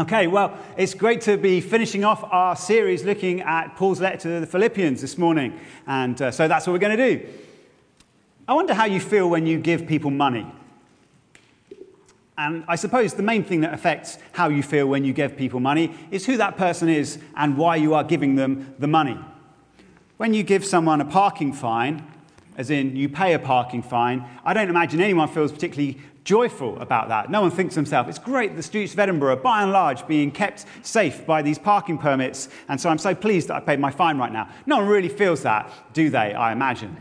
Okay, 0.00 0.28
well, 0.28 0.56
it's 0.78 0.94
great 0.94 1.20
to 1.22 1.36
be 1.36 1.60
finishing 1.60 2.04
off 2.04 2.24
our 2.32 2.56
series 2.56 3.04
looking 3.04 3.42
at 3.42 3.76
Paul's 3.76 4.00
letter 4.00 4.16
to 4.16 4.40
the 4.40 4.46
Philippians 4.46 5.02
this 5.02 5.18
morning. 5.18 5.60
And 5.86 6.20
uh, 6.22 6.30
so 6.30 6.48
that's 6.48 6.66
what 6.66 6.72
we're 6.72 6.78
going 6.78 6.96
to 6.96 7.18
do. 7.18 7.28
I 8.48 8.54
wonder 8.54 8.72
how 8.72 8.86
you 8.86 8.98
feel 8.98 9.28
when 9.28 9.46
you 9.46 9.58
give 9.58 9.86
people 9.86 10.10
money. 10.10 10.50
And 12.38 12.64
I 12.66 12.76
suppose 12.76 13.12
the 13.12 13.22
main 13.22 13.44
thing 13.44 13.60
that 13.60 13.74
affects 13.74 14.16
how 14.32 14.48
you 14.48 14.62
feel 14.62 14.86
when 14.86 15.04
you 15.04 15.12
give 15.12 15.36
people 15.36 15.60
money 15.60 15.94
is 16.10 16.24
who 16.24 16.38
that 16.38 16.56
person 16.56 16.88
is 16.88 17.18
and 17.36 17.58
why 17.58 17.76
you 17.76 17.92
are 17.92 18.02
giving 18.02 18.36
them 18.36 18.74
the 18.78 18.86
money. 18.86 19.18
When 20.16 20.32
you 20.32 20.44
give 20.44 20.64
someone 20.64 21.02
a 21.02 21.04
parking 21.04 21.52
fine, 21.52 22.10
as 22.56 22.70
in 22.70 22.96
you 22.96 23.08
pay 23.08 23.34
a 23.34 23.38
parking 23.38 23.82
fine, 23.82 24.24
I 24.44 24.54
don't 24.54 24.68
imagine 24.68 25.00
anyone 25.00 25.28
feels 25.28 25.52
particularly 25.52 25.98
joyful 26.24 26.78
about 26.80 27.08
that. 27.08 27.30
No 27.30 27.40
one 27.40 27.50
thinks 27.50 27.74
to 27.74 27.78
himself, 27.80 28.08
it's 28.08 28.18
great 28.18 28.56
the 28.56 28.62
streets 28.62 28.92
of 28.92 28.98
Edinburgh 28.98 29.32
are 29.32 29.36
by 29.36 29.62
and 29.62 29.72
large 29.72 30.06
being 30.06 30.30
kept 30.30 30.66
safe 30.82 31.24
by 31.26 31.42
these 31.42 31.58
parking 31.58 31.98
permits, 31.98 32.48
and 32.68 32.80
so 32.80 32.90
I'm 32.90 32.98
so 32.98 33.14
pleased 33.14 33.48
that 33.48 33.56
I 33.56 33.60
paid 33.60 33.80
my 33.80 33.90
fine 33.90 34.18
right 34.18 34.32
now. 34.32 34.48
No 34.66 34.76
one 34.78 34.86
really 34.86 35.08
feels 35.08 35.42
that, 35.42 35.70
do 35.92 36.10
they, 36.10 36.34
I 36.34 36.52
imagine? 36.52 36.96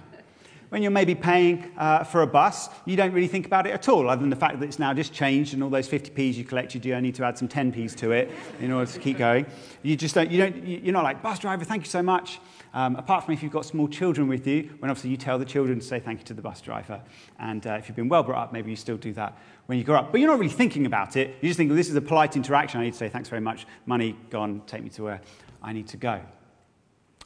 When 0.69 0.83
you're 0.83 0.91
maybe 0.91 1.15
paying 1.15 1.71
uh, 1.77 2.03
for 2.03 2.21
a 2.21 2.27
bus, 2.27 2.69
you 2.85 2.95
don't 2.95 3.11
really 3.11 3.27
think 3.27 3.47
about 3.47 3.65
it 3.65 3.71
at 3.71 3.89
all, 3.89 4.07
other 4.07 4.21
than 4.21 4.29
the 4.29 4.35
fact 4.35 4.59
that 4.59 4.65
it's 4.65 4.77
now 4.77 4.93
just 4.93 5.11
changed 5.11 5.55
and 5.55 5.63
all 5.63 5.69
those 5.69 5.89
50p's 5.89 6.37
you 6.37 6.43
collected, 6.43 6.85
you 6.85 6.99
need 7.01 7.15
to 7.15 7.25
add 7.25 7.39
some 7.39 7.47
10p's 7.47 7.95
to 7.95 8.11
it 8.11 8.29
in 8.61 8.71
order 8.71 8.89
to 8.91 8.99
keep 8.99 9.17
going. 9.17 9.47
You 9.81 9.95
just 9.95 10.13
don't, 10.13 10.29
you 10.29 10.37
don't, 10.37 10.65
you're 10.65 10.93
not 10.93 11.03
like, 11.03 11.23
bus 11.23 11.39
driver, 11.39 11.65
thank 11.65 11.83
you 11.83 11.89
so 11.89 12.03
much. 12.03 12.39
Um, 12.73 12.95
apart 12.95 13.25
from 13.25 13.33
if 13.33 13.41
you've 13.41 13.51
got 13.51 13.65
small 13.65 13.87
children 13.87 14.27
with 14.27 14.45
you, 14.45 14.69
when 14.79 14.91
obviously 14.91 15.09
you 15.09 15.17
tell 15.17 15.39
the 15.39 15.45
children 15.45 15.79
to 15.79 15.85
say 15.85 15.99
thank 15.99 16.19
you 16.19 16.25
to 16.25 16.33
the 16.33 16.41
bus 16.41 16.61
driver. 16.61 17.01
And 17.39 17.65
uh, 17.65 17.73
if 17.73 17.87
you've 17.87 17.95
been 17.95 18.09
well 18.09 18.23
brought 18.23 18.43
up, 18.43 18.53
maybe 18.53 18.69
you 18.69 18.75
still 18.75 18.97
do 18.97 19.13
that 19.13 19.37
when 19.65 19.77
you 19.77 19.83
grow 19.83 19.97
up. 19.97 20.11
But 20.11 20.19
you're 20.19 20.29
not 20.29 20.39
really 20.39 20.53
thinking 20.53 20.85
about 20.85 21.15
it. 21.15 21.35
You 21.41 21.49
just 21.49 21.57
think, 21.57 21.69
well, 21.69 21.77
this 21.77 21.89
is 21.89 21.95
a 21.95 22.01
polite 22.01 22.35
interaction. 22.35 22.79
I 22.79 22.83
need 22.83 22.93
to 22.93 22.97
say 22.97 23.09
thanks 23.09 23.29
very 23.29 23.41
much. 23.41 23.65
Money 23.85 24.15
gone, 24.29 24.61
take 24.67 24.83
me 24.83 24.89
to 24.91 25.03
where 25.03 25.21
I 25.63 25.73
need 25.73 25.87
to 25.87 25.97
go. 25.97 26.21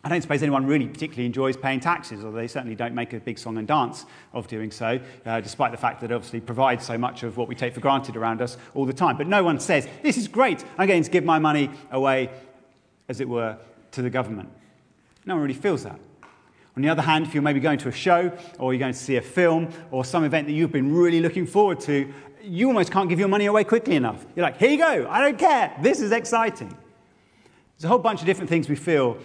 I 0.06 0.10
don't 0.10 0.22
suppose 0.22 0.44
anyone 0.44 0.66
really 0.66 0.88
particularly 0.88 1.26
enjoys 1.26 1.56
paying 1.56 1.80
taxes, 1.80 2.26
although 2.26 2.38
they 2.38 2.48
certainly 2.48 2.76
don't 2.76 2.94
make 2.94 3.14
a 3.14 3.22
big 3.22 3.40
song 3.40 3.58
and 3.58 3.66
dance 3.66 4.06
of 4.34 4.48
doing 4.48 4.70
so, 4.70 5.00
uh, 5.26 5.40
despite 5.40 5.72
the 5.72 5.78
fact 5.78 6.02
that 6.02 6.12
it 6.12 6.14
obviously 6.14 6.42
provides 6.42 6.86
so 6.86 6.98
much 6.98 7.24
of 7.24 7.38
what 7.38 7.48
we 7.48 7.56
take 7.56 7.74
for 7.74 7.80
granted 7.80 8.18
around 8.18 8.42
us 8.42 8.58
all 8.74 8.86
the 8.86 8.92
time. 8.92 9.16
But 9.16 9.28
no 9.28 9.46
one 9.46 9.62
says, 9.62 9.88
This 10.02 10.18
is 10.18 10.28
great, 10.28 10.66
I'm 10.78 10.90
going 10.90 11.04
to 11.04 11.10
give 11.10 11.24
my 11.24 11.40
money 11.40 11.70
away, 11.90 12.32
as 13.08 13.22
it 13.22 13.30
were, 13.30 13.58
to 13.92 14.02
the 14.02 14.10
government. 14.10 14.50
No 15.26 15.36
one 15.36 15.44
really 15.44 15.54
feels 15.54 15.84
that. 15.84 16.00
On 16.76 16.82
the 16.82 16.90
other 16.90 17.02
hand, 17.02 17.26
if 17.26 17.34
you're 17.34 17.44
maybe 17.44 17.60
going 17.60 17.78
to 17.80 17.90
a 17.90 17.92
show 17.92 18.32
or 18.58 18.74
you're 18.74 18.80
going 18.80 18.94
to 18.94 18.98
see 19.00 19.18
a 19.18 19.22
film 19.22 19.70
or 19.92 20.04
some 20.04 20.24
event 20.24 20.48
that 20.48 20.54
you've 20.54 20.72
been 20.72 20.94
really 20.94 21.20
looking 21.20 21.46
forward 21.46 21.80
to, 21.82 22.12
you 22.42 22.68
almost 22.68 22.92
can't 22.92 23.10
give 23.10 23.20
your 23.20 23.28
money 23.28 23.46
away 23.46 23.64
quickly 23.64 23.96
enough. 23.96 24.26
You're 24.36 24.44
like, 24.44 24.58
here 24.58 24.72
you 24.72 24.78
go, 24.78 25.08
I 25.10 25.22
don't 25.22 25.38
care, 25.38 25.78
this 25.82 26.02
is 26.02 26.12
exciting. 26.12 26.70
There's 26.70 27.86
a 27.86 27.88
whole 27.88 28.00
bunch 28.00 28.22
of 28.22 28.26
different 28.26 28.50
things 28.50 28.68
we 28.68 28.76
feel 28.76 29.18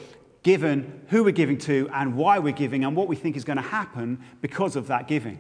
given 0.42 1.04
who 1.08 1.24
we're 1.24 1.30
giving 1.30 1.58
to 1.58 1.88
and 1.92 2.14
why 2.14 2.38
we're 2.38 2.52
giving 2.52 2.84
and 2.84 2.94
what 2.94 3.08
we 3.08 3.16
think 3.16 3.36
is 3.36 3.44
going 3.44 3.56
to 3.56 3.62
happen 3.62 4.22
because 4.40 4.76
of 4.76 4.86
that 4.86 5.08
giving. 5.08 5.38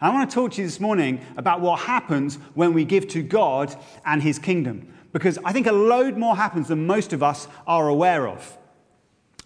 I 0.00 0.10
want 0.10 0.28
to 0.28 0.34
talk 0.34 0.52
to 0.52 0.60
you 0.60 0.66
this 0.66 0.80
morning 0.80 1.20
about 1.36 1.60
what 1.60 1.80
happens 1.80 2.36
when 2.54 2.72
we 2.72 2.84
give 2.84 3.06
to 3.08 3.22
God 3.22 3.74
and 4.04 4.22
His 4.22 4.38
kingdom, 4.38 4.92
because 5.12 5.38
I 5.44 5.52
think 5.52 5.66
a 5.66 5.72
load 5.72 6.16
more 6.18 6.36
happens 6.36 6.68
than 6.68 6.86
most 6.86 7.12
of 7.12 7.22
us 7.22 7.48
are 7.66 7.88
aware 7.88 8.28
of. 8.28 8.58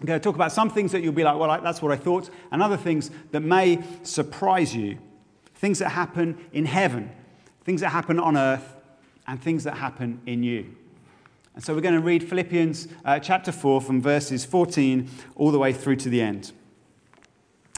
I'm 0.00 0.06
going 0.06 0.18
to 0.18 0.22
talk 0.22 0.36
about 0.36 0.52
some 0.52 0.70
things 0.70 0.92
that 0.92 1.02
you'll 1.02 1.12
be 1.12 1.24
like, 1.24 1.36
well, 1.38 1.60
that's 1.60 1.82
what 1.82 1.90
I 1.90 1.96
thought, 1.96 2.30
and 2.52 2.62
other 2.62 2.76
things 2.76 3.10
that 3.32 3.40
may 3.40 3.82
surprise 4.04 4.74
you. 4.74 4.98
Things 5.56 5.80
that 5.80 5.88
happen 5.88 6.38
in 6.52 6.66
heaven, 6.66 7.10
things 7.64 7.80
that 7.80 7.88
happen 7.88 8.20
on 8.20 8.36
earth, 8.36 8.76
and 9.26 9.42
things 9.42 9.64
that 9.64 9.76
happen 9.76 10.20
in 10.24 10.42
you. 10.44 10.74
And 11.54 11.64
so 11.64 11.74
we're 11.74 11.80
going 11.80 11.94
to 11.94 12.00
read 12.00 12.22
Philippians 12.22 12.86
uh, 13.04 13.18
chapter 13.18 13.50
4 13.50 13.80
from 13.80 14.00
verses 14.00 14.44
14 14.44 15.08
all 15.34 15.50
the 15.50 15.58
way 15.58 15.72
through 15.72 15.96
to 15.96 16.08
the 16.08 16.22
end. 16.22 16.52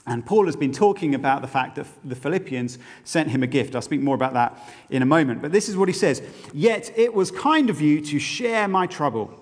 And 0.06 0.26
Paul 0.26 0.46
has 0.46 0.56
been 0.56 0.72
talking 0.72 1.14
about 1.14 1.40
the 1.40 1.48
fact 1.48 1.76
that 1.76 1.86
the 2.04 2.14
Philippians 2.14 2.78
sent 3.04 3.30
him 3.30 3.42
a 3.42 3.46
gift. 3.46 3.74
I'll 3.74 3.80
speak 3.80 4.00
more 4.00 4.14
about 4.14 4.34
that 4.34 4.58
in 4.90 5.02
a 5.02 5.06
moment. 5.06 5.40
But 5.40 5.52
this 5.52 5.68
is 5.68 5.76
what 5.76 5.88
he 5.88 5.94
says 5.94 6.22
Yet 6.52 6.92
it 6.96 7.14
was 7.14 7.30
kind 7.30 7.70
of 7.70 7.80
you 7.80 8.00
to 8.02 8.18
share 8.18 8.68
my 8.68 8.86
trouble. 8.86 9.39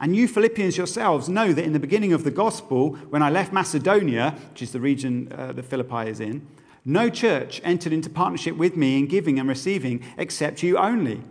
And 0.00 0.16
you 0.16 0.26
Philippians 0.26 0.76
yourselves 0.76 1.28
know 1.28 1.52
that 1.52 1.64
in 1.64 1.72
the 1.72 1.78
beginning 1.78 2.12
of 2.12 2.24
the 2.24 2.30
gospel, 2.30 2.94
when 3.10 3.22
I 3.22 3.30
left 3.30 3.52
Macedonia, 3.52 4.36
which 4.50 4.62
is 4.62 4.72
the 4.72 4.80
region 4.80 5.32
uh, 5.32 5.52
that 5.52 5.64
Philippi 5.64 6.10
is 6.10 6.20
in, 6.20 6.46
no 6.84 7.08
church 7.08 7.60
entered 7.64 7.92
into 7.92 8.10
partnership 8.10 8.56
with 8.56 8.76
me 8.76 8.98
in 8.98 9.06
giving 9.06 9.38
and 9.38 9.48
receiving 9.48 10.02
except 10.18 10.62
you 10.62 10.76
only. 10.76 11.22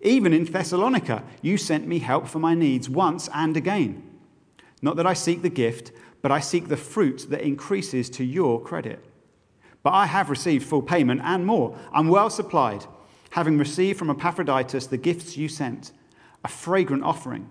Even 0.00 0.32
in 0.32 0.44
Thessalonica, 0.44 1.24
you 1.42 1.56
sent 1.56 1.86
me 1.86 1.98
help 1.98 2.28
for 2.28 2.38
my 2.38 2.54
needs 2.54 2.88
once 2.88 3.28
and 3.34 3.56
again. 3.56 4.02
Not 4.80 4.96
that 4.96 5.06
I 5.06 5.14
seek 5.14 5.42
the 5.42 5.50
gift, 5.50 5.92
but 6.22 6.30
I 6.30 6.40
seek 6.40 6.68
the 6.68 6.76
fruit 6.76 7.26
that 7.30 7.42
increases 7.42 8.08
to 8.10 8.24
your 8.24 8.60
credit. 8.60 9.04
But 9.82 9.92
I 9.92 10.06
have 10.06 10.30
received 10.30 10.66
full 10.66 10.82
payment 10.82 11.20
and 11.22 11.44
more. 11.44 11.78
I'm 11.92 12.08
well 12.08 12.30
supplied, 12.30 12.86
having 13.30 13.58
received 13.58 13.98
from 13.98 14.10
Epaphroditus 14.10 14.86
the 14.86 14.96
gifts 14.96 15.36
you 15.36 15.48
sent 15.48 15.92
a 16.44 16.48
fragrant 16.48 17.02
offering, 17.02 17.50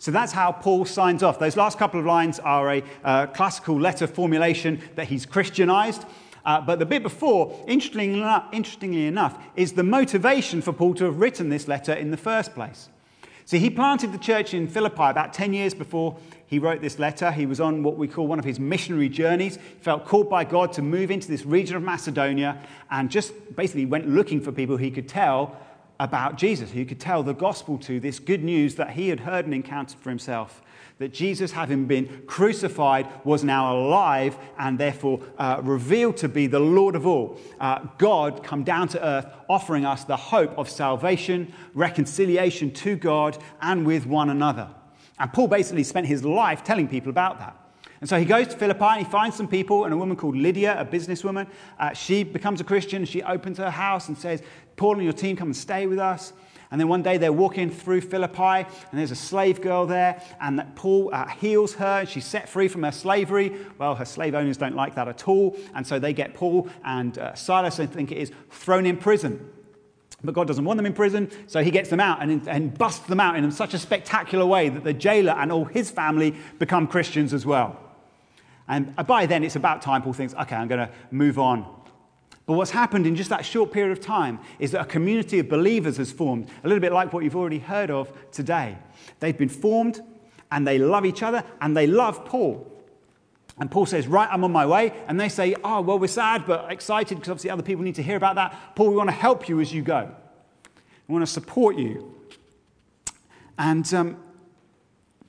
So 0.00 0.10
that's 0.10 0.32
how 0.32 0.50
Paul 0.50 0.86
signs 0.86 1.22
off. 1.22 1.38
Those 1.38 1.58
last 1.58 1.76
couple 1.76 2.00
of 2.00 2.06
lines 2.06 2.38
are 2.40 2.72
a 2.72 2.82
uh, 3.04 3.26
classical 3.26 3.78
letter 3.78 4.06
formulation 4.06 4.80
that 4.94 5.08
he's 5.08 5.26
Christianized. 5.26 6.06
Uh, 6.42 6.58
but 6.58 6.78
the 6.78 6.86
bit 6.86 7.02
before, 7.02 7.54
interestingly 7.68 8.18
enough, 8.18 8.46
interestingly 8.50 9.06
enough, 9.06 9.38
is 9.56 9.74
the 9.74 9.82
motivation 9.82 10.62
for 10.62 10.72
Paul 10.72 10.94
to 10.94 11.04
have 11.04 11.20
written 11.20 11.50
this 11.50 11.68
letter 11.68 11.92
in 11.92 12.10
the 12.10 12.16
first 12.16 12.54
place. 12.54 12.88
See, 13.44 13.58
he 13.58 13.68
planted 13.68 14.12
the 14.12 14.18
church 14.18 14.54
in 14.54 14.68
Philippi 14.68 15.02
about 15.02 15.34
10 15.34 15.52
years 15.52 15.74
before 15.74 16.16
he 16.46 16.58
wrote 16.58 16.80
this 16.80 16.98
letter. 16.98 17.30
He 17.30 17.44
was 17.44 17.60
on 17.60 17.82
what 17.82 17.98
we 17.98 18.08
call 18.08 18.26
one 18.26 18.38
of 18.38 18.44
his 18.46 18.58
missionary 18.58 19.10
journeys. 19.10 19.56
He 19.56 19.82
felt 19.82 20.06
called 20.06 20.30
by 20.30 20.44
God 20.44 20.72
to 20.74 20.82
move 20.82 21.10
into 21.10 21.28
this 21.28 21.44
region 21.44 21.76
of 21.76 21.82
Macedonia 21.82 22.58
and 22.90 23.10
just 23.10 23.34
basically 23.54 23.84
went 23.84 24.08
looking 24.08 24.40
for 24.40 24.50
people 24.50 24.78
he 24.78 24.90
could 24.90 25.10
tell 25.10 25.58
about 26.00 26.36
Jesus, 26.36 26.70
who 26.72 26.84
could 26.84 26.98
tell 26.98 27.22
the 27.22 27.34
gospel 27.34 27.78
to, 27.78 28.00
this 28.00 28.18
good 28.18 28.42
news 28.42 28.74
that 28.76 28.90
he 28.90 29.10
had 29.10 29.20
heard 29.20 29.44
and 29.44 29.54
encountered 29.54 30.00
for 30.00 30.08
himself 30.08 30.62
that 31.00 31.14
Jesus, 31.14 31.52
having 31.52 31.86
been 31.86 32.24
crucified, 32.26 33.08
was 33.24 33.42
now 33.42 33.74
alive 33.74 34.36
and 34.58 34.78
therefore 34.78 35.20
uh, 35.38 35.58
revealed 35.62 36.18
to 36.18 36.28
be 36.28 36.46
the 36.46 36.60
Lord 36.60 36.94
of 36.94 37.06
all. 37.06 37.40
Uh, 37.58 37.86
God 37.96 38.44
come 38.44 38.64
down 38.64 38.86
to 38.88 39.02
earth, 39.02 39.26
offering 39.48 39.86
us 39.86 40.04
the 40.04 40.16
hope 40.16 40.56
of 40.58 40.68
salvation, 40.68 41.54
reconciliation 41.72 42.70
to 42.72 42.96
God 42.96 43.38
and 43.62 43.86
with 43.86 44.04
one 44.04 44.28
another. 44.28 44.68
And 45.18 45.32
Paul 45.32 45.48
basically 45.48 45.84
spent 45.84 46.06
his 46.06 46.22
life 46.22 46.64
telling 46.64 46.86
people 46.86 47.08
about 47.08 47.38
that. 47.38 47.56
And 48.00 48.08
so 48.08 48.18
he 48.18 48.24
goes 48.24 48.48
to 48.48 48.56
Philippi 48.56 48.84
and 48.84 48.98
he 48.98 49.10
finds 49.10 49.36
some 49.36 49.46
people, 49.46 49.84
and 49.84 49.92
a 49.92 49.96
woman 49.96 50.16
called 50.16 50.34
Lydia, 50.34 50.80
a 50.80 50.86
businesswoman. 50.86 51.46
Uh, 51.78 51.92
she 51.92 52.24
becomes 52.24 52.60
a 52.60 52.64
Christian. 52.64 53.04
She 53.04 53.22
opens 53.22 53.58
her 53.58 53.70
house 53.70 54.08
and 54.08 54.16
says, 54.16 54.42
Paul 54.80 54.94
and 54.94 55.04
your 55.04 55.12
team 55.12 55.36
come 55.36 55.48
and 55.48 55.56
stay 55.56 55.86
with 55.86 55.98
us. 55.98 56.32
And 56.70 56.80
then 56.80 56.88
one 56.88 57.02
day 57.02 57.18
they're 57.18 57.34
walking 57.34 57.68
through 57.68 58.00
Philippi, 58.00 58.66
and 58.90 58.98
there's 58.98 59.10
a 59.10 59.14
slave 59.14 59.60
girl 59.60 59.84
there, 59.84 60.22
and 60.40 60.64
Paul 60.74 61.10
uh, 61.12 61.26
heals 61.26 61.74
her, 61.74 62.00
and 62.00 62.08
she's 62.08 62.24
set 62.24 62.48
free 62.48 62.66
from 62.66 62.84
her 62.84 62.90
slavery. 62.90 63.54
Well, 63.76 63.94
her 63.94 64.06
slave 64.06 64.34
owners 64.34 64.56
don't 64.56 64.74
like 64.74 64.94
that 64.94 65.06
at 65.06 65.28
all, 65.28 65.54
and 65.74 65.86
so 65.86 65.98
they 65.98 66.14
get 66.14 66.32
Paul 66.32 66.70
and 66.82 67.18
uh, 67.18 67.34
Silas, 67.34 67.78
I 67.78 67.84
think 67.84 68.10
it 68.10 68.16
is, 68.16 68.32
thrown 68.48 68.86
in 68.86 68.96
prison. 68.96 69.50
But 70.24 70.32
God 70.32 70.46
doesn't 70.46 70.64
want 70.64 70.78
them 70.78 70.86
in 70.86 70.94
prison, 70.94 71.30
so 71.46 71.62
he 71.62 71.70
gets 71.70 71.90
them 71.90 72.00
out 72.00 72.22
and, 72.22 72.48
and 72.48 72.72
busts 72.78 73.06
them 73.06 73.20
out 73.20 73.36
in 73.36 73.50
such 73.50 73.74
a 73.74 73.78
spectacular 73.78 74.46
way 74.46 74.70
that 74.70 74.82
the 74.82 74.94
jailer 74.94 75.32
and 75.32 75.52
all 75.52 75.66
his 75.66 75.90
family 75.90 76.34
become 76.58 76.86
Christians 76.86 77.34
as 77.34 77.44
well. 77.44 77.78
And 78.66 78.96
by 79.06 79.26
then, 79.26 79.44
it's 79.44 79.56
about 79.56 79.82
time 79.82 80.00
Paul 80.00 80.14
thinks, 80.14 80.32
okay, 80.32 80.56
I'm 80.56 80.68
going 80.68 80.88
to 80.88 80.94
move 81.10 81.38
on 81.38 81.79
but 82.50 82.56
what's 82.56 82.72
happened 82.72 83.06
in 83.06 83.14
just 83.14 83.30
that 83.30 83.44
short 83.44 83.70
period 83.70 83.92
of 83.92 84.00
time 84.00 84.40
is 84.58 84.72
that 84.72 84.80
a 84.80 84.84
community 84.84 85.38
of 85.38 85.48
believers 85.48 85.98
has 85.98 86.10
formed, 86.10 86.48
a 86.64 86.66
little 86.66 86.80
bit 86.80 86.92
like 86.92 87.12
what 87.12 87.22
you've 87.22 87.36
already 87.36 87.60
heard 87.60 87.92
of 87.92 88.12
today. 88.32 88.76
They've 89.20 89.38
been 89.38 89.48
formed 89.48 90.00
and 90.50 90.66
they 90.66 90.76
love 90.76 91.06
each 91.06 91.22
other 91.22 91.44
and 91.60 91.76
they 91.76 91.86
love 91.86 92.24
Paul. 92.24 92.66
And 93.60 93.70
Paul 93.70 93.86
says, 93.86 94.08
Right, 94.08 94.28
I'm 94.28 94.42
on 94.42 94.50
my 94.50 94.66
way. 94.66 94.92
And 95.06 95.20
they 95.20 95.28
say, 95.28 95.54
Oh, 95.62 95.80
well, 95.80 96.00
we're 96.00 96.08
sad 96.08 96.44
but 96.44 96.72
excited 96.72 97.18
because 97.18 97.30
obviously 97.30 97.50
other 97.50 97.62
people 97.62 97.84
need 97.84 97.94
to 97.94 98.02
hear 98.02 98.16
about 98.16 98.34
that. 98.34 98.74
Paul, 98.74 98.88
we 98.88 98.96
want 98.96 99.10
to 99.10 99.14
help 99.14 99.48
you 99.48 99.60
as 99.60 99.72
you 99.72 99.82
go, 99.82 100.12
we 101.06 101.12
want 101.12 101.24
to 101.24 101.32
support 101.32 101.76
you. 101.76 102.16
And 103.60 103.94
um, 103.94 104.16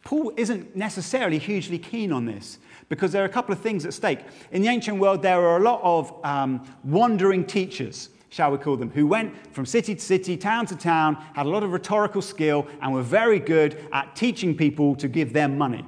Paul 0.03 0.33
isn't 0.37 0.75
necessarily 0.75 1.37
hugely 1.37 1.77
keen 1.77 2.11
on 2.11 2.25
this 2.25 2.57
because 2.91 3.13
there 3.13 3.23
are 3.23 3.25
a 3.25 3.29
couple 3.29 3.53
of 3.53 3.61
things 3.61 3.85
at 3.85 3.93
stake. 3.93 4.19
In 4.51 4.61
the 4.61 4.67
ancient 4.67 4.99
world, 4.99 5.21
there 5.21 5.39
are 5.39 5.55
a 5.55 5.61
lot 5.61 5.79
of 5.81 6.13
um, 6.25 6.61
wandering 6.83 7.45
teachers, 7.45 8.09
shall 8.27 8.51
we 8.51 8.57
call 8.57 8.75
them, 8.75 8.89
who 8.89 9.07
went 9.07 9.33
from 9.53 9.65
city 9.65 9.95
to 9.95 10.01
city, 10.01 10.35
town 10.35 10.65
to 10.65 10.75
town, 10.75 11.15
had 11.33 11.45
a 11.45 11.49
lot 11.49 11.63
of 11.63 11.71
rhetorical 11.71 12.21
skill, 12.21 12.67
and 12.81 12.91
were 12.93 13.01
very 13.01 13.39
good 13.39 13.81
at 13.93 14.13
teaching 14.13 14.57
people 14.57 14.93
to 14.97 15.07
give 15.07 15.31
them 15.31 15.57
money. 15.57 15.85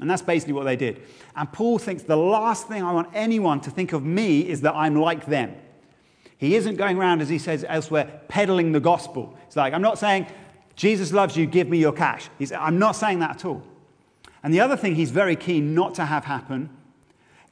And 0.00 0.08
that's 0.08 0.22
basically 0.22 0.54
what 0.54 0.64
they 0.64 0.74
did. 0.74 1.02
And 1.36 1.52
Paul 1.52 1.76
thinks 1.76 2.04
the 2.04 2.16
last 2.16 2.66
thing 2.66 2.82
I 2.82 2.92
want 2.92 3.10
anyone 3.12 3.60
to 3.60 3.70
think 3.70 3.92
of 3.92 4.02
me 4.02 4.40
is 4.40 4.62
that 4.62 4.74
I'm 4.74 4.94
like 4.94 5.26
them. 5.26 5.54
He 6.38 6.56
isn't 6.56 6.76
going 6.76 6.96
around, 6.96 7.20
as 7.20 7.28
he 7.28 7.36
says 7.36 7.62
elsewhere, 7.68 8.22
peddling 8.28 8.72
the 8.72 8.80
gospel. 8.80 9.36
It's 9.46 9.56
like, 9.56 9.74
I'm 9.74 9.82
not 9.82 9.98
saying, 9.98 10.28
Jesus 10.76 11.12
loves 11.12 11.36
you, 11.36 11.44
give 11.44 11.68
me 11.68 11.76
your 11.76 11.92
cash. 11.92 12.30
He's, 12.38 12.52
I'm 12.52 12.78
not 12.78 12.92
saying 12.92 13.18
that 13.18 13.32
at 13.32 13.44
all. 13.44 13.62
And 14.48 14.54
the 14.54 14.60
other 14.60 14.78
thing 14.78 14.94
he's 14.94 15.10
very 15.10 15.36
keen 15.36 15.74
not 15.74 15.92
to 15.96 16.06
have 16.06 16.24
happen 16.24 16.70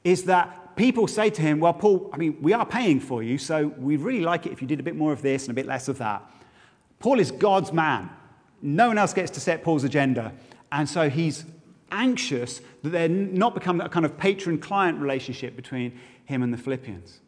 is 0.03 0.23
that 0.23 0.75
people 0.75 1.05
say 1.07 1.29
to 1.29 1.41
him, 1.43 1.59
Well, 1.59 1.73
Paul, 1.73 2.09
I 2.11 2.17
mean, 2.17 2.41
we 2.41 2.53
are 2.53 2.65
paying 2.65 2.99
for 2.99 3.21
you, 3.21 3.37
so 3.37 3.67
we'd 3.67 3.99
really 3.99 4.21
like 4.21 4.47
it 4.47 4.51
if 4.51 4.63
you 4.63 4.67
did 4.67 4.79
a 4.79 4.83
bit 4.83 4.95
more 4.95 5.13
of 5.13 5.21
this 5.21 5.43
and 5.43 5.51
a 5.51 5.53
bit 5.53 5.67
less 5.67 5.89
of 5.89 5.99
that. 5.99 6.23
Paul 6.97 7.19
is 7.19 7.29
God's 7.29 7.71
man. 7.71 8.09
No 8.63 8.87
one 8.87 8.97
else 8.97 9.13
gets 9.13 9.29
to 9.33 9.39
set 9.39 9.63
Paul's 9.63 9.83
agenda. 9.83 10.33
And 10.71 10.89
so 10.89 11.07
he's 11.07 11.45
anxious 11.91 12.61
that 12.81 12.89
there 12.89 13.07
not 13.07 13.53
become 13.53 13.79
a 13.79 13.89
kind 13.89 14.03
of 14.03 14.17
patron 14.17 14.57
client 14.57 14.99
relationship 14.99 15.55
between 15.55 15.99
him 16.25 16.41
and 16.41 16.51
the 16.51 16.57
Philippians. 16.57 17.19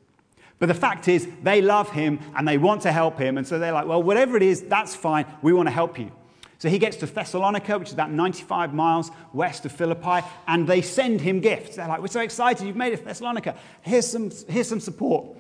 But 0.58 0.66
the 0.66 0.74
fact 0.74 1.08
is, 1.08 1.28
they 1.44 1.62
love 1.62 1.92
him 1.92 2.18
and 2.36 2.48
they 2.48 2.58
want 2.58 2.82
to 2.82 2.92
help 2.92 3.20
him. 3.20 3.38
And 3.38 3.48
so 3.48 3.60
they're 3.60 3.72
like, 3.72 3.86
well, 3.86 4.02
whatever 4.02 4.36
it 4.36 4.42
is, 4.42 4.64
that's 4.64 4.96
fine. 4.96 5.28
We 5.44 5.54
want 5.54 5.68
to 5.68 5.72
help 5.72 6.00
you. 6.00 6.12
So 6.60 6.68
he 6.70 6.78
gets 6.78 6.98
to 6.98 7.06
Thessalonica, 7.06 7.80
which 7.80 7.88
is 7.88 7.94
about 7.94 8.12
95 8.12 8.74
miles 8.74 9.12
west 9.32 9.66
of 9.66 9.72
Philippi, 9.72 10.28
and 10.46 10.68
they 10.68 10.82
send 10.82 11.22
him 11.22 11.40
gifts. 11.40 11.78
They're 11.78 11.88
like, 11.88 12.02
We're 12.02 12.08
so 12.08 12.20
excited, 12.20 12.68
you've 12.68 12.76
made 12.76 12.94
it 12.94 12.98
to 12.98 13.06
Thessalonica. 13.06 13.56
Here's 13.82 14.06
some, 14.06 14.30
here's 14.48 14.68
some 14.68 14.82
support. 14.82 15.38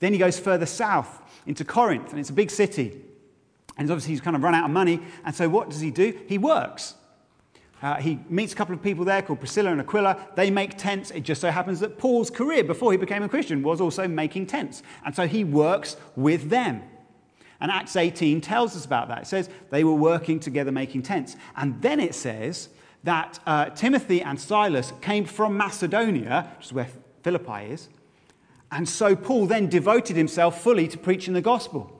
Then 0.00 0.12
he 0.12 0.18
goes 0.18 0.38
further 0.38 0.66
south 0.66 1.22
into 1.46 1.64
Corinth, 1.64 2.10
and 2.10 2.20
it's 2.20 2.30
a 2.30 2.34
big 2.34 2.50
city. 2.50 3.00
And 3.78 3.90
obviously, 3.90 4.12
he's 4.12 4.20
kind 4.20 4.36
of 4.36 4.42
run 4.42 4.54
out 4.54 4.64
of 4.64 4.70
money. 4.70 5.00
And 5.24 5.34
so, 5.34 5.48
what 5.48 5.70
does 5.70 5.80
he 5.80 5.90
do? 5.90 6.18
He 6.28 6.36
works. 6.36 6.94
Uh, 7.80 7.94
he 7.94 8.18
meets 8.28 8.52
a 8.52 8.56
couple 8.56 8.74
of 8.74 8.82
people 8.82 9.04
there 9.04 9.22
called 9.22 9.38
Priscilla 9.38 9.70
and 9.70 9.80
Aquila. 9.80 10.28
They 10.34 10.50
make 10.50 10.76
tents. 10.76 11.10
It 11.10 11.20
just 11.20 11.40
so 11.40 11.50
happens 11.50 11.80
that 11.80 11.96
Paul's 11.96 12.28
career 12.28 12.64
before 12.64 12.92
he 12.92 12.98
became 12.98 13.22
a 13.22 13.28
Christian 13.28 13.62
was 13.62 13.80
also 13.80 14.08
making 14.08 14.46
tents. 14.46 14.82
And 15.06 15.14
so 15.14 15.26
he 15.26 15.44
works 15.44 15.96
with 16.16 16.50
them. 16.50 16.82
And 17.60 17.70
Acts 17.70 17.96
18 17.96 18.40
tells 18.40 18.76
us 18.76 18.84
about 18.84 19.08
that. 19.08 19.22
It 19.22 19.26
says 19.26 19.50
they 19.70 19.84
were 19.84 19.94
working 19.94 20.38
together 20.38 20.70
making 20.70 21.02
tents. 21.02 21.36
And 21.56 21.80
then 21.82 21.98
it 21.98 22.14
says 22.14 22.68
that 23.04 23.40
uh, 23.46 23.70
Timothy 23.70 24.22
and 24.22 24.40
Silas 24.40 24.92
came 25.00 25.24
from 25.24 25.56
Macedonia, 25.56 26.52
which 26.56 26.66
is 26.66 26.72
where 26.72 26.88
Philippi 27.22 27.72
is. 27.72 27.88
And 28.70 28.88
so 28.88 29.16
Paul 29.16 29.46
then 29.46 29.68
devoted 29.68 30.16
himself 30.16 30.62
fully 30.62 30.86
to 30.88 30.98
preaching 30.98 31.34
the 31.34 31.40
gospel. 31.40 31.94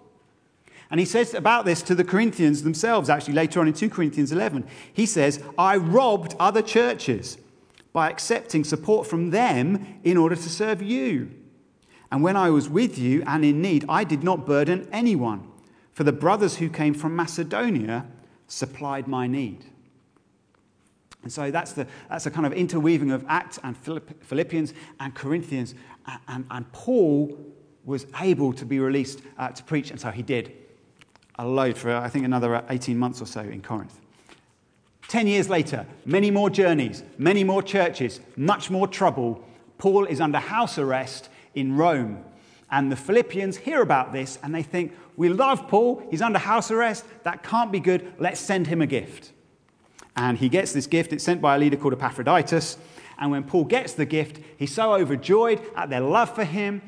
And 0.90 1.00
he 1.00 1.06
says 1.06 1.34
about 1.34 1.64
this 1.64 1.82
to 1.82 1.94
the 1.94 2.04
Corinthians 2.04 2.62
themselves, 2.62 3.10
actually, 3.10 3.34
later 3.34 3.60
on 3.60 3.68
in 3.68 3.74
2 3.74 3.90
Corinthians 3.90 4.32
11. 4.32 4.66
He 4.92 5.06
says, 5.06 5.42
I 5.58 5.76
robbed 5.76 6.34
other 6.38 6.62
churches 6.62 7.36
by 7.92 8.10
accepting 8.10 8.64
support 8.64 9.06
from 9.06 9.30
them 9.30 10.00
in 10.04 10.16
order 10.16 10.36
to 10.36 10.48
serve 10.48 10.82
you. 10.82 11.30
And 12.10 12.22
when 12.22 12.36
I 12.36 12.50
was 12.50 12.68
with 12.68 12.98
you 12.98 13.22
and 13.26 13.44
in 13.44 13.60
need, 13.60 13.84
I 13.88 14.04
did 14.04 14.22
not 14.22 14.46
burden 14.46 14.88
anyone, 14.92 15.47
for 15.98 16.04
the 16.04 16.12
brothers 16.12 16.58
who 16.58 16.68
came 16.68 16.94
from 16.94 17.16
Macedonia 17.16 18.06
supplied 18.46 19.08
my 19.08 19.26
need. 19.26 19.64
And 21.24 21.32
so 21.32 21.50
that's 21.50 21.72
the, 21.72 21.88
that's 22.08 22.24
a 22.24 22.30
kind 22.30 22.46
of 22.46 22.52
interweaving 22.52 23.10
of 23.10 23.24
Acts 23.28 23.58
and 23.64 23.76
Philippians 23.76 24.74
and 25.00 25.12
Corinthians. 25.12 25.74
And, 26.06 26.20
and, 26.28 26.46
and 26.52 26.72
Paul 26.72 27.36
was 27.84 28.06
able 28.20 28.52
to 28.52 28.64
be 28.64 28.78
released 28.78 29.22
uh, 29.38 29.48
to 29.48 29.64
preach, 29.64 29.90
and 29.90 30.00
so 30.00 30.12
he 30.12 30.22
did 30.22 30.52
a 31.36 31.44
load 31.44 31.76
for, 31.76 31.92
I 31.92 32.08
think, 32.08 32.24
another 32.24 32.64
18 32.70 32.96
months 32.96 33.20
or 33.20 33.26
so 33.26 33.40
in 33.40 33.60
Corinth. 33.60 33.98
Ten 35.08 35.26
years 35.26 35.48
later, 35.48 35.84
many 36.04 36.30
more 36.30 36.48
journeys, 36.48 37.02
many 37.18 37.42
more 37.42 37.60
churches, 37.60 38.20
much 38.36 38.70
more 38.70 38.86
trouble. 38.86 39.44
Paul 39.78 40.04
is 40.04 40.20
under 40.20 40.38
house 40.38 40.78
arrest 40.78 41.28
in 41.56 41.76
Rome. 41.76 42.24
And 42.70 42.92
the 42.92 42.96
Philippians 42.96 43.58
hear 43.58 43.80
about 43.80 44.12
this 44.12 44.38
and 44.42 44.54
they 44.54 44.62
think, 44.62 44.94
We 45.16 45.28
love 45.28 45.68
Paul. 45.68 46.02
He's 46.10 46.22
under 46.22 46.38
house 46.38 46.70
arrest. 46.70 47.04
That 47.24 47.42
can't 47.42 47.72
be 47.72 47.80
good. 47.80 48.12
Let's 48.18 48.40
send 48.40 48.66
him 48.66 48.82
a 48.82 48.86
gift. 48.86 49.32
And 50.16 50.36
he 50.36 50.48
gets 50.48 50.72
this 50.72 50.86
gift. 50.86 51.12
It's 51.12 51.24
sent 51.24 51.40
by 51.40 51.56
a 51.56 51.58
leader 51.58 51.76
called 51.76 51.94
Epaphroditus. 51.94 52.76
And 53.18 53.30
when 53.30 53.44
Paul 53.44 53.64
gets 53.64 53.94
the 53.94 54.04
gift, 54.04 54.40
he's 54.56 54.72
so 54.72 54.92
overjoyed 54.94 55.60
at 55.76 55.90
their 55.90 56.00
love 56.00 56.34
for 56.34 56.44
him 56.44 56.82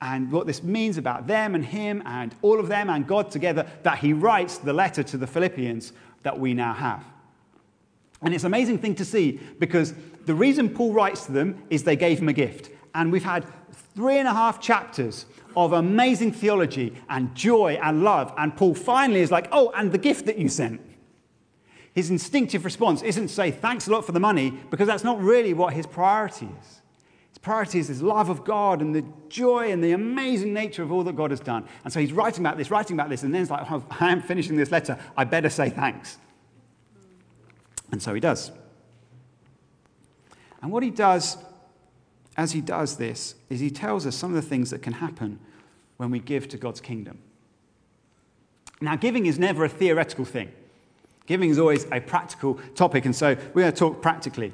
and 0.00 0.30
what 0.30 0.46
this 0.46 0.62
means 0.62 0.98
about 0.98 1.26
them 1.26 1.54
and 1.54 1.64
him 1.64 2.02
and 2.04 2.34
all 2.42 2.60
of 2.60 2.68
them 2.68 2.90
and 2.90 3.06
God 3.06 3.30
together 3.30 3.66
that 3.82 3.98
he 3.98 4.12
writes 4.12 4.58
the 4.58 4.72
letter 4.72 5.02
to 5.02 5.16
the 5.16 5.26
Philippians 5.26 5.92
that 6.22 6.38
we 6.38 6.54
now 6.54 6.72
have. 6.74 7.04
And 8.22 8.34
it's 8.34 8.44
an 8.44 8.48
amazing 8.48 8.78
thing 8.78 8.94
to 8.96 9.04
see 9.04 9.40
because 9.58 9.94
the 10.24 10.34
reason 10.34 10.68
Paul 10.68 10.92
writes 10.92 11.26
to 11.26 11.32
them 11.32 11.62
is 11.70 11.84
they 11.84 11.96
gave 11.96 12.18
him 12.18 12.28
a 12.28 12.32
gift. 12.32 12.70
And 12.94 13.10
we've 13.10 13.24
had 13.24 13.46
three 13.94 14.18
and 14.18 14.26
a 14.26 14.32
half 14.32 14.60
chapters 14.60 15.26
of 15.56 15.72
amazing 15.72 16.32
theology 16.32 16.94
and 17.08 17.34
joy 17.34 17.78
and 17.82 18.02
love. 18.02 18.32
And 18.36 18.56
Paul 18.56 18.74
finally 18.74 19.20
is 19.20 19.30
like, 19.30 19.48
oh, 19.52 19.70
and 19.74 19.92
the 19.92 19.98
gift 19.98 20.26
that 20.26 20.36
you 20.36 20.48
sent. 20.48 20.80
His 21.94 22.10
instinctive 22.10 22.64
response 22.64 23.02
isn't 23.02 23.28
to 23.28 23.32
say, 23.32 23.52
thanks 23.52 23.86
a 23.86 23.92
lot 23.92 24.04
for 24.04 24.10
the 24.10 24.18
money, 24.18 24.50
because 24.70 24.88
that's 24.88 25.04
not 25.04 25.20
really 25.20 25.54
what 25.54 25.74
his 25.74 25.86
priority 25.86 26.48
is 26.60 26.80
His 27.30 27.38
priority 27.38 27.78
is 27.78 27.86
his 27.86 28.02
love 28.02 28.30
of 28.30 28.44
God 28.44 28.80
and 28.80 28.92
the 28.92 29.04
joy 29.28 29.70
and 29.70 29.82
the 29.82 29.92
amazing 29.92 30.52
nature 30.52 30.82
of 30.82 30.90
all 30.90 31.04
that 31.04 31.14
God 31.14 31.30
has 31.30 31.38
done. 31.38 31.64
And 31.84 31.92
so 31.92 32.00
he's 32.00 32.12
writing 32.12 32.44
about 32.44 32.58
this, 32.58 32.70
writing 32.70 32.96
about 32.96 33.10
this, 33.10 33.22
and 33.22 33.32
then 33.32 33.42
he's 33.42 33.50
like, 33.50 33.70
oh, 33.70 33.84
I 34.00 34.10
am 34.10 34.22
finishing 34.22 34.56
this 34.56 34.72
letter. 34.72 34.98
I 35.16 35.22
better 35.22 35.50
say 35.50 35.70
thanks. 35.70 36.18
And 37.92 38.02
so 38.02 38.12
he 38.12 38.18
does. 38.20 38.50
And 40.62 40.72
what 40.72 40.82
he 40.82 40.90
does 40.90 41.36
as 42.36 42.52
he 42.52 42.60
does 42.60 42.96
this 42.96 43.34
is 43.48 43.60
he 43.60 43.70
tells 43.70 44.06
us 44.06 44.16
some 44.16 44.34
of 44.34 44.36
the 44.36 44.48
things 44.48 44.70
that 44.70 44.82
can 44.82 44.94
happen 44.94 45.38
when 45.96 46.10
we 46.10 46.18
give 46.18 46.48
to 46.48 46.56
God's 46.56 46.80
kingdom. 46.80 47.18
Now, 48.80 48.96
giving 48.96 49.26
is 49.26 49.38
never 49.38 49.64
a 49.64 49.68
theoretical 49.68 50.24
thing. 50.24 50.52
Giving 51.26 51.50
is 51.50 51.58
always 51.58 51.86
a 51.90 52.00
practical 52.00 52.58
topic, 52.74 53.06
and 53.06 53.14
so 53.14 53.36
we're 53.54 53.62
going 53.62 53.72
to 53.72 53.78
talk 53.78 54.02
practically. 54.02 54.52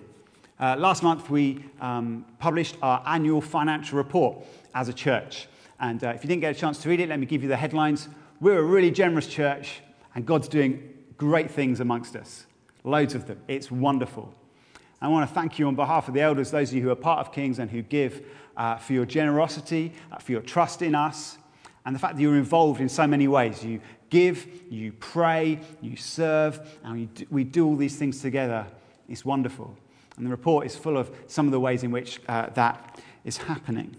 Uh, 0.59 0.76
last 0.78 1.02
month, 1.02 1.31
we 1.31 1.64
um, 1.81 2.25
published 2.38 2.76
our 2.83 3.02
annual 3.07 3.40
financial 3.40 3.97
report 3.97 4.37
as 4.75 4.88
a 4.88 4.93
church. 4.93 5.49
And 5.81 6.05
uh, 6.05 6.11
if 6.11 6.23
you 6.23 6.28
didn't 6.28 6.43
get 6.43 6.55
a 6.55 6.59
chance 6.59 6.78
to 6.83 6.88
read 6.88 7.00
it, 7.00 7.09
let 7.09 7.19
me 7.19 7.26
give 7.26 7.43
you 7.43 7.49
the 7.49 7.57
headlines. 7.57 8.09
We're 8.40 8.59
a 8.59 8.62
really 8.62 8.90
generous 8.90 9.26
church, 9.26 9.81
and 10.14 10.26
God's 10.26 10.49
doing 10.49 10.93
great 11.16 11.50
things 11.50 11.81
amongst 11.81 12.14
us. 12.14 12.47
Loads 12.85 13.14
of 13.14 13.26
them. 13.26 13.40
It's 13.49 13.71
wonderful. 13.71 14.33
I 15.02 15.09
want 15.09 15.28
to 15.28 15.35
thank 15.35 15.59
you 15.59 15.66
on 15.66 15.75
behalf 15.75 16.09
of 16.09 16.14
the 16.14 16.21
elders, 16.21 16.50
those 16.50 16.71
of 16.71 16.76
you 16.76 16.83
who 16.83 16.90
are 16.90 16.97
part 16.97 17.21
of 17.21 17.33
Kings 17.33 17.59
and 17.59 17.71
who 17.71 17.80
give, 17.80 18.26
uh, 18.57 18.76
for 18.76 18.92
your 18.92 19.07
generosity, 19.07 19.95
uh, 20.12 20.19
for 20.19 20.33
your 20.33 20.42
trust 20.42 20.83
in 20.83 20.95
us, 20.95 21.38
and 21.87 21.95
the 21.95 21.99
fact 21.99 22.16
that 22.16 22.23
you're 22.23 22.37
involved 22.37 22.80
in 22.80 22.88
so 22.88 23.07
many 23.07 23.26
ways. 23.26 23.64
You 23.64 23.80
give, 24.11 24.47
you 24.69 24.92
pray, 24.92 25.61
you 25.80 25.97
serve, 25.97 26.61
and 26.85 26.92
we 26.92 27.07
do, 27.07 27.26
we 27.30 27.45
do 27.45 27.66
all 27.66 27.76
these 27.76 27.97
things 27.97 28.21
together. 28.21 28.66
It's 29.09 29.25
wonderful. 29.25 29.75
And 30.19 30.26
the 30.26 30.30
report 30.30 30.66
is 30.66 30.76
full 30.76 30.99
of 30.99 31.11
some 31.26 31.47
of 31.47 31.52
the 31.52 31.61
ways 31.61 31.83
in 31.83 31.90
which 31.90 32.21
uh, 32.28 32.50
that 32.50 33.00
is 33.25 33.38
happening. 33.38 33.97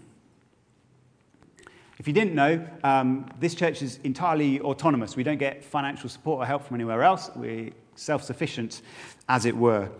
If 1.98 2.06
you 2.06 2.12
didn't 2.12 2.34
know, 2.34 2.64
um, 2.84 3.28
this 3.40 3.54
church 3.56 3.82
is 3.82 3.98
entirely 4.04 4.60
autonomous. 4.60 5.16
We 5.16 5.24
don't 5.24 5.38
get 5.38 5.64
financial 5.64 6.08
support 6.08 6.42
or 6.42 6.46
help 6.46 6.64
from 6.64 6.76
anywhere 6.76 7.02
else. 7.02 7.30
We're 7.34 7.70
self 7.96 8.22
sufficient, 8.22 8.82
as 9.28 9.46
it 9.46 9.56
were. 9.56 9.90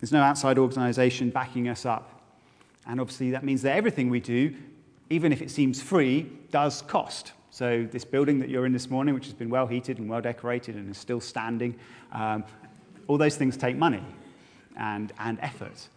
There's 0.00 0.12
no 0.12 0.22
outside 0.22 0.58
organization 0.58 1.30
backing 1.30 1.68
us 1.68 1.86
up. 1.86 2.22
And 2.86 3.00
obviously, 3.00 3.30
that 3.30 3.44
means 3.44 3.62
that 3.62 3.76
everything 3.76 4.10
we 4.10 4.20
do, 4.20 4.54
even 5.10 5.32
if 5.32 5.42
it 5.42 5.50
seems 5.50 5.82
free, 5.82 6.30
does 6.50 6.82
cost. 6.82 7.32
So, 7.50 7.88
this 7.90 8.04
building 8.04 8.38
that 8.40 8.48
you're 8.48 8.66
in 8.66 8.72
this 8.72 8.90
morning, 8.90 9.14
which 9.14 9.24
has 9.24 9.34
been 9.34 9.50
well 9.50 9.66
heated 9.66 9.98
and 9.98 10.08
well 10.08 10.20
decorated 10.20 10.76
and 10.76 10.90
is 10.90 10.98
still 10.98 11.20
standing, 11.20 11.74
um, 12.12 12.44
all 13.08 13.18
those 13.18 13.36
things 13.36 13.56
take 13.56 13.76
money 13.76 14.02
and, 14.76 15.12
and 15.18 15.38
effort. 15.40 15.88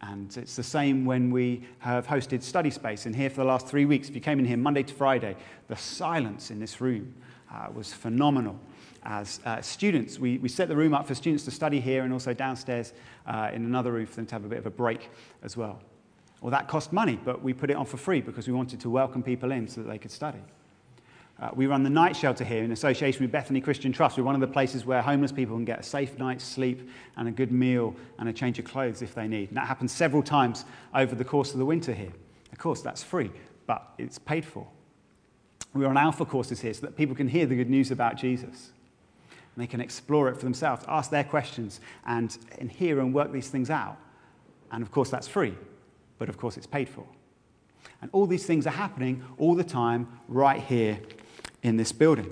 And 0.00 0.36
it's 0.36 0.56
the 0.56 0.62
same 0.62 1.04
when 1.04 1.30
we 1.30 1.62
have 1.78 2.06
hosted 2.06 2.42
study 2.42 2.70
space. 2.70 3.06
in 3.06 3.14
here 3.14 3.30
for 3.30 3.36
the 3.36 3.44
last 3.44 3.66
three 3.66 3.84
weeks, 3.84 4.08
if 4.08 4.14
you 4.14 4.20
came 4.20 4.38
in 4.38 4.44
here 4.44 4.56
Monday 4.56 4.82
to 4.82 4.94
Friday, 4.94 5.36
the 5.68 5.76
silence 5.76 6.50
in 6.50 6.60
this 6.60 6.80
room 6.80 7.14
uh, 7.52 7.68
was 7.72 7.92
phenomenal. 7.92 8.58
As 9.04 9.40
uh, 9.44 9.60
students, 9.60 10.18
we, 10.18 10.38
we 10.38 10.48
set 10.48 10.68
the 10.68 10.76
room 10.76 10.94
up 10.94 11.06
for 11.06 11.14
students 11.14 11.44
to 11.44 11.50
study 11.50 11.78
here 11.78 12.04
and 12.04 12.12
also 12.12 12.32
downstairs 12.32 12.94
uh, 13.26 13.50
in 13.52 13.64
another 13.64 13.92
room 13.92 14.06
for 14.06 14.16
them 14.16 14.26
to 14.26 14.34
have 14.34 14.44
a 14.44 14.48
bit 14.48 14.58
of 14.58 14.66
a 14.66 14.70
break 14.70 15.10
as 15.42 15.56
well. 15.56 15.80
Well, 16.40 16.50
that 16.50 16.68
cost 16.68 16.92
money, 16.92 17.18
but 17.22 17.42
we 17.42 17.52
put 17.52 17.70
it 17.70 17.76
on 17.76 17.86
for 17.86 17.96
free 17.96 18.20
because 18.20 18.46
we 18.46 18.52
wanted 18.52 18.80
to 18.80 18.90
welcome 18.90 19.22
people 19.22 19.52
in 19.52 19.68
so 19.68 19.82
that 19.82 19.88
they 19.88 19.98
could 19.98 20.10
study. 20.10 20.40
Uh, 21.40 21.50
we 21.54 21.66
run 21.66 21.82
the 21.82 21.90
night 21.90 22.14
shelter 22.14 22.44
here 22.44 22.62
in 22.62 22.70
association 22.70 23.22
with 23.22 23.32
Bethany 23.32 23.60
Christian 23.60 23.92
Trust. 23.92 24.16
We're 24.16 24.24
one 24.24 24.36
of 24.36 24.40
the 24.40 24.46
places 24.46 24.86
where 24.86 25.02
homeless 25.02 25.32
people 25.32 25.56
can 25.56 25.64
get 25.64 25.80
a 25.80 25.82
safe 25.82 26.18
night's 26.18 26.44
sleep 26.44 26.88
and 27.16 27.26
a 27.26 27.32
good 27.32 27.50
meal 27.50 27.96
and 28.18 28.28
a 28.28 28.32
change 28.32 28.58
of 28.58 28.64
clothes 28.64 29.02
if 29.02 29.14
they 29.14 29.26
need. 29.26 29.48
And 29.48 29.56
that 29.56 29.66
happens 29.66 29.90
several 29.90 30.22
times 30.22 30.64
over 30.94 31.14
the 31.14 31.24
course 31.24 31.52
of 31.52 31.58
the 31.58 31.66
winter 31.66 31.92
here. 31.92 32.12
Of 32.52 32.58
course, 32.58 32.82
that's 32.82 33.02
free, 33.02 33.32
but 33.66 33.92
it's 33.98 34.18
paid 34.18 34.44
for. 34.44 34.66
We 35.72 35.84
run 35.84 35.96
alpha 35.96 36.24
courses 36.24 36.60
here 36.60 36.72
so 36.72 36.82
that 36.82 36.96
people 36.96 37.16
can 37.16 37.26
hear 37.26 37.46
the 37.46 37.56
good 37.56 37.68
news 37.68 37.90
about 37.90 38.16
Jesus. 38.16 38.70
And 39.54 39.62
they 39.62 39.66
can 39.66 39.80
explore 39.80 40.28
it 40.28 40.36
for 40.36 40.44
themselves, 40.44 40.84
ask 40.88 41.10
their 41.10 41.24
questions, 41.24 41.80
and, 42.06 42.36
and 42.58 42.70
hear 42.70 43.00
and 43.00 43.14
work 43.14 43.32
these 43.32 43.48
things 43.48 43.70
out. 43.70 43.96
And 44.72 44.82
of 44.82 44.90
course, 44.90 45.10
that's 45.10 45.28
free, 45.28 45.54
but 46.18 46.28
of 46.28 46.36
course, 46.36 46.56
it's 46.56 46.66
paid 46.66 46.88
for. 46.88 47.06
And 48.02 48.10
all 48.12 48.26
these 48.26 48.46
things 48.46 48.66
are 48.66 48.70
happening 48.70 49.24
all 49.38 49.54
the 49.54 49.64
time 49.64 50.08
right 50.28 50.60
here 50.60 50.98
in 51.62 51.76
this 51.76 51.92
building. 51.92 52.30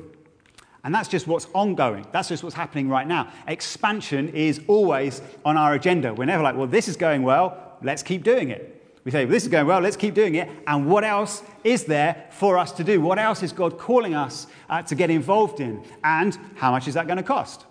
And 0.85 0.93
that's 0.93 1.09
just 1.09 1.29
what's 1.29 1.47
ongoing. 1.55 2.07
That's 2.11 2.29
just 2.29 2.43
what's 2.43 2.57
happening 2.57 2.89
right 2.89 3.07
now. 3.07 3.33
Expansion 3.47 4.31
is 4.31 4.61
always 4.67 5.23
on 5.45 5.57
our 5.57 5.75
agenda. 5.75 6.13
We're 6.13 6.25
never 6.25 6.43
like, 6.43 6.57
well, 6.57 6.67
this 6.67 6.89
is 6.89 6.97
going 6.97 7.23
well, 7.23 7.79
let's 7.83 8.03
keep 8.03 8.25
doing 8.25 8.51
it. 8.51 8.82
We 9.05 9.11
say, 9.11 9.25
well, 9.25 9.33
this 9.33 9.43
is 9.43 9.49
going 9.49 9.67
well, 9.67 9.81
let's 9.81 9.97
keep 9.97 10.15
doing 10.15 10.37
it. 10.37 10.49
And 10.67 10.89
what 10.89 11.03
else 11.03 11.43
is 11.65 11.85
there 11.85 12.29
for 12.31 12.57
us 12.57 12.71
to 12.73 12.85
do? 12.85 13.01
What 13.01 13.19
else 13.19 13.43
is 13.43 13.53
God 13.53 13.79
calling 13.79 14.15
us 14.15 14.47
uh, 14.71 14.83
to 14.83 14.95
get 14.95 15.11
involved 15.11 15.61
in? 15.61 15.83
And 16.05 16.39
how 16.55 16.71
much 16.71 16.87
is 16.87 16.95
that 16.95 17.07
going 17.07 17.17
to 17.17 17.23
cost? 17.25 17.67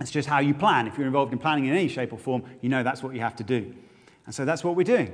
It's 0.00 0.10
just 0.10 0.28
how 0.28 0.38
you 0.38 0.54
plan. 0.54 0.86
If 0.86 0.96
you're 0.96 1.06
involved 1.06 1.32
in 1.32 1.38
planning 1.38 1.66
in 1.66 1.74
any 1.74 1.88
shape 1.88 2.12
or 2.12 2.18
form, 2.18 2.44
you 2.60 2.68
know 2.68 2.82
that's 2.82 3.02
what 3.02 3.14
you 3.14 3.20
have 3.20 3.36
to 3.36 3.44
do. 3.44 3.74
And 4.26 4.34
so 4.34 4.44
that's 4.44 4.62
what 4.62 4.76
we're 4.76 4.84
doing. 4.84 5.12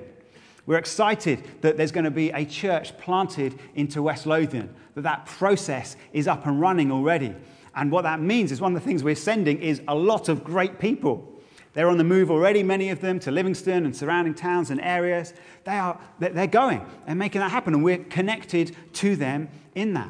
We're 0.67 0.79
excited 0.79 1.63
that 1.63 1.77
there's 1.77 1.93
going 1.93 2.05
to 2.05 2.11
be 2.11 2.31
a 2.31 2.45
church 2.45 2.97
planted 2.99 3.59
into 3.75 4.03
West 4.03 4.27
Lothian, 4.27 4.75
that 4.97 5.03
that 5.03 5.25
process 5.27 5.97
is 6.13 6.29
up 6.29 6.45
and 6.47 6.61
running 6.61 6.93
already. 6.93 7.35
And 7.75 7.91
what 7.91 8.03
that 8.03 8.21
means 8.21 8.53
is 8.53 8.61
one 8.61 8.75
of 8.75 8.83
the 8.83 8.87
things 8.87 9.05
we're 9.05 9.15
sending 9.15 9.63
is 9.63 9.81
a 9.89 9.95
lot 9.95 10.29
of 10.29 10.45
great 10.45 10.79
people. 10.79 11.36
They're 11.77 11.91
on 11.91 11.99
the 11.99 12.05
move 12.05 12.31
already, 12.31 12.63
many 12.63 12.89
of 12.89 13.03
them, 13.03 13.21
to 13.21 13.31
Livingston 13.31 13.85
and 13.85 13.95
surrounding 13.95 14.33
towns 14.33 14.71
and 14.71 14.81
areas. 14.81 15.35
They 15.65 15.77
are, 15.77 16.01
they're 16.19 16.47
going 16.47 16.81
and 17.07 17.19
making 17.19 17.43
that 17.43 17.51
happen, 17.51 17.75
and 17.75 17.85
we're 17.85 17.99
connected 17.99 18.75
to 18.95 19.15
them 19.15 19.51
in 19.75 19.93
that. 19.93 20.09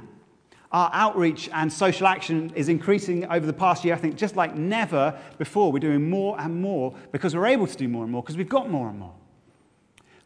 Our 0.70 0.88
outreach 0.92 1.50
and 1.52 1.72
social 1.72 2.06
action 2.06 2.52
is 2.54 2.68
increasing 2.68 3.26
over 3.26 3.44
the 3.44 3.52
past 3.52 3.84
year, 3.84 3.94
I 3.94 3.98
think, 3.98 4.14
just 4.14 4.36
like 4.36 4.54
never 4.54 5.18
before. 5.38 5.72
We're 5.72 5.80
doing 5.80 6.08
more 6.08 6.40
and 6.40 6.54
more 6.54 6.94
because 7.10 7.34
we're 7.34 7.46
able 7.46 7.66
to 7.66 7.76
do 7.76 7.88
more 7.88 8.04
and 8.04 8.12
more 8.12 8.22
because 8.22 8.36
we've 8.36 8.48
got 8.48 8.70
more 8.70 8.88
and 8.88 9.00
more. 9.00 9.14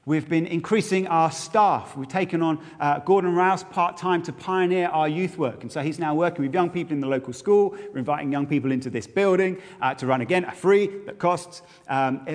We've 0.07 0.26
been 0.26 0.47
increasing 0.47 1.07
our 1.09 1.30
staff. 1.30 1.95
We've 1.95 2.09
taken 2.09 2.40
on 2.40 2.59
uh, 2.80 3.00
Gordon 3.00 3.35
Rouse 3.35 3.64
part 3.64 3.99
time 3.99 4.23
to 4.23 4.33
pioneer 4.33 4.88
our 4.88 5.07
youth 5.07 5.37
work. 5.37 5.62
And 5.62 5.71
so 5.71 5.83
he's 5.83 5.99
now 5.99 6.14
working 6.14 6.42
with 6.42 6.54
young 6.54 6.71
people 6.71 6.95
in 6.95 7.00
the 7.00 7.07
local 7.07 7.35
school. 7.35 7.76
We're 7.92 7.99
inviting 7.99 8.33
young 8.33 8.47
people 8.47 8.73
into 8.73 8.88
this 8.88 9.07
building 9.07 9.61
uh, 9.83 9.92
to 9.95 10.07
run 10.07 10.23
again 10.23 10.45
a 10.45 10.52
free 10.52 10.87
that 11.04 11.19
costs. 11.19 11.61
Um, 11.87 12.26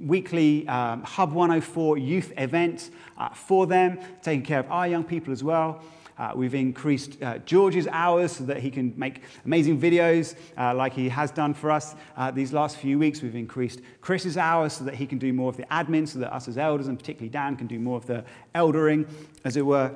weekly 0.00 0.66
um, 0.68 1.02
Hub 1.02 1.32
104 1.32 1.98
youth 1.98 2.32
event 2.36 2.90
uh, 3.16 3.30
for 3.30 3.66
them, 3.66 3.98
taking 4.22 4.44
care 4.44 4.60
of 4.60 4.70
our 4.70 4.86
young 4.86 5.04
people 5.04 5.32
as 5.32 5.42
well. 5.42 5.82
Uh, 6.16 6.32
we've 6.34 6.54
increased 6.54 7.20
uh, 7.22 7.38
George's 7.38 7.88
hours 7.88 8.32
so 8.32 8.44
that 8.44 8.58
he 8.58 8.70
can 8.70 8.92
make 8.96 9.22
amazing 9.44 9.80
videos 9.80 10.36
uh, 10.56 10.72
like 10.74 10.92
he 10.92 11.08
has 11.08 11.30
done 11.30 11.52
for 11.52 11.70
us 11.70 11.96
uh, 12.16 12.30
these 12.30 12.52
last 12.52 12.76
few 12.76 12.98
weeks. 12.98 13.20
We've 13.20 13.34
increased 13.34 13.80
Chris's 14.00 14.36
hours 14.36 14.74
so 14.74 14.84
that 14.84 14.94
he 14.94 15.06
can 15.06 15.18
do 15.18 15.32
more 15.32 15.48
of 15.48 15.56
the 15.56 15.64
admin, 15.64 16.06
so 16.06 16.20
that 16.20 16.32
us 16.32 16.46
as 16.46 16.56
elders, 16.56 16.86
and 16.86 16.98
particularly 16.98 17.30
Dan, 17.30 17.56
can 17.56 17.66
do 17.66 17.78
more 17.78 17.96
of 17.96 18.06
the 18.06 18.24
eldering, 18.54 19.08
as 19.44 19.56
it 19.56 19.66
were. 19.66 19.92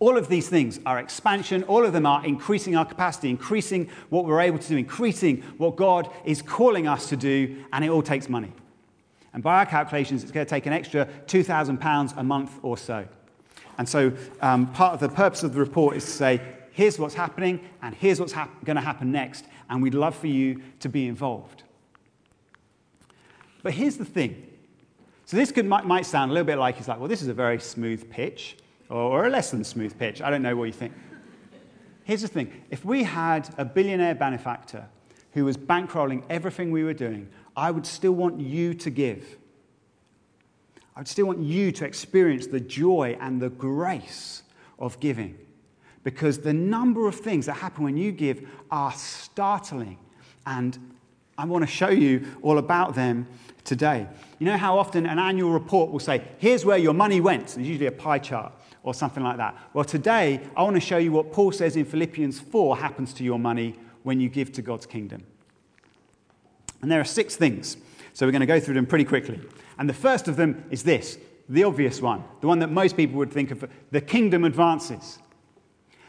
All 0.00 0.18
of 0.18 0.28
these 0.28 0.48
things 0.48 0.80
are 0.84 0.98
expansion. 0.98 1.62
All 1.64 1.84
of 1.84 1.92
them 1.92 2.04
are 2.04 2.24
increasing 2.26 2.74
our 2.74 2.84
capacity, 2.84 3.30
increasing 3.30 3.88
what 4.10 4.24
we're 4.24 4.40
able 4.40 4.58
to 4.58 4.68
do, 4.68 4.76
increasing 4.76 5.42
what 5.58 5.76
God 5.76 6.10
is 6.24 6.42
calling 6.42 6.88
us 6.88 7.08
to 7.10 7.16
do, 7.16 7.64
and 7.72 7.84
it 7.84 7.88
all 7.88 8.02
takes 8.02 8.28
money. 8.28 8.52
And 9.32 9.42
by 9.42 9.58
our 9.58 9.66
calculations, 9.66 10.22
it's 10.22 10.32
going 10.32 10.44
to 10.44 10.50
take 10.50 10.66
an 10.66 10.72
extra 10.72 11.06
£2,000 11.26 12.16
a 12.16 12.22
month 12.24 12.58
or 12.62 12.76
so. 12.76 13.06
And 13.78 13.88
so 13.88 14.12
um, 14.40 14.66
part 14.72 14.94
of 14.94 15.00
the 15.00 15.08
purpose 15.08 15.42
of 15.42 15.52
the 15.54 15.60
report 15.60 15.96
is 15.96 16.04
to 16.04 16.10
say, 16.10 16.40
here's 16.70 16.98
what's 16.98 17.14
happening, 17.14 17.60
and 17.82 17.94
here's 17.94 18.20
what's 18.20 18.32
hap- 18.32 18.64
going 18.64 18.76
to 18.76 18.82
happen 18.82 19.12
next, 19.12 19.44
and 19.70 19.82
we'd 19.82 19.94
love 19.94 20.16
for 20.16 20.26
you 20.26 20.62
to 20.80 20.88
be 20.88 21.06
involved. 21.06 21.62
But 23.62 23.72
here's 23.74 23.96
the 23.96 24.04
thing. 24.04 24.50
So 25.24 25.36
this 25.36 25.50
could, 25.50 25.66
might, 25.66 25.86
might 25.86 26.04
sound 26.04 26.30
a 26.30 26.34
little 26.34 26.46
bit 26.46 26.58
like 26.58 26.78
it's 26.78 26.88
like, 26.88 26.98
well, 26.98 27.08
this 27.08 27.22
is 27.22 27.28
a 27.28 27.34
very 27.34 27.58
smooth 27.58 28.10
pitch, 28.10 28.56
or, 28.90 28.96
or 28.96 29.26
a 29.26 29.30
less 29.30 29.50
than 29.50 29.64
smooth 29.64 29.98
pitch. 29.98 30.20
I 30.20 30.30
don't 30.30 30.42
know 30.42 30.54
what 30.56 30.64
you 30.64 30.72
think. 30.72 30.92
Here's 32.04 32.22
the 32.22 32.28
thing. 32.28 32.52
If 32.70 32.84
we 32.84 33.02
had 33.02 33.48
a 33.56 33.64
billionaire 33.64 34.14
benefactor 34.14 34.86
who 35.32 35.46
was 35.46 35.56
bankrolling 35.56 36.22
everything 36.28 36.70
we 36.70 36.84
were 36.84 36.92
doing, 36.92 37.28
I 37.56 37.70
would 37.70 37.86
still 37.86 38.12
want 38.12 38.40
you 38.40 38.74
to 38.74 38.90
give. 38.90 39.38
I 40.96 41.00
would 41.00 41.08
still 41.08 41.26
want 41.26 41.40
you 41.40 41.72
to 41.72 41.84
experience 41.84 42.46
the 42.46 42.60
joy 42.60 43.16
and 43.20 43.40
the 43.40 43.50
grace 43.50 44.42
of 44.78 45.00
giving 45.00 45.36
because 46.04 46.38
the 46.38 46.52
number 46.52 47.08
of 47.08 47.16
things 47.16 47.46
that 47.46 47.54
happen 47.54 47.82
when 47.82 47.96
you 47.96 48.12
give 48.12 48.46
are 48.70 48.92
startling. 48.92 49.98
And 50.46 50.78
I 51.36 51.46
want 51.46 51.62
to 51.62 51.70
show 51.70 51.88
you 51.88 52.26
all 52.42 52.58
about 52.58 52.94
them 52.94 53.26
today. 53.64 54.06
You 54.38 54.46
know 54.46 54.56
how 54.56 54.78
often 54.78 55.06
an 55.06 55.18
annual 55.18 55.50
report 55.50 55.90
will 55.90 55.98
say, 55.98 56.22
here's 56.38 56.64
where 56.64 56.78
your 56.78 56.94
money 56.94 57.20
went? 57.20 57.48
There's 57.48 57.66
usually 57.66 57.86
a 57.86 57.92
pie 57.92 58.18
chart 58.18 58.52
or 58.82 58.94
something 58.94 59.22
like 59.22 59.38
that. 59.38 59.56
Well, 59.72 59.84
today 59.84 60.40
I 60.56 60.62
want 60.62 60.76
to 60.76 60.80
show 60.80 60.98
you 60.98 61.10
what 61.10 61.32
Paul 61.32 61.50
says 61.50 61.74
in 61.76 61.86
Philippians 61.86 62.38
4 62.38 62.76
happens 62.76 63.14
to 63.14 63.24
your 63.24 63.38
money 63.38 63.74
when 64.02 64.20
you 64.20 64.28
give 64.28 64.52
to 64.52 64.62
God's 64.62 64.86
kingdom. 64.86 65.24
And 66.82 66.92
there 66.92 67.00
are 67.00 67.04
six 67.04 67.34
things. 67.34 67.78
So 68.14 68.24
we're 68.26 68.32
going 68.32 68.40
to 68.40 68.46
go 68.46 68.60
through 68.60 68.74
them 68.74 68.86
pretty 68.86 69.04
quickly. 69.04 69.40
And 69.76 69.88
the 69.88 69.94
first 69.94 70.28
of 70.28 70.36
them 70.36 70.64
is 70.70 70.82
this 70.82 71.18
the 71.48 71.64
obvious 71.64 72.00
one, 72.00 72.24
the 72.40 72.46
one 72.46 72.60
that 72.60 72.70
most 72.70 72.96
people 72.96 73.18
would 73.18 73.30
think 73.30 73.50
of 73.50 73.68
the 73.90 74.00
kingdom 74.00 74.44
advances. 74.44 75.18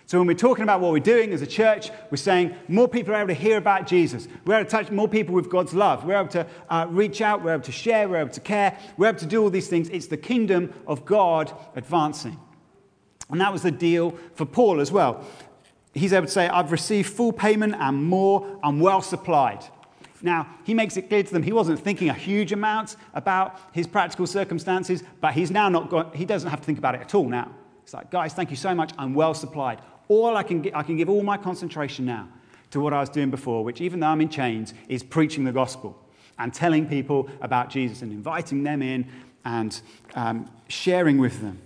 So, 0.08 0.20
when 0.20 0.28
we're 0.28 0.36
talking 0.36 0.64
about 0.64 0.82
what 0.82 0.92
we're 0.92 1.00
doing 1.00 1.34
as 1.34 1.42
a 1.42 1.48
church, 1.48 1.90
we're 2.12 2.18
saying 2.18 2.56
more 2.68 2.88
people 2.88 3.16
are 3.16 3.18
able 3.18 3.30
to 3.30 3.34
hear 3.34 3.58
about 3.58 3.88
Jesus. 3.88 4.28
We're 4.46 4.60
able 4.60 4.66
to 4.66 4.72
touch 4.72 4.92
more 4.92 5.08
people 5.08 5.34
with 5.34 5.50
God's 5.50 5.74
love. 5.74 6.06
We're 6.06 6.20
able 6.20 6.30
to 6.30 6.48
uh, 6.70 6.86
reach 6.90 7.22
out. 7.22 7.44
We're 7.44 7.56
able 7.56 7.64
to 7.64 7.72
share. 7.72 8.08
We're 8.08 8.22
able 8.22 8.34
to 8.34 8.40
care. 8.40 8.78
We're 8.98 9.08
able 9.10 9.20
to 9.20 9.26
do 9.26 9.42
all 9.42 9.50
these 9.50 9.68
things. 9.68 9.90
It's 9.90 10.06
the 10.06 10.18
kingdom 10.18 10.72
of 10.86 11.06
God 11.06 11.52
advancing. 11.76 12.40
And 13.32 13.42
that 13.42 13.52
was 13.52 13.64
the 13.64 13.72
deal 13.72 14.12
for 14.36 14.46
Paul 14.46 14.80
as 14.80 14.92
well. 14.92 15.26
He's 15.96 16.14
able 16.14 16.28
to 16.28 16.32
say, 16.32 16.48
I've 16.50 16.72
received 16.72 17.10
full 17.10 17.34
payment 17.34 17.74
and 17.80 18.06
more. 18.06 18.60
I'm 18.64 18.80
well 18.80 19.02
supplied. 19.02 19.66
Now, 20.25 20.48
he 20.63 20.74
makes 20.74 20.98
it 20.98 21.03
clear 21.03 21.22
to 21.22 21.32
them 21.32 21.44
he 21.44 21.53
wasn't 21.53 21.79
thinking 21.79 22.10
a 22.10 22.13
huge 22.13 22.51
amount 22.51 22.96
about 23.13 23.60
his 23.74 23.86
practical 23.86 24.25
circumstances, 24.25 25.03
but 25.22 25.34
he's 25.34 25.51
now 25.51 25.70
not 25.70 25.91
got, 25.91 26.15
he 26.15 26.25
doesn't 26.25 26.50
have 26.50 26.60
to 26.62 26.65
think 26.65 26.79
about 26.79 26.96
it 26.96 27.01
at 27.01 27.13
all 27.13 27.29
now. 27.29 27.51
It's 27.84 27.94
like, 27.94 28.10
guys, 28.10 28.34
thank 28.34 28.50
you 28.50 28.55
so 28.55 28.74
much. 28.74 28.91
I'm 28.98 29.13
well 29.13 29.36
supplied. 29.36 29.82
All 30.08 30.36
I 30.36 30.41
can, 30.41 30.67
I 30.74 30.82
can 30.82 30.98
give 30.98 31.10
all 31.12 31.22
my 31.22 31.38
concentration 31.38 32.05
now 32.05 32.27
to 32.72 32.79
what 32.79 32.91
I 32.91 33.01
was 33.01 33.10
doing 33.10 33.29
before, 33.29 33.63
which, 33.63 33.82
even 33.82 34.00
though 34.00 34.08
I'm 34.08 34.20
in 34.20 34.29
chains, 34.29 34.74
is 34.89 35.03
preaching 35.03 35.44
the 35.44 35.51
gospel 35.51 35.96
and 36.39 36.51
telling 36.51 36.88
people 36.88 37.29
about 37.41 37.70
Jesus 37.70 38.01
and 38.01 38.12
inviting 38.12 38.63
them 38.63 38.82
in 38.82 39.08
and 39.46 39.79
um, 40.15 40.50
sharing 40.70 41.20
with 41.20 41.39
them. 41.39 41.62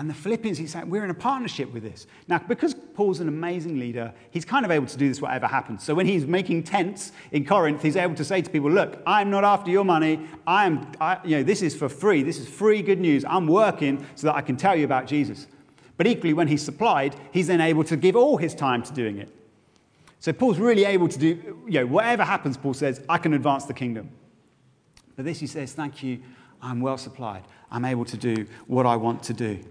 And 0.00 0.08
the 0.08 0.14
Philippians, 0.14 0.56
he's 0.56 0.72
saying, 0.72 0.88
we're 0.88 1.04
in 1.04 1.10
a 1.10 1.14
partnership 1.14 1.70
with 1.74 1.82
this. 1.82 2.06
Now, 2.26 2.38
because 2.38 2.72
Paul's 2.72 3.20
an 3.20 3.28
amazing 3.28 3.78
leader, 3.78 4.14
he's 4.30 4.46
kind 4.46 4.64
of 4.64 4.70
able 4.70 4.86
to 4.86 4.96
do 4.96 5.06
this 5.06 5.20
whatever 5.20 5.46
happens. 5.46 5.84
So 5.84 5.94
when 5.94 6.06
he's 6.06 6.24
making 6.24 6.62
tents 6.62 7.12
in 7.32 7.44
Corinth, 7.44 7.82
he's 7.82 7.96
able 7.96 8.14
to 8.14 8.24
say 8.24 8.40
to 8.40 8.48
people, 8.48 8.70
look, 8.70 9.02
I'm 9.06 9.28
not 9.28 9.44
after 9.44 9.70
your 9.70 9.84
money. 9.84 10.26
I 10.46 10.64
am, 10.64 10.90
I, 11.02 11.18
you 11.22 11.36
know, 11.36 11.42
this 11.42 11.60
is 11.60 11.76
for 11.76 11.90
free. 11.90 12.22
This 12.22 12.38
is 12.38 12.48
free 12.48 12.80
good 12.80 12.98
news. 12.98 13.26
I'm 13.26 13.46
working 13.46 14.06
so 14.14 14.28
that 14.28 14.36
I 14.36 14.40
can 14.40 14.56
tell 14.56 14.74
you 14.74 14.86
about 14.86 15.06
Jesus. 15.06 15.46
But 15.98 16.06
equally, 16.06 16.32
when 16.32 16.48
he's 16.48 16.62
supplied, 16.62 17.14
he's 17.30 17.48
then 17.48 17.60
able 17.60 17.84
to 17.84 17.96
give 17.98 18.16
all 18.16 18.38
his 18.38 18.54
time 18.54 18.82
to 18.84 18.94
doing 18.94 19.18
it. 19.18 19.28
So 20.18 20.32
Paul's 20.32 20.58
really 20.58 20.86
able 20.86 21.08
to 21.08 21.18
do, 21.18 21.58
you 21.68 21.80
know, 21.80 21.86
whatever 21.86 22.24
happens, 22.24 22.56
Paul 22.56 22.72
says, 22.72 23.02
I 23.06 23.18
can 23.18 23.34
advance 23.34 23.66
the 23.66 23.74
kingdom. 23.74 24.08
But 25.16 25.26
this 25.26 25.40
he 25.40 25.46
says, 25.46 25.74
thank 25.74 26.02
you, 26.02 26.22
I'm 26.62 26.80
well 26.80 26.96
supplied. 26.96 27.42
I'm 27.70 27.84
able 27.84 28.06
to 28.06 28.16
do 28.16 28.46
what 28.66 28.86
I 28.86 28.96
want 28.96 29.22
to 29.24 29.34
do 29.34 29.62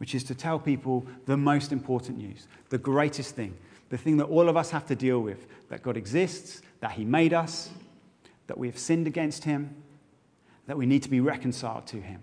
which 0.00 0.14
is 0.14 0.24
to 0.24 0.34
tell 0.34 0.58
people 0.58 1.06
the 1.26 1.36
most 1.36 1.72
important 1.72 2.16
news, 2.16 2.48
the 2.70 2.78
greatest 2.78 3.36
thing, 3.36 3.54
the 3.90 3.98
thing 3.98 4.16
that 4.16 4.24
all 4.24 4.48
of 4.48 4.56
us 4.56 4.70
have 4.70 4.86
to 4.86 4.96
deal 4.96 5.20
with 5.20 5.46
that 5.68 5.82
God 5.82 5.94
exists, 5.94 6.62
that 6.80 6.92
He 6.92 7.04
made 7.04 7.34
us, 7.34 7.68
that 8.46 8.56
we 8.56 8.66
have 8.66 8.78
sinned 8.78 9.06
against 9.06 9.44
Him, 9.44 9.74
that 10.66 10.78
we 10.78 10.86
need 10.86 11.02
to 11.02 11.10
be 11.10 11.20
reconciled 11.20 11.86
to 11.88 12.00
Him, 12.00 12.18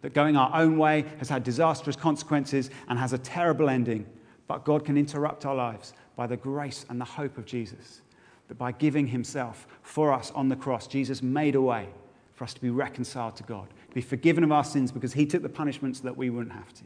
that 0.00 0.14
going 0.14 0.36
our 0.36 0.50
own 0.52 0.76
way 0.76 1.04
has 1.18 1.28
had 1.28 1.44
disastrous 1.44 1.94
consequences 1.94 2.70
and 2.88 2.98
has 2.98 3.12
a 3.12 3.18
terrible 3.18 3.70
ending, 3.70 4.04
but 4.48 4.64
God 4.64 4.84
can 4.84 4.96
interrupt 4.96 5.46
our 5.46 5.54
lives 5.54 5.92
by 6.16 6.26
the 6.26 6.36
grace 6.36 6.84
and 6.90 7.00
the 7.00 7.04
hope 7.04 7.38
of 7.38 7.46
Jesus. 7.46 8.00
That 8.48 8.58
by 8.58 8.72
giving 8.72 9.06
Himself 9.06 9.68
for 9.82 10.12
us 10.12 10.32
on 10.32 10.48
the 10.48 10.56
cross, 10.56 10.88
Jesus 10.88 11.22
made 11.22 11.54
a 11.54 11.62
way 11.62 11.88
for 12.34 12.42
us 12.42 12.52
to 12.54 12.60
be 12.60 12.70
reconciled 12.70 13.36
to 13.36 13.44
God, 13.44 13.68
to 13.90 13.94
be 13.94 14.00
forgiven 14.00 14.42
of 14.42 14.50
our 14.50 14.64
sins 14.64 14.90
because 14.90 15.12
He 15.12 15.24
took 15.24 15.42
the 15.42 15.48
punishments 15.48 16.00
so 16.00 16.04
that 16.04 16.16
we 16.16 16.28
wouldn't 16.28 16.56
have 16.56 16.72
to. 16.74 16.84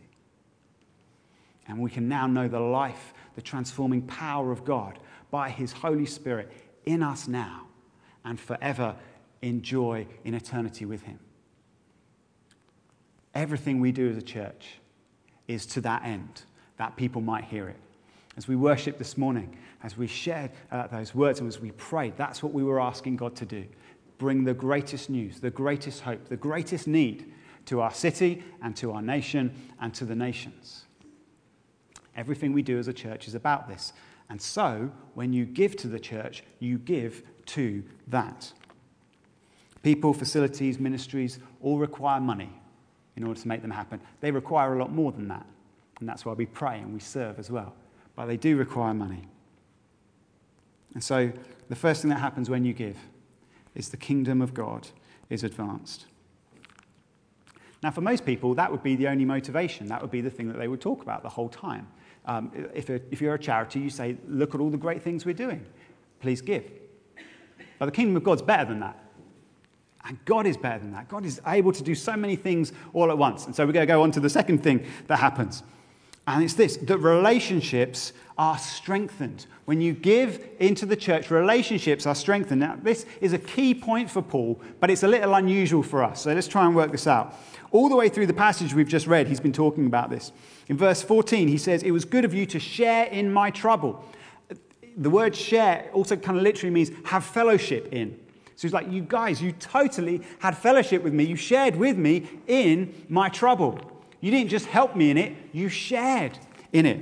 And 1.69 1.79
we 1.79 1.91
can 1.91 2.09
now 2.09 2.27
know 2.27 2.49
the 2.49 2.61
life, 2.61 3.13
the 3.35 3.43
transforming 3.43 4.03
power 4.03 4.53
of 4.53 4.65
God 4.65 4.99
by 5.31 5.51
His 5.51 5.73
Holy 5.73 6.07
Spirit 6.07 6.53
in 6.85 7.03
us 7.03 7.27
now 7.27 7.67
and 8.25 8.39
forever 8.39 8.97
enjoy 9.43 10.07
in 10.25 10.35
eternity 10.35 10.85
with 10.85 11.03
Him. 11.03 11.19
Everything 13.35 13.81
we 13.81 13.93
do 13.93 14.09
as 14.09 14.17
a 14.17 14.23
church 14.23 14.79
is 15.47 15.67
to 15.67 15.81
that 15.83 16.05
end, 16.05 16.43
that 16.79 16.97
people 16.97 17.21
might 17.21 17.45
hear 17.45 17.69
it. 17.69 17.77
As 18.37 18.49
we 18.49 18.57
worship 18.57 18.99
this 18.99 19.17
morning, 19.17 19.57
as 19.83 19.97
we 19.97 20.07
shared 20.07 20.51
uh, 20.71 20.87
those 20.89 21.15
words 21.15 21.41
and 21.41 21.49
as 21.49 21.61
we 21.61 21.71
prayed, 21.73 22.17
that's 22.17 22.43
what 22.43 22.53
we 22.53 22.65
were 22.65 22.81
asking 22.81 23.17
God 23.17 23.37
to 23.37 23.47
do. 23.47 23.65
Bring 24.19 24.45
the 24.45 24.55
greatest 24.55 25.11
news, 25.11 25.41
the 25.41 25.51
greatest 25.51 26.01
hope, 26.01 26.29
the 26.29 26.37
greatest 26.37 26.87
need 26.87 27.33
to 27.67 27.81
our 27.81 27.93
city 27.93 28.43
and 28.63 28.75
to 28.77 28.93
our 28.93 29.03
nation 29.03 29.55
and 29.81 29.93
to 29.95 30.05
the 30.05 30.15
nations. 30.15 30.86
Everything 32.17 32.53
we 32.53 32.63
do 32.63 32.79
as 32.79 32.89
a 32.89 32.93
church 32.93 33.29
is 33.29 33.35
about 33.35 33.69
this. 33.69 33.93
And 34.29 34.41
so, 34.41 34.91
when 35.15 35.33
you 35.33 35.45
give 35.45 35.77
to 35.77 35.89
the 35.89 36.01
church, 36.01 36.43
you 36.59 36.79
give 36.79 37.23
to 37.47 37.85
that. 38.09 38.53
People, 39.83 40.13
facilities, 40.13 40.81
ministries 40.81 41.39
all 41.63 41.79
require 41.79 42.21
money 42.21 42.51
in 43.17 43.25
order 43.25 43.41
to 43.41 43.49
make 43.49 43.63
them 43.63 43.71
happen. 43.71 44.01
They 44.21 44.31
require 44.31 44.75
a 44.75 44.79
lot 44.79 44.91
more 44.91 45.13
than 45.13 45.29
that. 45.29 45.47
And 46.01 46.09
that's 46.09 46.25
why 46.25 46.33
we 46.33 46.47
pray 46.47 46.79
and 46.79 46.93
we 46.93 47.01
serve 47.01 47.39
as 47.39 47.51
well. 47.51 47.75
But 48.17 48.27
they 48.27 48.37
do 48.37 48.57
require 48.57 48.95
money. 48.95 49.29
And 50.95 51.05
so, 51.05 51.31
the 51.69 51.77
first 51.77 52.03
thing 52.03 52.11
that 52.11 52.21
happens 52.21 52.51
when 52.51 52.65
you 52.65 52.73
give 52.73 52.97
is 53.75 53.91
the 53.91 53.97
kingdom 53.97 54.41
of 54.41 54.55
God 54.55 54.89
is 55.29 55.45
advanced. 55.45 56.07
Now, 57.83 57.91
for 57.91 58.01
most 58.01 58.25
people, 58.25 58.55
that 58.55 58.73
would 58.73 58.83
be 58.83 58.97
the 58.97 59.07
only 59.09 59.25
motivation. 59.25 59.87
That 59.89 60.01
would 60.01 60.11
be 60.11 60.21
the 60.21 60.31
thing 60.31 60.49
that 60.49 60.59
they 60.59 60.69
would 60.69 60.81
talk 60.81 61.03
about 61.03 61.23
the 61.23 61.29
whole 61.29 61.49
time. 61.49 61.87
Um, 62.27 62.51
if, 62.75 62.91
if 62.91 63.21
you're 63.21 63.35
a 63.35 63.39
charity, 63.39 63.81
you 63.81 63.91
say, 63.91 64.17
Look 64.27 64.55
at 64.55 64.61
all 64.61 64.71
the 64.71 64.77
great 64.77 65.03
things 65.03 65.25
we're 65.25 65.35
doing. 65.35 65.65
Please 66.21 66.41
give. 66.41 66.65
But 67.79 67.87
the 67.87 67.93
kingdom 67.93 68.17
of 68.17 68.25
God's 68.25 68.43
better 68.43 68.65
than 68.65 68.81
that. 68.81 68.99
And 70.05 70.25
God 70.25 70.47
is 70.47 70.57
better 70.57 70.79
than 70.79 70.93
that. 70.93 71.09
God 71.09 71.25
is 71.25 71.41
able 71.47 71.73
to 71.73 71.83
do 71.83 71.95
so 71.95 72.17
many 72.17 72.37
things 72.37 72.73
all 72.93 73.11
at 73.11 73.19
once. 73.19 73.47
And 73.47 73.55
so 73.55 73.67
we're 73.67 73.73
going 73.73 73.87
to 73.87 73.93
go 73.93 74.03
on 74.03 74.13
to 74.13 74.21
the 74.21 74.31
second 74.31 74.63
thing 74.63 74.87
that 75.09 75.19
happens. 75.19 75.63
And 76.27 76.43
it's 76.43 76.55
this 76.55 76.77
that 76.79 76.99
relationships 76.99 78.13
are 78.39 78.59
strengthened. 78.59 79.47
When 79.65 79.81
you 79.81 79.93
give 79.93 80.47
into 80.59 80.85
the 80.85 80.97
church, 80.97 81.31
relationships 81.31 82.07
are 82.07 82.15
strengthened. 82.15 82.61
Now, 82.61 82.79
this 82.81 83.07
is 83.21 83.33
a 83.33 83.39
key 83.39 83.75
point 83.75 84.11
for 84.11 84.23
Paul, 84.23 84.61
but 84.81 84.91
it's 84.91 85.03
a 85.03 85.09
little 85.09 85.35
unusual 85.35 85.83
for 85.83 86.03
us. 86.03 86.23
So 86.23 86.33
let's 86.33 86.49
try 86.49 86.67
and 86.67 86.75
work 86.75 86.93
this 86.93 87.07
out. 87.07 87.35
All 87.71 87.89
the 87.89 87.97
way 87.97 88.09
through 88.09 88.27
the 88.27 88.35
passage 88.35 88.75
we've 88.75 88.89
just 88.89 89.07
read, 89.07 89.27
he's 89.27 89.41
been 89.41 89.53
talking 89.53 89.87
about 89.87 90.11
this. 90.11 90.33
In 90.69 90.77
verse 90.77 91.03
14, 91.03 91.49
he 91.49 91.59
says, 91.59 91.83
It 91.83 91.91
was 91.91 92.05
good 92.05 92.25
of 92.25 92.35
you 92.35 92.47
to 92.47 92.61
share 92.61 93.07
in 93.07 93.33
my 93.33 93.51
trouble. 93.51 94.05
The 94.97 95.11
word 95.11 95.35
share 95.35 95.91
also 95.93 96.17
kind 96.17 96.37
of 96.39 96.43
literally 96.43 96.73
means 96.73 96.91
have 97.05 97.25
fellowship 97.25 97.93
in. 97.93 98.19
So 98.57 98.63
he's 98.63 98.73
like, 98.73 98.91
You 98.91 99.03
guys, 99.03 99.41
you 99.41 99.53
totally 99.53 100.23
had 100.41 100.57
fellowship 100.57 101.03
with 101.03 101.13
me. 101.13 101.25
You 101.25 101.37
shared 101.37 101.77
with 101.77 101.97
me 101.97 102.29
in 102.47 103.07
my 103.09 103.29
trouble. 103.29 103.96
You 104.27 104.33
didn't 104.33 104.51
just 104.51 104.67
help 104.67 104.97
me 104.97 105.13
in 105.13 105.19
it, 105.19 105.37
you 105.53 105.69
shared 105.69 106.37
in 106.73 106.85
it. 106.85 106.99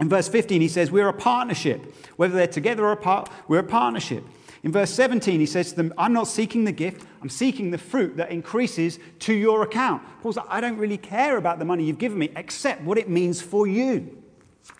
In 0.00 0.08
verse 0.08 0.26
15, 0.26 0.60
he 0.60 0.66
says, 0.66 0.90
We're 0.90 1.06
a 1.06 1.12
partnership. 1.12 1.94
Whether 2.16 2.34
they're 2.34 2.48
together 2.48 2.84
or 2.84 2.90
apart, 2.90 3.30
we're 3.46 3.60
a 3.60 3.62
partnership. 3.62 4.24
In 4.64 4.72
verse 4.72 4.90
17, 4.90 5.38
he 5.38 5.46
says 5.46 5.70
to 5.70 5.76
them, 5.76 5.94
I'm 5.96 6.12
not 6.12 6.26
seeking 6.26 6.64
the 6.64 6.72
gift, 6.72 7.06
I'm 7.22 7.28
seeking 7.28 7.70
the 7.70 7.78
fruit 7.78 8.16
that 8.16 8.32
increases 8.32 8.98
to 9.20 9.32
your 9.32 9.62
account. 9.62 10.02
Paul's 10.22 10.36
like, 10.36 10.46
I 10.48 10.60
don't 10.60 10.76
really 10.76 10.96
care 10.96 11.36
about 11.36 11.60
the 11.60 11.64
money 11.64 11.84
you've 11.84 11.98
given 11.98 12.18
me, 12.18 12.32
except 12.34 12.82
what 12.82 12.98
it 12.98 13.08
means 13.08 13.40
for 13.40 13.68
you. 13.68 14.00
He 14.64 14.72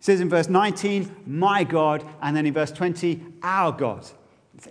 says 0.00 0.22
in 0.22 0.30
verse 0.30 0.48
19, 0.48 1.24
my 1.26 1.64
God, 1.64 2.02
and 2.22 2.34
then 2.34 2.46
in 2.46 2.54
verse 2.54 2.72
20, 2.72 3.20
our 3.42 3.72
God. 3.72 4.06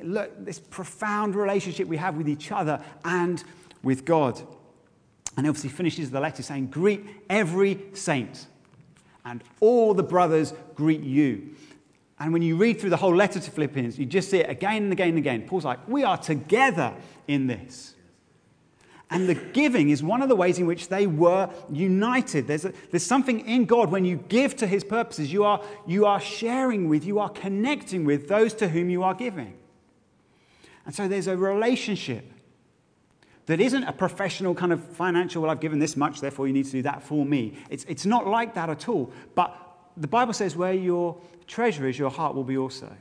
Look, 0.01 0.43
this 0.43 0.57
profound 0.57 1.35
relationship 1.35 1.87
we 1.87 1.97
have 1.97 2.15
with 2.17 2.27
each 2.27 2.51
other 2.51 2.81
and 3.03 3.43
with 3.83 4.03
God. 4.03 4.41
And 5.37 5.47
obviously 5.47 5.69
finishes 5.69 6.11
the 6.11 6.19
letter 6.19 6.43
saying, 6.43 6.67
Greet 6.67 7.05
every 7.29 7.79
saint, 7.93 8.47
and 9.25 9.43
all 9.59 9.93
the 9.93 10.03
brothers 10.03 10.53
greet 10.75 11.01
you. 11.01 11.55
And 12.19 12.31
when 12.31 12.41
you 12.41 12.55
read 12.55 12.79
through 12.79 12.91
the 12.91 12.97
whole 12.97 13.15
letter 13.15 13.39
to 13.39 13.51
Philippians, 13.51 13.99
you 13.99 14.05
just 14.05 14.29
see 14.29 14.37
it 14.37 14.49
again 14.49 14.83
and 14.83 14.93
again 14.93 15.09
and 15.09 15.17
again. 15.17 15.47
Paul's 15.47 15.65
like, 15.65 15.85
We 15.87 16.03
are 16.03 16.17
together 16.17 16.93
in 17.27 17.47
this. 17.47 17.95
And 19.11 19.29
the 19.29 19.35
giving 19.35 19.89
is 19.89 20.01
one 20.01 20.23
of 20.23 20.29
the 20.29 20.35
ways 20.35 20.57
in 20.57 20.65
which 20.65 20.87
they 20.87 21.05
were 21.05 21.49
united. 21.71 22.47
There's, 22.47 22.65
a, 22.65 22.73
there's 22.89 23.05
something 23.05 23.47
in 23.47 23.65
God 23.65 23.91
when 23.91 24.03
you 24.03 24.17
give 24.17 24.55
to 24.57 24.67
his 24.67 24.83
purposes, 24.83 25.31
you 25.31 25.43
are, 25.43 25.61
you 25.85 26.07
are 26.07 26.19
sharing 26.19 26.89
with, 26.89 27.05
you 27.05 27.19
are 27.19 27.29
connecting 27.29 28.03
with 28.03 28.27
those 28.27 28.53
to 28.55 28.67
whom 28.67 28.89
you 28.89 29.03
are 29.03 29.13
giving. 29.13 29.53
And 30.85 30.95
so 30.95 31.07
there's 31.07 31.27
a 31.27 31.37
relationship 31.37 32.31
that 33.45 33.59
isn't 33.59 33.83
a 33.83 33.93
professional 33.93 34.55
kind 34.55 34.73
of 34.73 34.83
financial, 34.83 35.41
well, 35.41 35.51
I've 35.51 35.59
given 35.59 35.79
this 35.79 35.95
much, 35.95 36.19
therefore 36.21 36.47
you 36.47 36.53
need 36.53 36.65
to 36.65 36.71
do 36.71 36.81
that 36.83 37.03
for 37.03 37.25
me. 37.25 37.57
It's, 37.69 37.83
it's 37.85 38.05
not 38.05 38.27
like 38.27 38.55
that 38.55 38.69
at 38.69 38.89
all. 38.89 39.11
But 39.35 39.55
the 39.97 40.07
Bible 40.07 40.33
says, 40.33 40.55
where 40.55 40.73
your 40.73 41.17
treasure 41.47 41.87
is, 41.87 41.97
your 41.97 42.09
heart 42.09 42.35
will 42.35 42.43
be 42.43 42.57
also. 42.57 42.91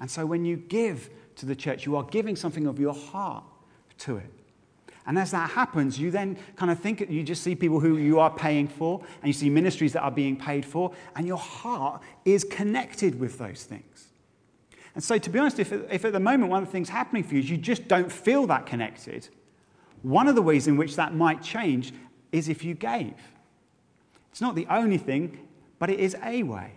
And 0.00 0.10
so 0.10 0.26
when 0.26 0.44
you 0.44 0.56
give 0.56 1.10
to 1.36 1.46
the 1.46 1.56
church, 1.56 1.86
you 1.86 1.96
are 1.96 2.02
giving 2.04 2.36
something 2.36 2.66
of 2.66 2.78
your 2.78 2.94
heart 2.94 3.44
to 3.98 4.16
it. 4.16 4.32
And 5.06 5.18
as 5.18 5.30
that 5.30 5.50
happens, 5.50 5.98
you 5.98 6.10
then 6.10 6.36
kind 6.56 6.70
of 6.70 6.78
think, 6.80 7.08
you 7.08 7.22
just 7.22 7.42
see 7.42 7.54
people 7.54 7.80
who 7.80 7.96
you 7.96 8.20
are 8.20 8.30
paying 8.30 8.68
for, 8.68 9.00
and 9.22 9.26
you 9.26 9.32
see 9.32 9.48
ministries 9.48 9.94
that 9.94 10.02
are 10.02 10.10
being 10.10 10.36
paid 10.36 10.66
for, 10.66 10.92
and 11.16 11.26
your 11.26 11.38
heart 11.38 12.02
is 12.26 12.44
connected 12.44 13.18
with 13.18 13.38
those 13.38 13.64
things. 13.64 14.07
And 14.98 15.04
so, 15.04 15.16
to 15.16 15.30
be 15.30 15.38
honest, 15.38 15.60
if, 15.60 15.70
if 15.92 16.04
at 16.04 16.12
the 16.12 16.18
moment 16.18 16.50
one 16.50 16.60
of 16.60 16.68
the 16.68 16.72
things 16.72 16.88
happening 16.88 17.22
for 17.22 17.34
you 17.34 17.40
is 17.40 17.48
you 17.48 17.56
just 17.56 17.86
don't 17.86 18.10
feel 18.10 18.48
that 18.48 18.66
connected, 18.66 19.28
one 20.02 20.26
of 20.26 20.34
the 20.34 20.42
ways 20.42 20.66
in 20.66 20.76
which 20.76 20.96
that 20.96 21.14
might 21.14 21.40
change 21.40 21.92
is 22.32 22.48
if 22.48 22.64
you 22.64 22.74
gave. 22.74 23.14
It's 24.32 24.40
not 24.40 24.56
the 24.56 24.66
only 24.68 24.98
thing, 24.98 25.46
but 25.78 25.88
it 25.88 26.00
is 26.00 26.16
a 26.24 26.42
way. 26.42 26.72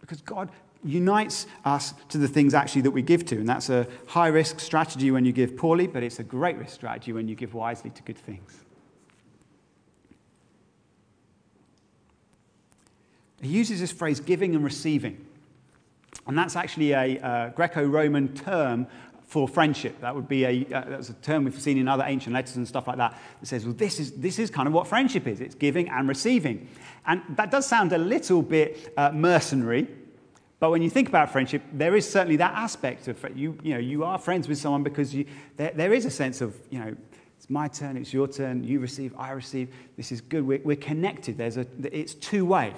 Because 0.00 0.22
God 0.22 0.48
unites 0.82 1.46
us 1.66 1.92
to 2.08 2.16
the 2.16 2.28
things 2.28 2.54
actually 2.54 2.80
that 2.80 2.92
we 2.92 3.02
give 3.02 3.26
to. 3.26 3.36
And 3.36 3.46
that's 3.46 3.68
a 3.68 3.86
high 4.06 4.28
risk 4.28 4.58
strategy 4.58 5.10
when 5.10 5.26
you 5.26 5.32
give 5.32 5.58
poorly, 5.58 5.86
but 5.86 6.02
it's 6.02 6.18
a 6.18 6.24
great 6.24 6.56
risk 6.56 6.76
strategy 6.76 7.12
when 7.12 7.28
you 7.28 7.34
give 7.34 7.52
wisely 7.52 7.90
to 7.90 8.02
good 8.04 8.16
things. 8.16 8.64
He 13.42 13.48
uses 13.48 13.80
this 13.80 13.92
phrase 13.92 14.18
giving 14.18 14.54
and 14.54 14.64
receiving. 14.64 15.26
And 16.26 16.38
that's 16.38 16.56
actually 16.56 16.92
a 16.92 17.18
uh, 17.20 17.48
Greco 17.50 17.84
Roman 17.84 18.34
term 18.34 18.86
for 19.26 19.48
friendship. 19.48 20.00
That 20.00 20.14
would 20.14 20.28
be 20.28 20.44
a, 20.44 20.66
uh, 20.72 20.84
that's 20.88 21.08
a 21.08 21.14
term 21.14 21.44
we've 21.44 21.60
seen 21.60 21.78
in 21.78 21.88
other 21.88 22.04
ancient 22.06 22.34
letters 22.34 22.56
and 22.56 22.68
stuff 22.68 22.86
like 22.86 22.98
that 22.98 23.18
that 23.40 23.46
says, 23.46 23.64
well, 23.64 23.74
this 23.74 23.98
is, 23.98 24.12
this 24.12 24.38
is 24.38 24.50
kind 24.50 24.68
of 24.68 24.74
what 24.74 24.86
friendship 24.86 25.26
is 25.26 25.40
it's 25.40 25.54
giving 25.54 25.88
and 25.88 26.08
receiving. 26.08 26.68
And 27.06 27.22
that 27.30 27.50
does 27.50 27.66
sound 27.66 27.92
a 27.92 27.98
little 27.98 28.42
bit 28.42 28.92
uh, 28.96 29.10
mercenary. 29.12 29.88
But 30.60 30.70
when 30.70 30.82
you 30.82 30.90
think 30.90 31.08
about 31.08 31.30
friendship, 31.30 31.62
there 31.72 31.96
is 31.96 32.08
certainly 32.08 32.36
that 32.36 32.54
aspect 32.54 33.08
of 33.08 33.22
you. 33.36 33.58
You 33.62 33.74
know, 33.74 33.80
you 33.80 34.04
are 34.04 34.18
friends 34.18 34.48
with 34.48 34.58
someone 34.58 34.82
because 34.82 35.14
you, 35.14 35.26
there, 35.56 35.72
there 35.74 35.92
is 35.92 36.06
a 36.06 36.10
sense 36.10 36.40
of 36.40 36.58
you 36.70 36.78
know, 36.78 36.96
it's 37.36 37.50
my 37.50 37.68
turn, 37.68 37.96
it's 37.96 38.14
your 38.14 38.28
turn, 38.28 38.64
you 38.64 38.80
receive, 38.80 39.12
I 39.18 39.32
receive. 39.32 39.68
This 39.96 40.12
is 40.12 40.20
good. 40.22 40.46
We're, 40.46 40.60
we're 40.64 40.76
connected. 40.76 41.36
There's 41.36 41.58
a, 41.58 41.66
it's 41.92 42.14
two 42.14 42.46
way. 42.46 42.72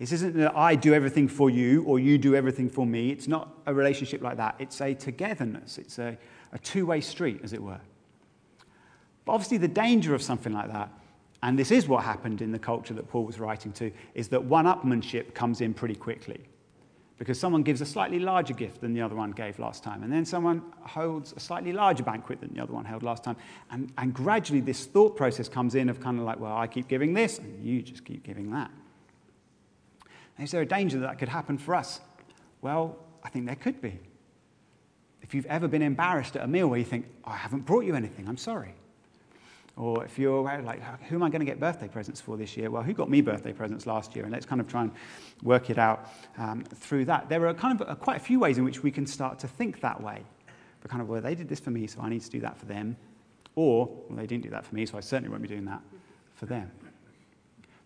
This 0.00 0.12
isn't 0.12 0.34
that 0.38 0.56
I 0.56 0.76
do 0.76 0.94
everything 0.94 1.28
for 1.28 1.50
you 1.50 1.82
or 1.82 1.98
you 1.98 2.16
do 2.16 2.34
everything 2.34 2.70
for 2.70 2.86
me. 2.86 3.10
It's 3.10 3.28
not 3.28 3.52
a 3.66 3.74
relationship 3.74 4.22
like 4.22 4.38
that. 4.38 4.54
It's 4.58 4.80
a 4.80 4.94
togetherness, 4.94 5.76
it's 5.76 5.98
a, 5.98 6.16
a 6.52 6.58
two 6.58 6.86
way 6.86 7.02
street, 7.02 7.40
as 7.44 7.52
it 7.52 7.62
were. 7.62 7.80
But 9.26 9.32
obviously, 9.32 9.58
the 9.58 9.68
danger 9.68 10.14
of 10.14 10.22
something 10.22 10.54
like 10.54 10.72
that, 10.72 10.90
and 11.42 11.58
this 11.58 11.70
is 11.70 11.86
what 11.86 12.02
happened 12.02 12.40
in 12.40 12.50
the 12.50 12.58
culture 12.58 12.94
that 12.94 13.08
Paul 13.08 13.26
was 13.26 13.38
writing 13.38 13.72
to, 13.72 13.92
is 14.14 14.28
that 14.28 14.42
one 14.42 14.64
upmanship 14.64 15.34
comes 15.34 15.60
in 15.60 15.74
pretty 15.74 15.96
quickly. 15.96 16.40
Because 17.18 17.38
someone 17.38 17.62
gives 17.62 17.82
a 17.82 17.86
slightly 17.86 18.18
larger 18.18 18.54
gift 18.54 18.80
than 18.80 18.94
the 18.94 19.02
other 19.02 19.14
one 19.14 19.32
gave 19.32 19.58
last 19.58 19.84
time. 19.84 20.02
And 20.02 20.10
then 20.10 20.24
someone 20.24 20.62
holds 20.80 21.34
a 21.34 21.40
slightly 21.40 21.74
larger 21.74 22.02
banquet 22.02 22.40
than 22.40 22.54
the 22.54 22.62
other 22.62 22.72
one 22.72 22.86
held 22.86 23.02
last 23.02 23.22
time. 23.22 23.36
And, 23.70 23.92
and 23.98 24.14
gradually, 24.14 24.62
this 24.62 24.86
thought 24.86 25.14
process 25.14 25.46
comes 25.46 25.74
in 25.74 25.90
of 25.90 26.00
kind 26.00 26.18
of 26.18 26.24
like, 26.24 26.40
well, 26.40 26.56
I 26.56 26.66
keep 26.66 26.88
giving 26.88 27.12
this, 27.12 27.38
and 27.38 27.62
you 27.62 27.82
just 27.82 28.06
keep 28.06 28.22
giving 28.22 28.50
that. 28.52 28.70
Is 30.40 30.50
there 30.50 30.62
a 30.62 30.66
danger 30.66 30.98
that 31.00 31.06
that 31.06 31.18
could 31.18 31.28
happen 31.28 31.58
for 31.58 31.74
us? 31.74 32.00
Well, 32.62 32.96
I 33.22 33.28
think 33.28 33.46
there 33.46 33.56
could 33.56 33.80
be. 33.80 33.98
If 35.22 35.34
you've 35.34 35.46
ever 35.46 35.68
been 35.68 35.82
embarrassed 35.82 36.36
at 36.36 36.42
a 36.42 36.48
meal 36.48 36.68
where 36.68 36.78
you 36.78 36.84
think, 36.84 37.06
oh, 37.24 37.30
I 37.30 37.36
haven't 37.36 37.66
brought 37.66 37.84
you 37.84 37.94
anything, 37.94 38.26
I'm 38.28 38.36
sorry. 38.36 38.74
Or 39.76 40.04
if 40.04 40.18
you're 40.18 40.42
like, 40.42 40.82
who 41.04 41.16
am 41.16 41.22
I 41.22 41.30
going 41.30 41.40
to 41.40 41.46
get 41.46 41.60
birthday 41.60 41.88
presents 41.88 42.20
for 42.20 42.36
this 42.36 42.56
year? 42.56 42.70
Well, 42.70 42.82
who 42.82 42.92
got 42.92 43.08
me 43.08 43.20
birthday 43.20 43.52
presents 43.52 43.86
last 43.86 44.14
year? 44.14 44.24
And 44.24 44.32
let's 44.32 44.44
kind 44.44 44.60
of 44.60 44.68
try 44.68 44.82
and 44.82 44.92
work 45.42 45.70
it 45.70 45.78
out 45.78 46.10
um, 46.36 46.64
through 46.64 47.06
that. 47.06 47.28
There 47.28 47.46
are 47.46 47.54
kind 47.54 47.80
of 47.80 47.88
a, 47.88 47.96
quite 47.96 48.16
a 48.16 48.20
few 48.20 48.40
ways 48.40 48.58
in 48.58 48.64
which 48.64 48.82
we 48.82 48.90
can 48.90 49.06
start 49.06 49.38
to 49.38 49.48
think 49.48 49.80
that 49.80 50.02
way. 50.02 50.22
But 50.80 50.90
kind 50.90 51.02
of, 51.02 51.08
well, 51.08 51.20
they 51.20 51.34
did 51.34 51.48
this 51.48 51.60
for 51.60 51.70
me, 51.70 51.86
so 51.86 52.00
I 52.00 52.08
need 52.08 52.22
to 52.22 52.30
do 52.30 52.40
that 52.40 52.58
for 52.58 52.66
them. 52.66 52.96
Or, 53.54 53.86
well, 53.86 54.18
they 54.18 54.26
didn't 54.26 54.42
do 54.42 54.50
that 54.50 54.66
for 54.66 54.74
me, 54.74 54.86
so 54.86 54.98
I 54.98 55.00
certainly 55.00 55.30
won't 55.30 55.42
be 55.42 55.48
doing 55.48 55.66
that 55.66 55.82
for 56.34 56.46
them. 56.46 56.70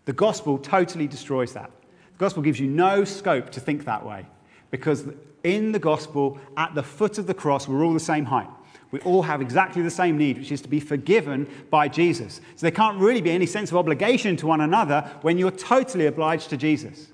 The 0.05 0.13
gospel 0.13 0.57
totally 0.57 1.07
destroys 1.07 1.53
that. 1.53 1.71
The 2.15 2.19
gospel 2.19 2.43
gives 2.43 2.59
you 2.59 2.67
no 2.67 3.03
scope 3.03 3.49
to 3.51 3.59
think 3.59 3.83
that 3.85 4.05
way 4.05 4.25
because 4.71 5.05
in 5.43 5.73
the 5.73 5.79
gospel, 5.79 6.39
at 6.55 6.73
the 6.73 6.81
foot 6.83 7.17
of 7.17 7.27
the 7.27 7.33
cross, 7.33 7.67
we're 7.67 7.83
all 7.83 7.93
the 7.93 7.99
same 7.99 8.25
height. 8.25 8.47
We 8.91 8.99
all 9.01 9.23
have 9.23 9.41
exactly 9.41 9.81
the 9.81 9.91
same 9.91 10.17
need, 10.17 10.37
which 10.37 10.51
is 10.51 10.61
to 10.61 10.69
be 10.69 10.79
forgiven 10.79 11.47
by 11.69 11.89
Jesus. 11.89 12.39
So 12.55 12.61
there 12.61 12.71
can't 12.71 12.97
really 12.99 13.19
be 13.19 13.31
any 13.31 13.45
sense 13.45 13.69
of 13.69 13.77
obligation 13.77 14.37
to 14.37 14.47
one 14.47 14.61
another 14.61 15.11
when 15.21 15.37
you're 15.37 15.51
totally 15.51 16.05
obliged 16.05 16.49
to 16.51 16.57
Jesus. 16.57 17.07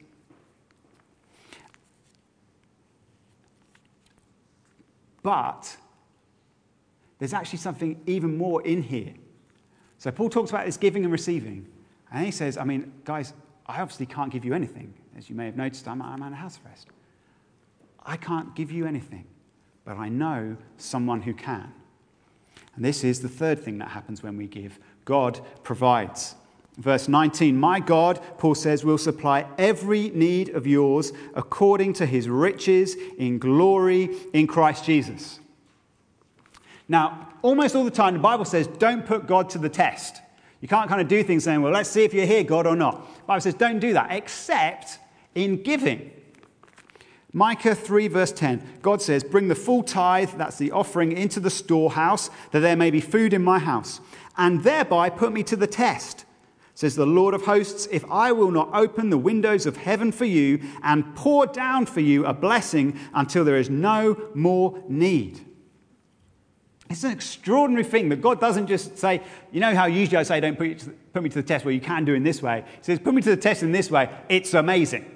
But 5.23 5.75
there's 7.17 7.33
actually 7.33 7.59
something 7.59 7.99
even 8.05 8.37
more 8.37 8.61
in 8.61 8.83
here. 8.83 9.13
So 9.97 10.11
Paul 10.11 10.29
talks 10.29 10.51
about 10.51 10.65
this 10.65 10.77
giving 10.77 11.03
and 11.03 11.11
receiving. 11.11 11.67
And 12.11 12.25
he 12.25 12.31
says, 12.31 12.57
I 12.57 12.63
mean, 12.63 12.91
guys, 13.03 13.33
I 13.67 13.81
obviously 13.81 14.05
can't 14.05 14.31
give 14.31 14.45
you 14.45 14.53
anything. 14.53 14.93
As 15.17 15.29
you 15.29 15.35
may 15.35 15.45
have 15.45 15.55
noticed, 15.55 15.87
I'm, 15.87 16.01
I'm 16.01 16.21
on 16.21 16.33
house 16.33 16.59
arrest. 16.65 16.87
I 18.05 18.17
can't 18.17 18.55
give 18.55 18.71
you 18.71 18.85
anything, 18.85 19.25
but 19.85 19.97
I 19.97 20.09
know 20.09 20.57
someone 20.77 21.21
who 21.21 21.33
can. 21.33 21.71
And 22.75 22.85
this 22.85 23.03
is 23.03 23.21
the 23.21 23.29
third 23.29 23.59
thing 23.59 23.77
that 23.79 23.89
happens 23.89 24.23
when 24.23 24.37
we 24.37 24.47
give 24.47 24.79
God 25.05 25.39
provides. 25.63 26.35
Verse 26.77 27.07
19, 27.07 27.57
My 27.57 27.79
God, 27.79 28.19
Paul 28.37 28.55
says, 28.55 28.83
will 28.83 28.97
supply 28.97 29.45
every 29.57 30.09
need 30.09 30.49
of 30.49 30.65
yours 30.65 31.11
according 31.35 31.93
to 31.93 32.05
his 32.05 32.29
riches 32.29 32.95
in 33.17 33.39
glory 33.39 34.09
in 34.33 34.47
Christ 34.47 34.85
Jesus. 34.85 35.39
Now, 36.87 37.29
almost 37.41 37.75
all 37.75 37.83
the 37.83 37.91
time, 37.91 38.13
the 38.13 38.19
Bible 38.19 38.45
says, 38.45 38.67
don't 38.67 39.05
put 39.05 39.27
God 39.27 39.49
to 39.51 39.57
the 39.57 39.69
test. 39.69 40.21
You 40.61 40.67
can't 40.67 40.87
kind 40.87 41.01
of 41.01 41.07
do 41.07 41.23
things 41.23 41.43
saying, 41.43 41.61
well, 41.61 41.73
let's 41.73 41.89
see 41.89 42.03
if 42.03 42.13
you're 42.13 42.25
here, 42.25 42.43
God, 42.43 42.67
or 42.67 42.75
not. 42.75 43.13
The 43.17 43.23
Bible 43.23 43.41
says, 43.41 43.55
don't 43.55 43.79
do 43.79 43.93
that, 43.93 44.11
except 44.11 44.99
in 45.33 45.63
giving. 45.63 46.11
Micah 47.33 47.73
3, 47.73 48.07
verse 48.09 48.31
10, 48.31 48.79
God 48.81 49.01
says, 49.01 49.23
Bring 49.23 49.47
the 49.47 49.55
full 49.55 49.83
tithe, 49.83 50.31
that's 50.31 50.57
the 50.57 50.71
offering, 50.71 51.13
into 51.13 51.39
the 51.39 51.49
storehouse, 51.49 52.29
that 52.51 52.59
there 52.59 52.75
may 52.75 52.91
be 52.91 52.99
food 52.99 53.33
in 53.33 53.43
my 53.43 53.57
house, 53.57 54.01
and 54.37 54.63
thereby 54.63 55.09
put 55.09 55.31
me 55.31 55.41
to 55.43 55.55
the 55.55 55.67
test. 55.67 56.25
Says 56.75 56.95
the 56.95 57.05
Lord 57.05 57.33
of 57.33 57.43
hosts, 57.43 57.87
If 57.89 58.03
I 58.11 58.31
will 58.33 58.51
not 58.51 58.69
open 58.73 59.09
the 59.09 59.17
windows 59.17 59.65
of 59.65 59.77
heaven 59.77 60.11
for 60.11 60.25
you 60.25 60.61
and 60.83 61.15
pour 61.15 61.45
down 61.45 61.85
for 61.85 62.01
you 62.01 62.25
a 62.25 62.33
blessing 62.33 62.99
until 63.13 63.45
there 63.45 63.57
is 63.57 63.69
no 63.69 64.17
more 64.33 64.83
need. 64.89 65.39
It's 66.91 67.05
an 67.05 67.11
extraordinary 67.11 67.85
thing 67.85 68.09
that 68.09 68.21
God 68.21 68.41
doesn't 68.41 68.67
just 68.67 68.97
say, 68.97 69.21
you 69.53 69.61
know 69.61 69.73
how 69.73 69.85
usually 69.85 70.17
I 70.17 70.23
say, 70.23 70.41
don't 70.41 70.57
put, 70.57 71.23
me 71.23 71.29
to 71.29 71.35
the 71.35 71.43
test 71.43 71.63
where 71.63 71.73
you 71.73 71.79
can 71.79 72.03
do 72.03 72.13
it 72.13 72.17
in 72.17 72.23
this 72.23 72.41
way. 72.41 72.65
He 72.67 72.83
says, 72.83 72.99
put 72.99 73.13
me 73.13 73.21
to 73.21 73.29
the 73.29 73.37
test 73.37 73.63
in 73.63 73.71
this 73.71 73.89
way. 73.89 74.09
It's 74.27 74.53
amazing. 74.53 75.09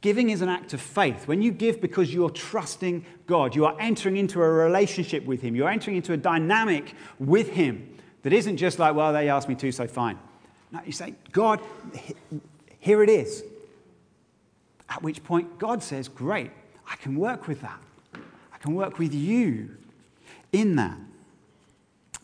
Giving 0.00 0.30
is 0.30 0.42
an 0.42 0.48
act 0.48 0.74
of 0.74 0.80
faith. 0.80 1.26
When 1.26 1.42
you 1.42 1.50
give 1.50 1.80
because 1.80 2.14
you're 2.14 2.30
trusting 2.30 3.04
God, 3.26 3.56
you 3.56 3.66
are 3.66 3.76
entering 3.80 4.16
into 4.16 4.40
a 4.40 4.48
relationship 4.48 5.26
with 5.26 5.42
Him. 5.42 5.56
You're 5.56 5.68
entering 5.68 5.96
into 5.96 6.12
a 6.12 6.16
dynamic 6.16 6.94
with 7.18 7.50
Him 7.50 7.98
that 8.22 8.32
isn't 8.32 8.58
just 8.58 8.78
like, 8.78 8.94
well, 8.94 9.12
they 9.12 9.28
asked 9.28 9.48
me 9.48 9.56
to, 9.56 9.72
so 9.72 9.88
fine. 9.88 10.20
No, 10.70 10.80
you 10.86 10.92
say, 10.92 11.14
God, 11.32 11.60
here 12.78 13.02
it 13.02 13.10
is. 13.10 13.42
At 14.88 15.02
which 15.02 15.24
point, 15.24 15.58
God 15.58 15.82
says, 15.82 16.06
great, 16.08 16.52
I 16.88 16.94
can 16.94 17.16
work 17.16 17.48
with 17.48 17.60
that. 17.62 17.80
I 18.60 18.62
can 18.62 18.74
work 18.74 18.98
with 18.98 19.14
you 19.14 19.76
in 20.52 20.76
that. 20.76 20.98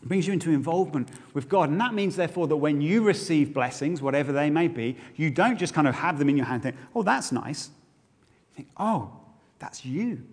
It 0.01 0.07
brings 0.07 0.27
you 0.27 0.33
into 0.33 0.51
involvement 0.51 1.09
with 1.33 1.49
God. 1.49 1.69
And 1.69 1.81
that 1.81 1.93
means, 1.93 2.15
therefore, 2.15 2.47
that 2.47 2.57
when 2.57 2.79
you 2.79 3.03
receive 3.03 3.53
blessings, 3.53 4.01
whatever 4.01 4.31
they 4.31 4.49
may 4.49 4.67
be, 4.67 4.97
you 5.15 5.31
don't 5.31 5.57
just 5.57 5.73
kind 5.73 5.87
of 5.87 5.95
have 5.95 6.19
them 6.19 6.29
in 6.29 6.37
your 6.37 6.45
hand 6.45 6.63
and 6.63 6.75
think, 6.75 6.85
oh, 6.95 7.01
that's 7.01 7.31
nice. 7.31 7.69
You 8.51 8.55
think, 8.57 8.69
oh, 8.77 9.11
that's 9.57 9.83
you. 9.83 10.23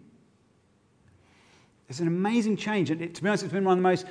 It's 1.89 2.01
an 2.01 2.07
amazing 2.07 2.57
change. 2.57 2.91
And 2.91 3.01
it, 3.01 3.15
to 3.15 3.23
be 3.23 3.29
honest, 3.29 3.45
it's 3.45 3.53
been 3.53 3.65
one 3.65 3.79
of 3.79 3.83
the 3.83 3.89
most 3.89 4.07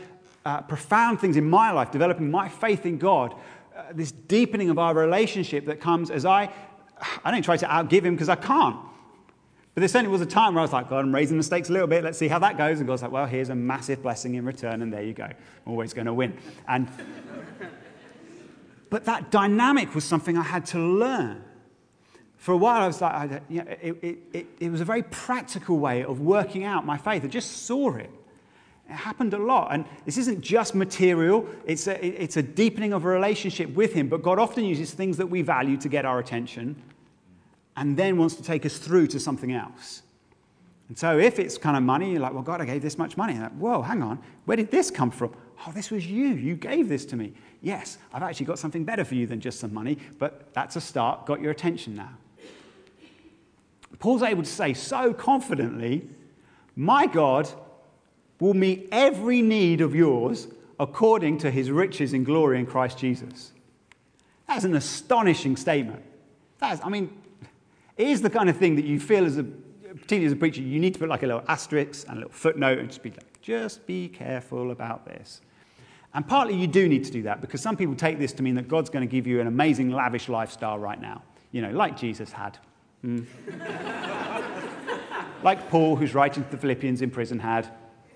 uh, 0.46 0.62
profound 0.62 1.20
things 1.20 1.38
in 1.38 1.48
my 1.48 1.72
life, 1.72 1.92
developing 1.92 2.32
my 2.32 2.50
faith 2.50 2.86
in 2.86 2.98
God. 2.98 3.36
Uh, 3.76 3.84
this 3.94 4.12
deepening 4.12 4.70
of 4.70 4.80
our 4.80 4.94
relationship 4.94 5.66
that 5.66 5.80
comes 5.80 6.10
as 6.10 6.26
I, 6.26 6.52
I 7.24 7.32
don't 7.32 7.44
try 7.44 7.58
to 7.58 7.66
outgive 7.66 8.04
Him 8.04 8.16
because 8.16 8.30
I 8.30 8.36
can't. 8.36 8.78
But 9.74 9.82
there 9.82 9.88
certainly 9.88 10.12
was 10.12 10.22
a 10.22 10.28
time 10.28 10.54
where 10.54 10.60
I 10.60 10.64
was 10.64 10.74
like, 10.74 10.88
God, 10.88 11.00
I'm 11.00 11.14
raising 11.14 11.38
the 11.38 11.44
stakes 11.44 11.70
a 11.70 11.74
little 11.74 11.88
bit. 11.88 12.04
Let's 12.04 12.20
see 12.20 12.28
how 12.28 12.38
that 12.40 12.58
goes. 12.58 12.78
And 12.78 12.88
God's 12.88 13.02
like, 13.02 13.12
well, 13.12 13.26
here's 13.26 13.50
a 13.50 13.56
massive 13.56 14.04
blessing 14.04 14.36
in 14.36 14.46
return, 14.46 14.84
and 14.84 14.94
there 14.94 15.02
you 15.02 15.14
go. 15.14 15.24
I'm 15.24 15.36
Always 15.66 15.94
going 15.94 16.06
to 16.06 16.14
win. 16.14 16.38
And, 16.68 16.88
but 18.92 19.06
that 19.06 19.32
dynamic 19.32 19.96
was 19.96 20.04
something 20.04 20.38
I 20.38 20.44
had 20.44 20.68
to 20.68 20.80
learn. 20.80 21.44
For 22.38 22.52
a 22.52 22.58
while, 22.58 22.84
I 22.84 22.88
was 22.88 23.02
like, 23.02 23.14
I, 23.14 23.42
you 23.50 23.64
know, 23.64 23.72
it, 23.82 23.98
it, 24.04 24.18
it, 24.34 24.48
it 24.60 24.70
was 24.70 24.82
a 24.82 24.86
very 24.86 25.02
practical 25.02 25.80
way 25.80 26.04
of 26.04 26.20
working 26.20 26.66
out 26.66 26.86
my 26.86 26.98
faith. 26.98 27.24
I 27.24 27.28
just 27.28 27.66
saw 27.66 27.96
it. 27.96 28.12
It 28.88 28.94
happened 28.94 29.34
a 29.34 29.40
lot. 29.40 29.74
And 29.74 29.86
this 30.06 30.18
isn't 30.18 30.42
just 30.42 30.76
material, 30.76 31.48
it's 31.66 31.88
a, 31.88 32.06
it's 32.06 32.38
a 32.38 32.44
deepening 32.44 32.94
of 32.94 33.06
a 33.06 33.08
relationship 33.08 33.74
with 33.74 33.94
Him. 33.94 34.08
But 34.08 34.22
God 34.22 34.38
often 34.38 34.66
uses 34.66 34.92
things 34.92 35.18
that 35.18 35.28
we 35.28 35.42
value 35.42 35.78
to 35.78 35.90
get 35.90 36.06
our 36.06 36.20
attention 36.20 36.76
and 37.76 37.98
then 37.98 38.18
wants 38.18 38.36
to 38.36 38.44
take 38.44 38.66
us 38.66 38.78
through 38.78 39.08
to 39.08 39.20
something 39.20 39.52
else. 39.52 40.04
And 40.90 40.98
so 40.98 41.18
if 41.18 41.40
it's 41.40 41.58
kind 41.58 41.76
of 41.76 41.84
money, 41.84 42.12
you're 42.12 42.20
like, 42.20 42.34
well, 42.34 42.44
God, 42.44 42.62
I 42.62 42.66
gave 42.66 42.82
this 42.82 42.98
much 42.98 43.18
money. 43.18 43.38
Like, 43.38 43.54
Whoa, 43.54 43.82
hang 43.82 44.04
on. 44.04 44.20
Where 44.46 44.58
did 44.58 44.70
this 44.70 44.92
come 44.92 45.12
from? 45.12 45.34
Oh, 45.66 45.72
this 45.72 45.92
was 45.92 46.06
you. 46.06 46.28
You 46.28 46.56
gave 46.56 46.90
this 46.90 47.06
to 47.06 47.16
me. 47.16 47.34
Yes, 47.62 47.98
I've 48.14 48.24
actually 48.24 48.46
got 48.46 48.60
something 48.60 48.84
better 48.84 49.06
for 49.06 49.16
you 49.16 49.26
than 49.26 49.40
just 49.40 49.60
some 49.60 49.74
money, 49.74 49.98
but 50.20 50.54
that's 50.54 50.76
a 50.76 50.82
start. 50.82 51.26
Got 51.26 51.42
your 51.42 51.52
attention 51.52 51.96
now. 51.96 52.10
Paul's 54.00 54.24
able 54.24 54.44
to 54.44 54.50
say 54.50 54.74
so 54.74 55.14
confidently, 55.14 56.08
My 56.76 57.08
God 57.08 57.50
will 58.40 58.54
meet 58.54 58.90
every 58.92 59.42
need 59.42 59.80
of 59.80 59.96
yours 59.96 60.48
according 60.80 61.38
to 61.38 61.50
his 61.50 61.72
riches 61.72 62.14
in 62.14 62.26
glory 62.26 62.60
in 62.60 62.66
Christ 62.66 62.98
Jesus. 62.98 63.54
That's 64.48 64.66
an 64.66 64.76
astonishing 64.76 65.56
statement. 65.56 66.04
That's, 66.60 66.84
I 66.84 66.90
mean, 66.90 67.16
it 67.98 68.08
is 68.08 68.22
the 68.22 68.30
kind 68.30 68.50
of 68.50 68.58
thing 68.58 68.76
that 68.76 68.86
you 68.86 69.00
feel 69.00 69.26
as 69.26 69.38
a, 69.38 69.44
particularly 69.44 70.26
as 70.26 70.32
a 70.32 70.36
preacher, 70.36 70.62
you 70.62 70.80
need 70.80 70.94
to 70.94 71.00
put 71.00 71.10
like 71.10 71.24
a 71.24 71.28
little 71.28 71.44
asterisk 71.48 72.08
and 72.08 72.18
a 72.18 72.22
little 72.22 72.34
footnote 72.34 72.80
and 72.80 72.90
just 72.90 73.04
be 73.04 73.12
like, 73.12 73.42
just 73.42 73.86
be 73.86 74.08
careful 74.08 74.72
about 74.72 75.06
this. 75.06 75.42
And 76.14 76.28
partly 76.28 76.56
you 76.56 76.68
do 76.68 76.88
need 76.88 77.04
to 77.06 77.12
do 77.12 77.24
that 77.24 77.42
because 77.42 77.62
some 77.62 77.76
people 77.76 77.96
take 77.96 78.20
this 78.20 78.34
to 78.34 78.44
mean 78.44 78.56
that 78.56 78.68
God's 78.68 78.90
going 78.90 79.08
to 79.08 79.12
give 79.12 79.26
you 79.26 79.42
an 79.42 79.48
amazing, 79.48 79.92
lavish 79.92 80.30
lifestyle 80.30 80.78
right 80.78 81.00
now, 81.00 81.24
you 81.52 81.62
know, 81.62 81.72
like 81.72 81.98
Jesus 81.98 82.32
had. 82.32 82.58
Mm. 83.04 83.26
like 85.44 85.70
Paul, 85.70 85.96
who's 85.96 86.14
writing 86.14 86.44
to 86.44 86.50
the 86.50 86.58
Philippians 86.58 87.02
in 87.02 87.10
prison, 87.10 87.40
had. 87.40 87.70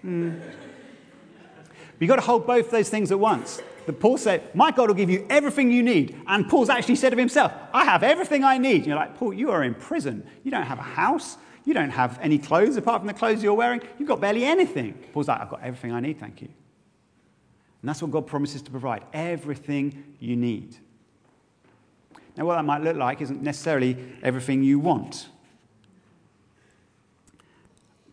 Mm. 0.05 0.39
But 0.39 1.99
you've 1.99 2.09
got 2.09 2.17
to 2.17 2.21
hold 2.21 2.45
both 2.45 2.69
those 2.69 2.89
things 2.89 3.11
at 3.11 3.19
once 3.19 3.61
that 3.87 3.99
Paul 3.99 4.17
said, 4.17 4.53
My 4.53 4.69
God 4.71 4.89
will 4.89 4.95
give 4.95 5.09
you 5.09 5.25
everything 5.29 5.71
you 5.71 5.81
need. 5.81 6.15
And 6.27 6.47
Paul's 6.47 6.69
actually 6.69 6.97
said 6.97 7.13
of 7.13 7.19
himself, 7.19 7.51
I 7.73 7.85
have 7.85 8.03
everything 8.03 8.43
I 8.43 8.57
need. 8.57 8.77
And 8.77 8.87
you're 8.87 8.95
like, 8.95 9.17
Paul, 9.17 9.33
you 9.33 9.49
are 9.49 9.63
in 9.63 9.73
prison. 9.73 10.27
You 10.43 10.51
don't 10.51 10.65
have 10.65 10.77
a 10.77 10.83
house. 10.83 11.37
You 11.65 11.73
don't 11.73 11.89
have 11.89 12.19
any 12.21 12.37
clothes 12.37 12.77
apart 12.77 13.01
from 13.01 13.07
the 13.07 13.13
clothes 13.13 13.43
you're 13.43 13.53
wearing. 13.53 13.81
You've 13.97 14.07
got 14.07 14.21
barely 14.21 14.45
anything. 14.45 14.93
Paul's 15.11 15.27
like, 15.27 15.41
I've 15.41 15.49
got 15.49 15.63
everything 15.63 15.91
I 15.91 15.99
need, 15.99 16.19
thank 16.19 16.41
you. 16.41 16.47
And 17.81 17.89
that's 17.89 18.01
what 18.01 18.11
God 18.11 18.27
promises 18.27 18.61
to 18.63 18.71
provide 18.71 19.03
everything 19.11 20.15
you 20.19 20.35
need. 20.35 20.77
Now, 22.37 22.45
what 22.45 22.55
that 22.55 22.63
might 22.63 22.83
look 22.83 22.95
like 22.95 23.21
isn't 23.21 23.41
necessarily 23.41 23.97
everything 24.21 24.63
you 24.63 24.79
want. 24.79 25.27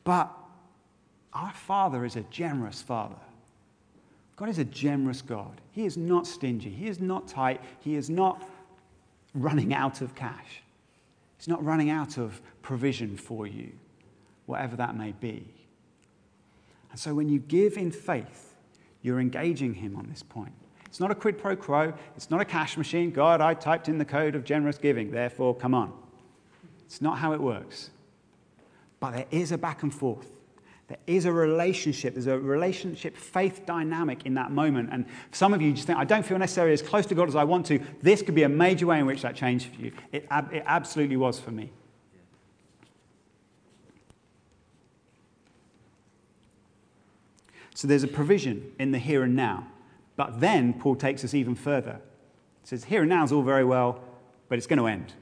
But 0.02 0.32
our 1.32 1.52
Father 1.52 2.04
is 2.04 2.16
a 2.16 2.22
generous 2.22 2.82
Father. 2.82 3.16
God 4.36 4.48
is 4.48 4.58
a 4.58 4.64
generous 4.64 5.22
God. 5.22 5.60
He 5.70 5.84
is 5.84 5.96
not 5.96 6.26
stingy. 6.26 6.70
He 6.70 6.88
is 6.88 7.00
not 7.00 7.28
tight. 7.28 7.60
He 7.80 7.94
is 7.94 8.10
not 8.10 8.48
running 9.34 9.72
out 9.72 10.00
of 10.00 10.14
cash. 10.14 10.62
He's 11.36 11.48
not 11.48 11.64
running 11.64 11.90
out 11.90 12.18
of 12.18 12.40
provision 12.62 13.16
for 13.16 13.46
you, 13.46 13.72
whatever 14.46 14.76
that 14.76 14.96
may 14.96 15.12
be. 15.12 15.46
And 16.90 16.98
so 16.98 17.14
when 17.14 17.28
you 17.28 17.38
give 17.38 17.76
in 17.76 17.90
faith, 17.90 18.54
you're 19.02 19.20
engaging 19.20 19.74
Him 19.74 19.96
on 19.96 20.08
this 20.08 20.22
point. 20.22 20.52
It's 20.86 21.00
not 21.00 21.10
a 21.10 21.14
quid 21.14 21.38
pro 21.38 21.56
quo. 21.56 21.92
It's 22.16 22.30
not 22.30 22.40
a 22.40 22.44
cash 22.44 22.76
machine. 22.76 23.10
God, 23.10 23.40
I 23.40 23.54
typed 23.54 23.88
in 23.88 23.98
the 23.98 24.04
code 24.04 24.34
of 24.34 24.44
generous 24.44 24.78
giving, 24.78 25.10
therefore, 25.10 25.54
come 25.54 25.74
on. 25.74 25.92
It's 26.86 27.02
not 27.02 27.18
how 27.18 27.32
it 27.32 27.40
works. 27.40 27.90
But 29.00 29.10
there 29.12 29.26
is 29.30 29.50
a 29.52 29.58
back 29.58 29.82
and 29.82 29.92
forth. 29.92 30.33
There 30.88 30.98
is 31.06 31.24
a 31.24 31.32
relationship. 31.32 32.14
There's 32.14 32.26
a 32.26 32.38
relationship 32.38 33.16
faith 33.16 33.64
dynamic 33.64 34.26
in 34.26 34.34
that 34.34 34.50
moment. 34.50 34.90
And 34.92 35.06
for 35.30 35.36
some 35.36 35.54
of 35.54 35.62
you 35.62 35.72
just 35.72 35.86
think, 35.86 35.98
I 35.98 36.04
don't 36.04 36.24
feel 36.24 36.38
necessarily 36.38 36.74
as 36.74 36.82
close 36.82 37.06
to 37.06 37.14
God 37.14 37.28
as 37.28 37.36
I 37.36 37.44
want 37.44 37.66
to. 37.66 37.80
This 38.02 38.20
could 38.20 38.34
be 38.34 38.42
a 38.42 38.48
major 38.48 38.86
way 38.86 38.98
in 38.98 39.06
which 39.06 39.22
that 39.22 39.34
changed 39.34 39.74
for 39.74 39.80
you. 39.80 39.92
It, 40.12 40.26
it 40.30 40.62
absolutely 40.66 41.16
was 41.16 41.40
for 41.40 41.50
me. 41.50 41.70
So 47.74 47.88
there's 47.88 48.04
a 48.04 48.08
provision 48.08 48.72
in 48.78 48.92
the 48.92 48.98
here 48.98 49.24
and 49.24 49.34
now, 49.34 49.66
But 50.16 50.40
then 50.40 50.74
Paul 50.74 50.94
takes 50.94 51.24
us 51.24 51.34
even 51.34 51.54
further. 51.54 52.00
He 52.62 52.68
says, 52.68 52.84
Here 52.84 53.00
and 53.00 53.08
now 53.08 53.24
is 53.24 53.32
all 53.32 53.42
very 53.42 53.64
well, 53.64 54.00
but 54.48 54.58
it's 54.58 54.66
going 54.66 54.78
to 54.78 54.86
end. 54.86 55.12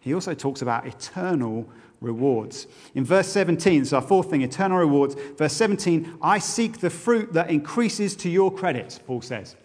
He 0.00 0.14
also 0.14 0.32
talks 0.32 0.62
about 0.62 0.86
eternal 0.86 1.68
rewards. 2.00 2.66
In 2.94 3.04
verse 3.04 3.28
17, 3.28 3.82
it's 3.82 3.92
our 3.92 4.02
fourth 4.02 4.30
thing 4.30 4.42
eternal 4.42 4.78
rewards. 4.78 5.16
Verse 5.36 5.52
17, 5.52 6.18
I 6.22 6.38
seek 6.38 6.78
the 6.78 6.90
fruit 6.90 7.32
that 7.32 7.50
increases 7.50 8.14
to 8.16 8.28
your 8.28 8.52
credit, 8.52 9.00
Paul 9.06 9.22
says. 9.22 9.56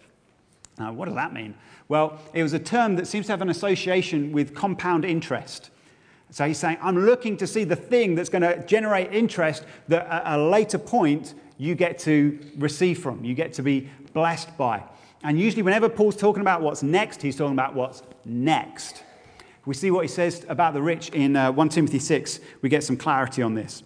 Now, 0.78 0.92
what 0.92 1.06
does 1.06 1.14
that 1.14 1.32
mean? 1.32 1.54
Well, 1.88 2.18
it 2.32 2.42
was 2.42 2.52
a 2.52 2.58
term 2.58 2.96
that 2.96 3.06
seems 3.06 3.26
to 3.26 3.32
have 3.32 3.42
an 3.42 3.50
association 3.50 4.32
with 4.32 4.54
compound 4.54 5.04
interest. 5.04 5.70
So 6.30 6.46
he's 6.46 6.58
saying, 6.58 6.78
I'm 6.82 6.98
looking 6.98 7.36
to 7.36 7.46
see 7.46 7.62
the 7.62 7.76
thing 7.76 8.16
that's 8.16 8.28
going 8.28 8.42
to 8.42 8.64
generate 8.66 9.12
interest 9.12 9.64
that 9.86 10.06
at 10.06 10.38
a 10.38 10.42
later 10.42 10.78
point 10.78 11.34
you 11.58 11.76
get 11.76 11.98
to 12.00 12.40
receive 12.56 12.98
from, 12.98 13.24
you 13.24 13.34
get 13.34 13.52
to 13.54 13.62
be 13.62 13.88
blessed 14.12 14.56
by. 14.56 14.82
And 15.22 15.38
usually, 15.38 15.62
whenever 15.62 15.88
Paul's 15.88 16.16
talking 16.16 16.40
about 16.40 16.60
what's 16.60 16.82
next, 16.82 17.22
he's 17.22 17.36
talking 17.36 17.54
about 17.54 17.74
what's 17.74 18.02
next. 18.24 19.04
We 19.66 19.74
see 19.74 19.90
what 19.90 20.02
he 20.02 20.08
says 20.08 20.44
about 20.48 20.74
the 20.74 20.82
rich 20.82 21.08
in 21.10 21.36
uh, 21.36 21.52
1 21.52 21.68
Timothy 21.70 21.98
6. 21.98 22.40
We 22.60 22.68
get 22.68 22.84
some 22.84 22.96
clarity 22.96 23.42
on 23.42 23.54
this. 23.54 23.82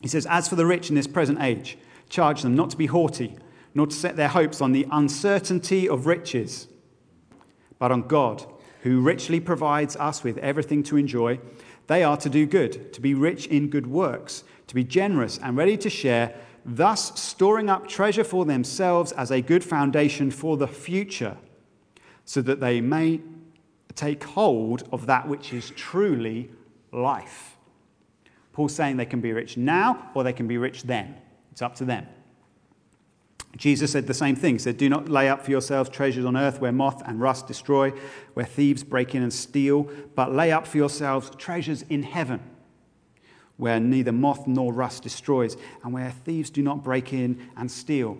He 0.00 0.08
says, 0.08 0.26
As 0.26 0.48
for 0.48 0.56
the 0.56 0.66
rich 0.66 0.90
in 0.90 0.94
this 0.94 1.06
present 1.06 1.40
age, 1.40 1.78
charge 2.10 2.42
them 2.42 2.54
not 2.54 2.70
to 2.70 2.76
be 2.76 2.86
haughty, 2.86 3.36
nor 3.74 3.86
to 3.86 3.94
set 3.94 4.16
their 4.16 4.28
hopes 4.28 4.60
on 4.60 4.72
the 4.72 4.86
uncertainty 4.90 5.88
of 5.88 6.06
riches, 6.06 6.68
but 7.78 7.90
on 7.90 8.02
God, 8.02 8.44
who 8.82 9.00
richly 9.00 9.40
provides 9.40 9.96
us 9.96 10.22
with 10.22 10.36
everything 10.38 10.82
to 10.84 10.98
enjoy. 10.98 11.40
They 11.86 12.04
are 12.04 12.18
to 12.18 12.28
do 12.28 12.44
good, 12.44 12.92
to 12.92 13.00
be 13.00 13.14
rich 13.14 13.46
in 13.46 13.70
good 13.70 13.86
works, 13.86 14.44
to 14.66 14.74
be 14.74 14.84
generous 14.84 15.38
and 15.38 15.56
ready 15.56 15.78
to 15.78 15.88
share, 15.88 16.34
thus 16.66 17.18
storing 17.18 17.70
up 17.70 17.88
treasure 17.88 18.24
for 18.24 18.44
themselves 18.44 19.12
as 19.12 19.30
a 19.30 19.40
good 19.40 19.64
foundation 19.64 20.30
for 20.30 20.58
the 20.58 20.68
future, 20.68 21.38
so 22.26 22.42
that 22.42 22.60
they 22.60 22.80
may 22.80 23.20
take 23.94 24.24
hold 24.24 24.88
of 24.92 25.06
that 25.06 25.28
which 25.28 25.52
is 25.52 25.70
truly 25.70 26.50
life. 26.92 27.56
Paul's 28.52 28.74
saying 28.74 28.96
they 28.96 29.06
can 29.06 29.20
be 29.20 29.32
rich 29.32 29.56
now 29.56 30.10
or 30.14 30.22
they 30.22 30.32
can 30.32 30.46
be 30.46 30.58
rich 30.58 30.84
then. 30.84 31.16
It's 31.52 31.62
up 31.62 31.74
to 31.76 31.84
them. 31.84 32.06
Jesus 33.56 33.92
said 33.92 34.06
the 34.06 34.14
same 34.14 34.34
thing. 34.34 34.56
He 34.56 34.58
said, 34.58 34.76
Do 34.76 34.88
not 34.88 35.08
lay 35.08 35.28
up 35.28 35.44
for 35.44 35.50
yourselves 35.50 35.88
treasures 35.88 36.24
on 36.24 36.36
earth 36.36 36.60
where 36.60 36.72
moth 36.72 37.02
and 37.06 37.20
rust 37.20 37.46
destroy, 37.46 37.90
where 38.34 38.46
thieves 38.46 38.82
break 38.82 39.14
in 39.14 39.22
and 39.22 39.32
steal, 39.32 39.88
but 40.16 40.32
lay 40.32 40.50
up 40.50 40.66
for 40.66 40.76
yourselves 40.76 41.30
treasures 41.36 41.82
in 41.82 42.02
heaven 42.02 42.40
where 43.56 43.78
neither 43.78 44.12
moth 44.12 44.46
nor 44.46 44.72
rust 44.72 45.02
destroys, 45.02 45.56
and 45.82 45.92
where 45.92 46.10
thieves 46.10 46.50
do 46.50 46.62
not 46.62 46.82
break 46.82 47.12
in 47.12 47.48
and 47.56 47.70
steal. 47.70 48.18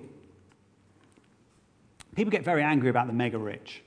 People 2.15 2.31
get 2.31 2.45
very 2.45 2.63
angry 2.63 2.89
about 2.89 3.09
the 3.09 3.13
mega 3.13 3.39
rich. 3.39 3.83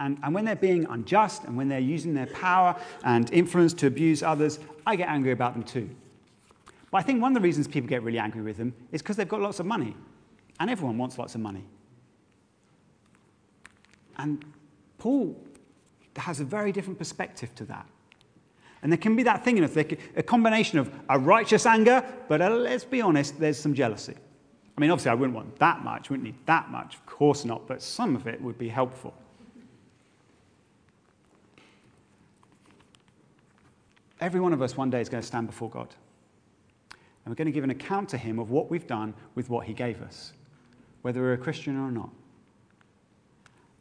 And, 0.00 0.18
and 0.22 0.34
when 0.34 0.46
they're 0.46 0.56
being 0.56 0.86
unjust 0.86 1.44
and 1.44 1.56
when 1.56 1.68
they're 1.68 1.78
using 1.78 2.14
their 2.14 2.26
power 2.26 2.74
and 3.04 3.30
influence 3.32 3.74
to 3.74 3.86
abuse 3.86 4.22
others, 4.22 4.58
I 4.86 4.96
get 4.96 5.08
angry 5.08 5.32
about 5.32 5.52
them 5.52 5.62
too. 5.62 5.90
But 6.90 6.98
I 6.98 7.02
think 7.02 7.22
one 7.22 7.36
of 7.36 7.40
the 7.40 7.46
reasons 7.46 7.68
people 7.68 7.88
get 7.88 8.02
really 8.02 8.18
angry 8.18 8.40
with 8.40 8.56
them 8.56 8.74
is 8.90 9.02
because 9.02 9.16
they've 9.16 9.28
got 9.28 9.40
lots 9.40 9.60
of 9.60 9.66
money. 9.66 9.94
And 10.58 10.70
everyone 10.70 10.98
wants 10.98 11.18
lots 11.18 11.34
of 11.34 11.42
money. 11.42 11.64
And 14.16 14.44
Paul 14.98 15.36
has 16.16 16.40
a 16.40 16.44
very 16.44 16.72
different 16.72 16.98
perspective 16.98 17.54
to 17.56 17.64
that. 17.66 17.86
And 18.82 18.90
there 18.90 18.98
can 18.98 19.14
be 19.14 19.22
that 19.24 19.44
thing 19.44 19.58
in 19.58 19.64
us, 19.64 19.76
a 19.76 20.22
combination 20.22 20.78
of 20.78 20.90
a 21.10 21.18
righteous 21.18 21.66
anger, 21.66 22.02
but 22.28 22.40
a, 22.40 22.48
let's 22.48 22.84
be 22.84 23.02
honest, 23.02 23.38
there's 23.38 23.58
some 23.58 23.74
jealousy. 23.74 24.14
I 24.76 24.80
mean, 24.80 24.90
obviously, 24.90 25.10
I 25.10 25.14
wouldn't 25.14 25.36
want 25.36 25.58
that 25.58 25.84
much, 25.84 26.08
wouldn't 26.08 26.24
need 26.24 26.46
that 26.46 26.70
much, 26.70 26.94
of 26.94 27.04
course 27.04 27.44
not, 27.44 27.66
but 27.66 27.82
some 27.82 28.16
of 28.16 28.26
it 28.26 28.40
would 28.40 28.56
be 28.56 28.68
helpful. 28.68 29.14
Every 34.20 34.40
one 34.40 34.52
of 34.52 34.60
us 34.60 34.76
one 34.76 34.90
day 34.90 35.00
is 35.00 35.08
going 35.08 35.22
to 35.22 35.26
stand 35.26 35.46
before 35.46 35.70
God. 35.70 35.88
And 37.24 37.32
we're 37.32 37.36
going 37.36 37.46
to 37.46 37.52
give 37.52 37.64
an 37.64 37.70
account 37.70 38.08
to 38.10 38.18
Him 38.18 38.38
of 38.38 38.50
what 38.50 38.70
we've 38.70 38.86
done 38.86 39.14
with 39.34 39.48
what 39.48 39.66
He 39.66 39.72
gave 39.72 40.02
us, 40.02 40.32
whether 41.02 41.20
we're 41.20 41.32
a 41.32 41.38
Christian 41.38 41.76
or 41.76 41.90
not. 41.90 42.10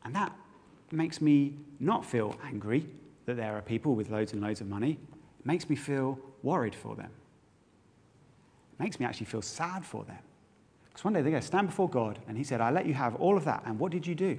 And 0.05 0.15
that 0.15 0.33
makes 0.91 1.21
me 1.21 1.53
not 1.79 2.05
feel 2.05 2.35
angry 2.43 2.85
that 3.25 3.35
there 3.35 3.55
are 3.55 3.61
people 3.61 3.95
with 3.95 4.09
loads 4.09 4.33
and 4.33 4.41
loads 4.41 4.61
of 4.61 4.67
money. 4.67 4.97
It 5.39 5.45
makes 5.45 5.69
me 5.69 5.75
feel 5.75 6.17
worried 6.41 6.73
for 6.73 6.95
them. 6.95 7.11
It 8.73 8.83
makes 8.83 8.99
me 8.99 9.05
actually 9.05 9.27
feel 9.27 9.41
sad 9.41 9.85
for 9.85 10.03
them. 10.05 10.17
Because 10.87 11.03
one 11.03 11.13
day 11.13 11.21
they're 11.21 11.31
going 11.31 11.41
to 11.41 11.47
stand 11.47 11.67
before 11.67 11.89
God, 11.89 12.19
and 12.27 12.37
He 12.37 12.43
said, 12.43 12.61
I 12.61 12.71
let 12.71 12.85
you 12.85 12.93
have 12.93 13.15
all 13.15 13.37
of 13.37 13.45
that. 13.45 13.63
And 13.65 13.77
what 13.77 13.91
did 13.91 14.07
you 14.07 14.15
do? 14.15 14.37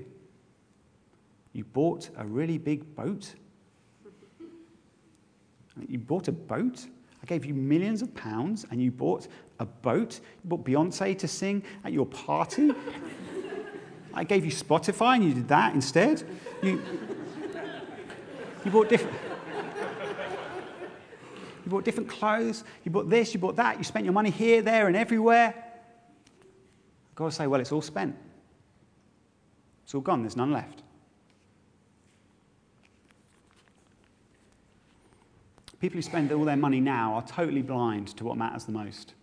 You 1.52 1.64
bought 1.64 2.08
a 2.16 2.24
really 2.24 2.58
big 2.58 2.94
boat 2.96 3.34
you 5.88 5.98
bought 5.98 6.28
a 6.28 6.32
boat. 6.32 6.86
I 7.22 7.26
gave 7.26 7.44
you 7.44 7.54
millions 7.54 8.02
of 8.02 8.14
pounds 8.14 8.66
and 8.70 8.82
you 8.82 8.90
bought 8.90 9.28
a 9.58 9.66
boat. 9.66 10.20
You 10.42 10.48
bought 10.50 10.64
Beyonce 10.64 11.18
to 11.18 11.28
sing 11.28 11.62
at 11.84 11.92
your 11.92 12.06
party. 12.06 12.72
I 14.14 14.24
gave 14.24 14.44
you 14.44 14.50
Spotify 14.50 15.16
and 15.16 15.24
you 15.24 15.34
did 15.34 15.48
that 15.48 15.74
instead. 15.74 16.22
You, 16.62 16.82
you 18.64 18.70
bought 18.70 18.88
different. 18.88 19.16
You 21.64 21.70
bought 21.70 21.84
different 21.84 22.08
clothes. 22.08 22.64
You 22.84 22.90
bought 22.90 23.08
this, 23.08 23.32
you 23.34 23.40
bought 23.40 23.56
that. 23.56 23.78
You 23.78 23.84
spent 23.84 24.04
your 24.04 24.14
money 24.14 24.30
here, 24.30 24.62
there, 24.62 24.88
and 24.88 24.96
everywhere. 24.96 25.54
God 27.14 27.24
will 27.24 27.30
say, 27.30 27.46
well, 27.46 27.60
it's 27.60 27.70
all 27.70 27.82
spent. 27.82 28.16
It's 29.84 29.94
all 29.94 30.00
gone. 30.00 30.22
There's 30.22 30.36
none 30.36 30.52
left. 30.52 30.82
People 35.80 35.96
who 35.96 36.02
spend 36.02 36.30
all 36.30 36.44
their 36.44 36.56
money 36.56 36.78
now 36.80 37.14
are 37.14 37.26
totally 37.26 37.62
blind 37.62 38.08
to 38.18 38.24
what 38.24 38.36
matters 38.36 38.64
the 38.64 38.72
most, 38.72 39.14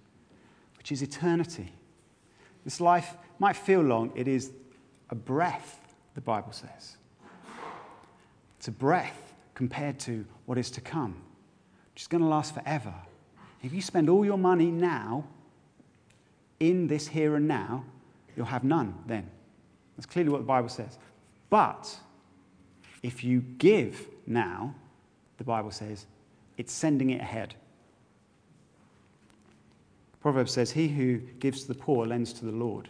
which 0.77 0.91
is 0.91 1.01
eternity. 1.01 1.71
This 2.65 2.81
life 2.81 3.15
might 3.39 3.55
feel 3.55 3.81
long, 3.81 4.11
it 4.15 4.27
is 4.27 4.51
a 5.09 5.15
breath, 5.15 5.95
the 6.15 6.21
Bible 6.21 6.51
says. 6.51 6.97
It's 8.57 8.67
a 8.67 8.71
breath 8.71 9.33
compared 9.53 9.99
to 9.99 10.25
what 10.45 10.57
is 10.57 10.71
to 10.71 10.81
come, 10.81 11.21
which 11.93 12.01
is 12.01 12.07
going 12.07 12.23
to 12.23 12.27
last 12.27 12.55
forever. 12.55 12.93
If 13.63 13.73
you 13.73 13.81
spend 13.81 14.09
all 14.09 14.25
your 14.25 14.37
money 14.37 14.71
now, 14.71 15.25
in 16.59 16.87
this 16.87 17.07
here 17.07 17.35
and 17.35 17.47
now, 17.47 17.85
you'll 18.35 18.47
have 18.47 18.63
none 18.63 18.95
then. 19.05 19.29
That's 19.95 20.05
clearly 20.05 20.31
what 20.31 20.39
the 20.39 20.45
Bible 20.45 20.69
says. 20.69 20.97
But 21.49 21.97
if 23.03 23.23
you 23.23 23.41
give 23.41 24.07
now, 24.25 24.73
the 25.37 25.43
Bible 25.43 25.71
says, 25.71 26.05
it's 26.57 26.73
sending 26.73 27.11
it 27.11 27.21
ahead. 27.21 27.55
Proverbs 30.21 30.51
says, 30.51 30.71
He 30.71 30.87
who 30.87 31.17
gives 31.39 31.61
to 31.61 31.67
the 31.69 31.79
poor 31.79 32.05
lends 32.05 32.33
to 32.33 32.45
the 32.45 32.51
Lord. 32.51 32.89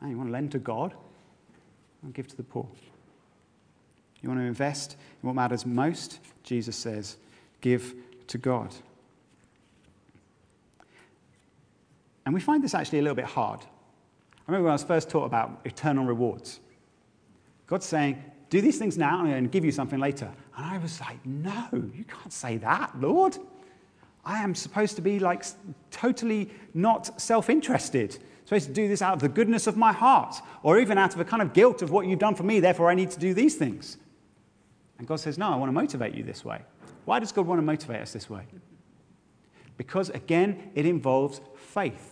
And 0.00 0.10
you 0.10 0.16
want 0.16 0.28
to 0.28 0.32
lend 0.32 0.50
to 0.52 0.58
God? 0.58 0.94
I'll 2.04 2.10
give 2.10 2.26
to 2.28 2.36
the 2.36 2.42
poor. 2.42 2.66
You 4.22 4.28
want 4.28 4.40
to 4.40 4.46
invest 4.46 4.96
in 5.22 5.26
what 5.26 5.34
matters 5.34 5.66
most? 5.66 6.20
Jesus 6.42 6.76
says, 6.76 7.16
give 7.60 7.94
to 8.28 8.38
God. 8.38 8.74
And 12.24 12.34
we 12.34 12.40
find 12.40 12.62
this 12.62 12.74
actually 12.74 13.00
a 13.00 13.02
little 13.02 13.16
bit 13.16 13.24
hard. 13.24 13.60
I 13.60 14.42
remember 14.46 14.64
when 14.64 14.70
I 14.70 14.74
was 14.74 14.84
first 14.84 15.10
taught 15.10 15.24
about 15.24 15.60
eternal 15.64 16.04
rewards. 16.04 16.60
God's 17.66 17.86
saying, 17.86 18.22
do 18.52 18.60
these 18.60 18.78
things 18.78 18.98
now 18.98 19.24
and 19.24 19.50
give 19.50 19.64
you 19.64 19.72
something 19.72 19.98
later. 19.98 20.30
And 20.58 20.66
I 20.66 20.76
was 20.76 21.00
like, 21.00 21.24
no, 21.24 21.68
you 21.72 22.04
can't 22.04 22.30
say 22.30 22.58
that, 22.58 23.00
Lord. 23.00 23.38
I 24.26 24.42
am 24.42 24.54
supposed 24.54 24.94
to 24.96 25.02
be 25.02 25.18
like 25.18 25.42
totally 25.90 26.50
not 26.74 27.18
self 27.18 27.48
interested. 27.48 28.18
Supposed 28.44 28.66
to 28.66 28.74
do 28.74 28.88
this 28.88 29.00
out 29.00 29.14
of 29.14 29.20
the 29.20 29.30
goodness 29.30 29.66
of 29.66 29.78
my 29.78 29.90
heart, 29.90 30.36
or 30.62 30.78
even 30.78 30.98
out 30.98 31.14
of 31.14 31.20
a 31.20 31.24
kind 31.24 31.40
of 31.40 31.54
guilt 31.54 31.80
of 31.80 31.90
what 31.90 32.06
you've 32.06 32.18
done 32.18 32.34
for 32.34 32.42
me, 32.42 32.60
therefore 32.60 32.90
I 32.90 32.94
need 32.94 33.10
to 33.12 33.18
do 33.18 33.32
these 33.32 33.54
things. 33.54 33.96
And 34.98 35.08
God 35.08 35.16
says, 35.16 35.38
No, 35.38 35.50
I 35.50 35.56
want 35.56 35.70
to 35.70 35.72
motivate 35.72 36.14
you 36.14 36.22
this 36.22 36.44
way. 36.44 36.60
Why 37.06 37.20
does 37.20 37.32
God 37.32 37.46
want 37.46 37.58
to 37.58 37.62
motivate 37.62 38.02
us 38.02 38.12
this 38.12 38.28
way? 38.28 38.42
Because 39.78 40.10
again, 40.10 40.72
it 40.74 40.84
involves 40.84 41.40
faith. 41.56 42.11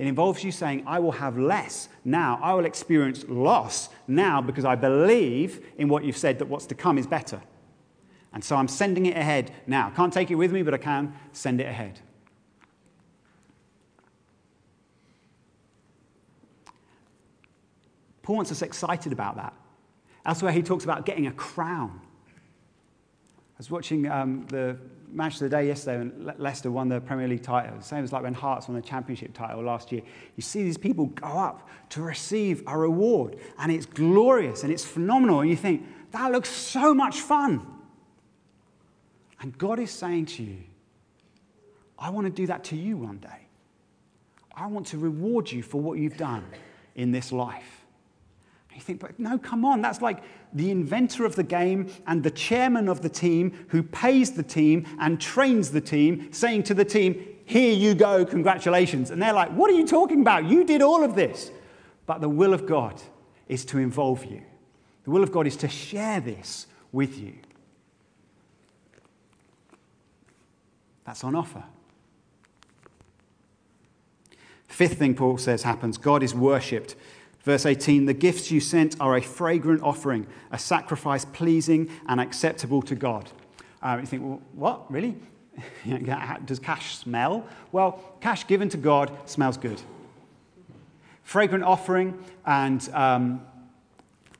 It 0.00 0.06
involves 0.06 0.42
you 0.42 0.50
saying, 0.50 0.84
I 0.86 0.98
will 0.98 1.12
have 1.12 1.36
less 1.36 1.90
now. 2.06 2.40
I 2.42 2.54
will 2.54 2.64
experience 2.64 3.22
loss 3.28 3.90
now 4.08 4.40
because 4.40 4.64
I 4.64 4.74
believe 4.74 5.62
in 5.76 5.90
what 5.90 6.04
you've 6.04 6.16
said 6.16 6.38
that 6.38 6.46
what's 6.46 6.64
to 6.68 6.74
come 6.74 6.96
is 6.96 7.06
better. 7.06 7.42
And 8.32 8.42
so 8.42 8.56
I'm 8.56 8.66
sending 8.66 9.04
it 9.04 9.14
ahead 9.14 9.52
now. 9.66 9.90
Can't 9.90 10.10
take 10.10 10.30
it 10.30 10.36
with 10.36 10.52
me, 10.52 10.62
but 10.62 10.72
I 10.72 10.78
can 10.78 11.14
send 11.32 11.60
it 11.60 11.66
ahead. 11.66 12.00
Paul 18.22 18.36
wants 18.36 18.50
us 18.52 18.62
excited 18.62 19.12
about 19.12 19.36
that. 19.36 19.52
Elsewhere, 20.24 20.52
he 20.52 20.62
talks 20.62 20.84
about 20.84 21.04
getting 21.04 21.26
a 21.26 21.32
crown. 21.32 22.00
I 23.28 23.58
was 23.58 23.70
watching 23.70 24.10
um, 24.10 24.46
the 24.46 24.78
match 25.12 25.34
of 25.34 25.40
the 25.40 25.48
day 25.48 25.66
yesterday 25.66 26.00
and 26.00 26.24
Le- 26.24 26.34
Leicester 26.38 26.70
won 26.70 26.88
the 26.88 27.00
Premier 27.00 27.28
League 27.28 27.42
title. 27.42 27.80
Same 27.80 28.04
as 28.04 28.12
like 28.12 28.22
when 28.22 28.34
Hearts 28.34 28.68
won 28.68 28.76
the 28.76 28.82
Championship 28.82 29.32
title 29.32 29.62
last 29.62 29.92
year. 29.92 30.02
You 30.36 30.42
see 30.42 30.62
these 30.62 30.78
people 30.78 31.06
go 31.06 31.26
up 31.26 31.68
to 31.90 32.02
receive 32.02 32.62
a 32.66 32.76
reward, 32.76 33.36
and 33.58 33.72
it's 33.72 33.86
glorious 33.86 34.62
and 34.62 34.72
it's 34.72 34.84
phenomenal. 34.84 35.40
And 35.40 35.50
you 35.50 35.56
think, 35.56 35.86
that 36.12 36.32
looks 36.32 36.48
so 36.48 36.94
much 36.94 37.20
fun. 37.20 37.66
And 39.40 39.56
God 39.56 39.78
is 39.78 39.90
saying 39.90 40.26
to 40.26 40.42
you, 40.42 40.58
I 41.98 42.10
want 42.10 42.26
to 42.26 42.32
do 42.32 42.46
that 42.46 42.64
to 42.64 42.76
you 42.76 42.96
one 42.96 43.18
day. 43.18 43.46
I 44.54 44.66
want 44.66 44.86
to 44.88 44.98
reward 44.98 45.50
you 45.50 45.62
for 45.62 45.80
what 45.80 45.98
you've 45.98 46.16
done 46.16 46.44
in 46.94 47.12
this 47.12 47.32
life. 47.32 47.84
And 48.68 48.76
you 48.76 48.82
think, 48.82 49.00
but 49.00 49.18
no, 49.18 49.38
come 49.38 49.64
on, 49.64 49.80
that's 49.80 50.02
like 50.02 50.22
the 50.52 50.70
inventor 50.70 51.24
of 51.24 51.36
the 51.36 51.42
game 51.42 51.90
and 52.06 52.22
the 52.22 52.30
chairman 52.30 52.88
of 52.88 53.02
the 53.02 53.08
team 53.08 53.66
who 53.68 53.82
pays 53.82 54.32
the 54.32 54.42
team 54.42 54.86
and 54.98 55.20
trains 55.20 55.70
the 55.70 55.80
team, 55.80 56.32
saying 56.32 56.64
to 56.64 56.74
the 56.74 56.84
team, 56.84 57.24
Here 57.44 57.72
you 57.72 57.94
go, 57.94 58.24
congratulations. 58.24 59.10
And 59.10 59.22
they're 59.22 59.32
like, 59.32 59.50
What 59.50 59.70
are 59.70 59.74
you 59.74 59.86
talking 59.86 60.20
about? 60.20 60.44
You 60.44 60.64
did 60.64 60.82
all 60.82 61.04
of 61.04 61.14
this. 61.14 61.50
But 62.06 62.20
the 62.20 62.28
will 62.28 62.52
of 62.52 62.66
God 62.66 63.00
is 63.48 63.64
to 63.66 63.78
involve 63.78 64.24
you, 64.24 64.42
the 65.04 65.10
will 65.10 65.22
of 65.22 65.32
God 65.32 65.46
is 65.46 65.56
to 65.58 65.68
share 65.68 66.20
this 66.20 66.66
with 66.92 67.18
you. 67.18 67.34
That's 71.04 71.24
on 71.24 71.34
offer. 71.34 71.64
Fifth 74.68 74.98
thing 74.98 75.14
Paul 75.14 75.36
says 75.38 75.64
happens 75.64 75.98
God 75.98 76.22
is 76.22 76.34
worshipped. 76.34 76.94
Verse 77.42 77.66
18 77.66 78.06
The 78.06 78.14
gifts 78.14 78.50
you 78.50 78.60
sent 78.60 79.00
are 79.00 79.16
a 79.16 79.22
fragrant 79.22 79.82
offering, 79.82 80.26
a 80.50 80.58
sacrifice 80.58 81.24
pleasing 81.24 81.90
and 82.06 82.20
acceptable 82.20 82.82
to 82.82 82.94
God. 82.94 83.30
Uh, 83.82 83.98
you 84.00 84.06
think, 84.06 84.22
well, 84.22 84.42
what? 84.54 84.90
Really? 84.90 85.16
Does 86.44 86.58
cash 86.58 86.96
smell? 86.96 87.46
Well, 87.72 88.02
cash 88.20 88.46
given 88.46 88.68
to 88.70 88.76
God 88.76 89.12
smells 89.28 89.56
good. 89.56 89.80
Fragrant 91.22 91.64
offering 91.64 92.22
and 92.44 92.88
um, 92.92 93.42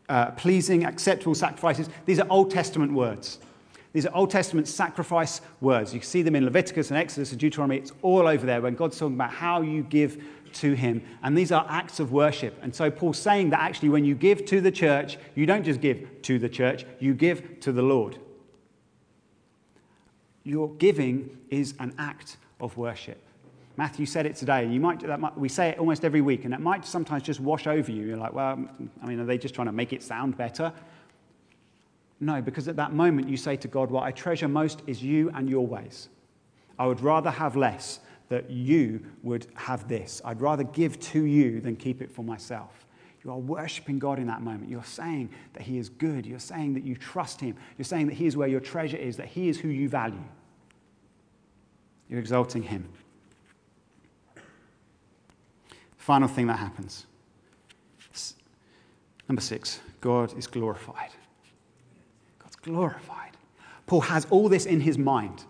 uh, 0.09 0.33
pleasing, 0.33 0.85
acceptable 0.85 1.35
sacrifices, 1.35 1.89
these 2.05 2.19
are 2.19 2.27
Old 2.29 2.51
Testament 2.51 2.93
words. 2.93 3.39
These 3.93 4.07
are 4.07 4.15
Old 4.15 4.31
Testament 4.31 4.69
sacrifice 4.69 5.41
words. 5.61 5.93
You 5.93 6.01
see 6.01 6.23
them 6.23 6.37
in 6.37 6.45
Leviticus 6.45 6.91
and 6.91 6.99
Exodus 6.99 7.33
and 7.33 7.41
Deuteronomy. 7.41 7.79
It's 7.79 7.93
all 8.03 8.29
over 8.29 8.47
there 8.47 8.61
when 8.61 8.75
God's 8.75 8.99
talking 8.99 9.17
about 9.17 9.31
how 9.31 9.63
you 9.63 9.83
give 9.83 10.23
to 10.55 10.75
Him. 10.75 11.03
And 11.23 11.37
these 11.37 11.53
are 11.53 11.67
acts 11.69 12.01
of 12.01 12.13
worship. 12.13 12.59
And 12.63 12.75
so 12.75 12.91
Paul's 12.91 13.19
saying 13.19 13.51
that 13.51 13.61
actually, 13.61 13.89
when 13.91 14.05
you 14.05 14.15
give 14.15 14.45
to 14.47 14.61
the 14.61 14.71
church, 14.71 15.19
you 15.35 15.47
don't 15.47 15.65
just 15.65 15.81
give 15.81 16.23
to 16.23 16.39
the 16.39 16.49
church, 16.49 16.85
you 16.99 17.15
give 17.15 17.61
to 17.61 17.73
the 17.73 17.83
Lord. 17.83 18.19
Your 20.45 20.71
giving 20.75 21.39
is 21.51 21.75
an 21.79 21.95
act 21.99 22.37
of 22.61 22.77
worship. 22.77 23.23
Matthew 23.77 24.05
said 24.05 24.27
it 24.27 24.37
today. 24.37 24.65
And 24.65 24.75
you 24.75 24.81
might, 24.81 24.99
do 24.99 25.07
that 25.07 25.21
might, 25.21 25.39
we 25.39 25.49
say 25.49 25.71
it 25.71 25.79
almost 25.79 26.05
every 26.05 26.21
week, 26.21 26.45
and 26.45 26.53
it 26.53 26.61
might 26.61 26.85
sometimes 26.85 27.23
just 27.23 27.41
wash 27.41 27.67
over 27.67 27.91
you. 27.91 28.05
You're 28.05 28.17
like, 28.17 28.33
well, 28.33 28.63
I 29.03 29.07
mean, 29.07 29.21
are 29.21 29.25
they 29.25 29.39
just 29.39 29.55
trying 29.55 29.69
to 29.69 29.73
make 29.73 29.93
it 29.93 30.03
sound 30.03 30.37
better? 30.37 30.73
No, 32.21 32.43
because 32.43 32.69
at 32.69 32.77
that 32.77 32.93
moment 32.93 33.29
you 33.29 33.39
say 33.39 33.57
to 33.57 33.69
God, 33.69 33.91
What 33.91 34.05
I 34.05 34.11
treasure 34.11 34.49
most 34.49 34.83
is 34.87 35.03
you 35.03 35.31
and 35.35 35.49
your 35.49 35.67
ways. 35.67 36.09
I 36.79 36.87
would 36.87 37.01
rather 37.01 37.31
have 37.31 37.57
less 37.57 38.01
that 38.31 38.49
you 38.49 39.05
would 39.23 39.47
have 39.55 39.87
this. 39.87 40.23
I'd 40.25 40.41
rather 40.41 40.65
give 40.65 40.99
to 41.01 41.25
you 41.25 41.61
than 41.61 41.77
keep 41.77 42.01
it 42.01 42.11
for 42.11 42.25
myself. 42.25 42.87
You 43.23 43.31
are 43.33 43.39
worshiping 43.39 43.99
God 43.99 44.19
in 44.19 44.27
that 44.29 44.41
moment. 44.41 44.71
You're 44.71 44.83
saying 44.83 45.29
that 45.53 45.63
He 45.63 45.77
is 45.77 45.91
good. 45.91 46.25
You're 46.25 46.39
saying 46.39 46.73
that 46.75 46.85
you 46.85 46.97
trust 46.97 47.41
Him. 47.41 47.55
You're 47.77 47.85
saying 47.85 48.07
that 48.07 48.15
He 48.15 48.27
is 48.27 48.37
where 48.37 48.49
your 48.49 48.61
treasure 48.61 48.97
is, 48.97 49.19
that 49.19 49.27
He 49.27 49.51
is 49.51 49.59
who 49.61 49.69
you 49.69 49.91
value. 49.91 50.25
You're 52.09 52.21
exalting 52.21 52.63
Him. 52.63 52.89
Final 55.99 56.29
thing 56.29 56.47
that 56.47 56.59
happens. 56.59 57.07
Number 59.29 59.43
six, 59.43 59.81
God 60.01 60.37
is 60.37 60.47
glorified 60.47 61.11
God's 62.41 62.57
glorified. 62.57 63.37
Paul 63.87 64.01
has 64.03 64.27
all 64.31 64.49
this 64.49 64.67
in 64.67 64.81
his 64.81 64.99
mind. 64.99 65.45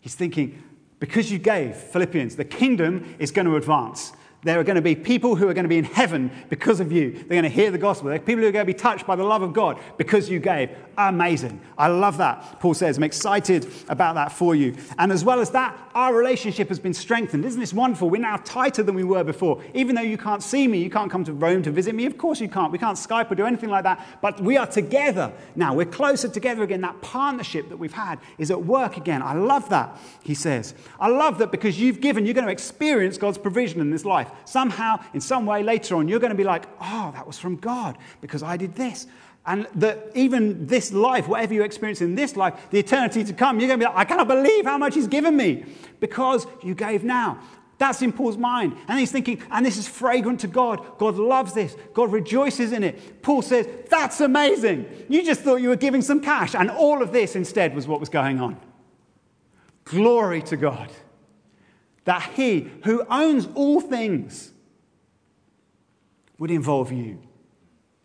He's 0.00 0.14
thinking, 0.14 0.62
because 1.00 1.32
you 1.32 1.38
gave 1.38 1.74
Philippians, 1.74 2.36
the 2.36 2.44
kingdom 2.44 3.16
is 3.18 3.30
going 3.32 3.46
to 3.46 3.56
advance. 3.56 4.12
There 4.42 4.58
are 4.58 4.64
going 4.64 4.76
to 4.76 4.82
be 4.82 4.94
people 4.94 5.36
who 5.36 5.48
are 5.48 5.54
going 5.54 5.64
to 5.64 5.68
be 5.68 5.76
in 5.76 5.84
heaven 5.84 6.30
because 6.48 6.80
of 6.80 6.90
you. 6.90 7.12
They're 7.12 7.24
going 7.24 7.42
to 7.42 7.50
hear 7.50 7.70
the 7.70 7.76
gospel. 7.76 8.08
There 8.08 8.16
are 8.16 8.18
people 8.18 8.42
who 8.42 8.48
are 8.48 8.52
going 8.52 8.66
to 8.66 8.72
be 8.72 8.78
touched 8.78 9.06
by 9.06 9.14
the 9.14 9.22
love 9.22 9.42
of 9.42 9.52
God 9.52 9.78
because 9.98 10.30
you 10.30 10.38
gave. 10.38 10.70
Amazing. 10.96 11.60
I 11.76 11.88
love 11.88 12.16
that, 12.18 12.58
Paul 12.58 12.72
says. 12.72 12.96
I'm 12.96 13.02
excited 13.02 13.70
about 13.88 14.14
that 14.14 14.32
for 14.32 14.54
you. 14.54 14.76
And 14.98 15.12
as 15.12 15.24
well 15.24 15.40
as 15.40 15.50
that, 15.50 15.78
our 15.94 16.14
relationship 16.14 16.68
has 16.68 16.78
been 16.78 16.94
strengthened. 16.94 17.44
Isn't 17.44 17.60
this 17.60 17.74
wonderful? 17.74 18.08
We're 18.08 18.20
now 18.22 18.38
tighter 18.38 18.82
than 18.82 18.94
we 18.94 19.04
were 19.04 19.24
before. 19.24 19.62
Even 19.74 19.94
though 19.94 20.02
you 20.02 20.16
can't 20.16 20.42
see 20.42 20.66
me, 20.66 20.78
you 20.78 20.90
can't 20.90 21.10
come 21.10 21.24
to 21.24 21.34
Rome 21.34 21.62
to 21.64 21.70
visit 21.70 21.94
me. 21.94 22.06
Of 22.06 22.16
course 22.16 22.40
you 22.40 22.48
can't. 22.48 22.72
We 22.72 22.78
can't 22.78 22.96
Skype 22.96 23.30
or 23.30 23.34
do 23.34 23.44
anything 23.44 23.68
like 23.68 23.84
that. 23.84 24.06
But 24.22 24.40
we 24.40 24.56
are 24.56 24.66
together 24.66 25.32
now. 25.54 25.74
We're 25.74 25.84
closer 25.84 26.28
together 26.28 26.62
again. 26.62 26.80
That 26.80 27.00
partnership 27.02 27.68
that 27.68 27.76
we've 27.76 27.92
had 27.92 28.18
is 28.38 28.50
at 28.50 28.64
work 28.64 28.96
again. 28.96 29.22
I 29.22 29.34
love 29.34 29.68
that, 29.68 29.98
he 30.22 30.34
says. 30.34 30.74
I 30.98 31.08
love 31.08 31.38
that 31.38 31.50
because 31.50 31.78
you've 31.78 32.00
given, 32.00 32.24
you're 32.24 32.34
going 32.34 32.46
to 32.46 32.52
experience 32.52 33.18
God's 33.18 33.38
provision 33.38 33.80
in 33.80 33.90
this 33.90 34.04
life 34.30 34.48
somehow, 34.48 35.00
in 35.14 35.20
some 35.20 35.46
way 35.46 35.62
later 35.62 35.96
on, 35.96 36.08
you're 36.08 36.20
going 36.20 36.30
to 36.30 36.36
be 36.36 36.44
like, 36.44 36.66
oh, 36.80 37.10
that 37.14 37.26
was 37.26 37.38
from 37.38 37.56
God 37.56 37.96
because 38.20 38.42
I 38.42 38.56
did 38.56 38.74
this. 38.74 39.06
And 39.46 39.66
that 39.76 40.10
even 40.14 40.66
this 40.66 40.92
life, 40.92 41.26
whatever 41.26 41.54
you 41.54 41.62
experience 41.62 42.02
in 42.02 42.14
this 42.14 42.36
life, 42.36 42.54
the 42.70 42.78
eternity 42.78 43.24
to 43.24 43.32
come, 43.32 43.58
you're 43.58 43.68
going 43.68 43.80
to 43.80 43.86
be 43.86 43.88
like, 43.88 43.98
I 43.98 44.04
cannot 44.04 44.28
believe 44.28 44.66
how 44.66 44.78
much 44.78 44.94
He's 44.94 45.06
given 45.06 45.36
me 45.36 45.64
because 45.98 46.46
you 46.62 46.74
gave 46.74 47.04
now. 47.04 47.40
That's 47.78 48.02
in 48.02 48.12
Paul's 48.12 48.36
mind. 48.36 48.76
And 48.88 49.00
he's 49.00 49.10
thinking, 49.10 49.42
and 49.50 49.64
this 49.64 49.78
is 49.78 49.88
fragrant 49.88 50.40
to 50.40 50.46
God. 50.46 50.98
God 50.98 51.16
loves 51.16 51.54
this. 51.54 51.74
God 51.94 52.12
rejoices 52.12 52.72
in 52.72 52.84
it. 52.84 53.22
Paul 53.22 53.40
says, 53.40 53.66
That's 53.88 54.20
amazing. 54.20 55.06
You 55.08 55.24
just 55.24 55.40
thought 55.40 55.62
you 55.62 55.70
were 55.70 55.76
giving 55.76 56.02
some 56.02 56.20
cash, 56.20 56.54
and 56.54 56.70
all 56.70 57.00
of 57.00 57.10
this 57.10 57.36
instead 57.36 57.74
was 57.74 57.88
what 57.88 57.98
was 57.98 58.10
going 58.10 58.38
on. 58.38 58.60
Glory 59.84 60.42
to 60.42 60.58
God 60.58 60.90
that 62.10 62.32
he 62.34 62.68
who 62.82 63.04
owns 63.08 63.46
all 63.54 63.80
things 63.80 64.50
would 66.38 66.50
involve 66.50 66.90
you. 66.90 67.22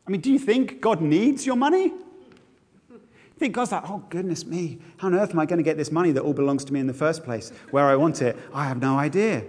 I 0.05 0.11
mean, 0.11 0.21
do 0.21 0.31
you 0.31 0.37
think 0.37 0.79
God 0.79 1.01
needs 1.01 1.43
your 1.43 1.55
money? 1.55 1.85
You 1.85 3.39
think 3.39 3.55
God's 3.55 3.71
like, 3.71 3.89
oh, 3.89 4.03
goodness 4.11 4.45
me, 4.45 4.77
how 4.97 5.07
on 5.07 5.15
earth 5.15 5.31
am 5.31 5.39
I 5.39 5.47
going 5.47 5.57
to 5.57 5.63
get 5.63 5.75
this 5.75 5.91
money 5.91 6.11
that 6.11 6.21
all 6.21 6.35
belongs 6.35 6.63
to 6.65 6.71
me 6.71 6.79
in 6.79 6.85
the 6.85 6.93
first 6.93 7.23
place, 7.23 7.49
where 7.71 7.85
I 7.85 7.95
want 7.95 8.21
it? 8.21 8.37
I 8.53 8.67
have 8.67 8.79
no 8.79 8.95
idea. 8.99 9.43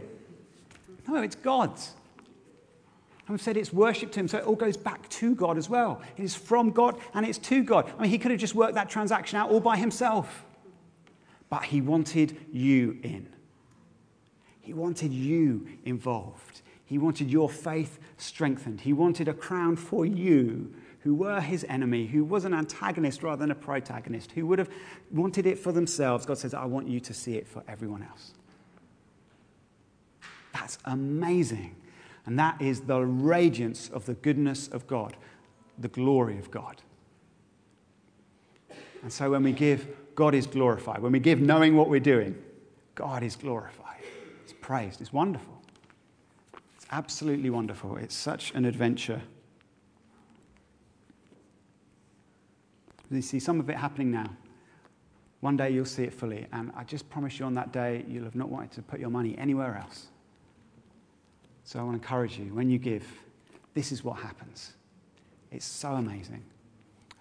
No, 1.06 1.16
it's 1.16 1.36
God's. 1.36 1.92
And 3.26 3.34
we've 3.34 3.42
said 3.42 3.58
it's 3.58 3.74
worship 3.74 4.10
to 4.12 4.20
Him, 4.20 4.26
so 4.26 4.38
it 4.38 4.44
all 4.44 4.56
goes 4.56 4.78
back 4.78 5.06
to 5.10 5.34
God 5.34 5.58
as 5.58 5.68
well. 5.68 6.00
It 6.16 6.24
is 6.24 6.34
from 6.34 6.70
God 6.70 6.98
and 7.12 7.26
it's 7.26 7.36
to 7.40 7.62
God. 7.62 7.92
I 7.98 8.00
mean, 8.00 8.10
He 8.10 8.16
could 8.16 8.30
have 8.30 8.40
just 8.40 8.54
worked 8.54 8.76
that 8.76 8.88
transaction 8.88 9.38
out 9.38 9.50
all 9.50 9.60
by 9.60 9.76
Himself, 9.76 10.46
but 11.50 11.64
He 11.64 11.82
wanted 11.82 12.38
you 12.50 12.98
in. 13.02 13.35
He 14.66 14.72
wanted 14.72 15.12
you 15.12 15.64
involved. 15.84 16.62
He 16.84 16.98
wanted 16.98 17.30
your 17.30 17.48
faith 17.48 18.00
strengthened. 18.16 18.80
He 18.80 18.92
wanted 18.92 19.28
a 19.28 19.32
crown 19.32 19.76
for 19.76 20.04
you 20.04 20.74
who 21.04 21.14
were 21.14 21.40
his 21.40 21.64
enemy, 21.68 22.06
who 22.06 22.24
was 22.24 22.44
an 22.44 22.52
antagonist 22.52 23.22
rather 23.22 23.38
than 23.38 23.52
a 23.52 23.54
protagonist, 23.54 24.32
who 24.32 24.44
would 24.48 24.58
have 24.58 24.68
wanted 25.12 25.46
it 25.46 25.56
for 25.56 25.70
themselves. 25.70 26.26
God 26.26 26.38
says, 26.38 26.52
I 26.52 26.64
want 26.64 26.88
you 26.88 26.98
to 26.98 27.14
see 27.14 27.36
it 27.36 27.46
for 27.46 27.62
everyone 27.68 28.02
else. 28.02 28.32
That's 30.52 30.78
amazing. 30.84 31.76
And 32.24 32.36
that 32.40 32.60
is 32.60 32.80
the 32.80 33.02
radiance 33.02 33.88
of 33.90 34.04
the 34.04 34.14
goodness 34.14 34.66
of 34.66 34.88
God, 34.88 35.16
the 35.78 35.86
glory 35.86 36.40
of 36.40 36.50
God. 36.50 36.82
And 39.02 39.12
so 39.12 39.30
when 39.30 39.44
we 39.44 39.52
give, 39.52 39.86
God 40.16 40.34
is 40.34 40.48
glorified. 40.48 41.02
When 41.02 41.12
we 41.12 41.20
give 41.20 41.40
knowing 41.40 41.76
what 41.76 41.88
we're 41.88 42.00
doing, 42.00 42.36
God 42.96 43.22
is 43.22 43.36
glorified 43.36 43.95
praised. 44.66 45.00
It's 45.00 45.12
wonderful. 45.12 45.62
It's 46.74 46.86
absolutely 46.90 47.50
wonderful. 47.50 47.96
It's 47.98 48.16
such 48.16 48.50
an 48.50 48.64
adventure. 48.64 49.22
You 53.08 53.22
see 53.22 53.38
some 53.38 53.60
of 53.60 53.70
it 53.70 53.76
happening 53.76 54.10
now. 54.10 54.26
One 55.38 55.56
day 55.56 55.70
you'll 55.70 55.84
see 55.84 56.02
it 56.02 56.12
fully, 56.12 56.48
and 56.52 56.72
I 56.76 56.82
just 56.82 57.08
promise 57.08 57.38
you 57.38 57.46
on 57.46 57.54
that 57.54 57.72
day 57.72 58.04
you'll 58.08 58.24
have 58.24 58.34
not 58.34 58.48
wanted 58.48 58.72
to 58.72 58.82
put 58.82 58.98
your 58.98 59.08
money 59.08 59.38
anywhere 59.38 59.76
else. 59.80 60.08
So 61.62 61.78
I 61.78 61.84
want 61.84 62.02
to 62.02 62.02
encourage 62.02 62.36
you 62.36 62.46
when 62.46 62.68
you 62.68 62.78
give, 62.78 63.06
this 63.74 63.92
is 63.92 64.02
what 64.02 64.18
happens. 64.18 64.72
It's 65.52 65.64
so 65.64 65.92
amazing. 65.92 66.42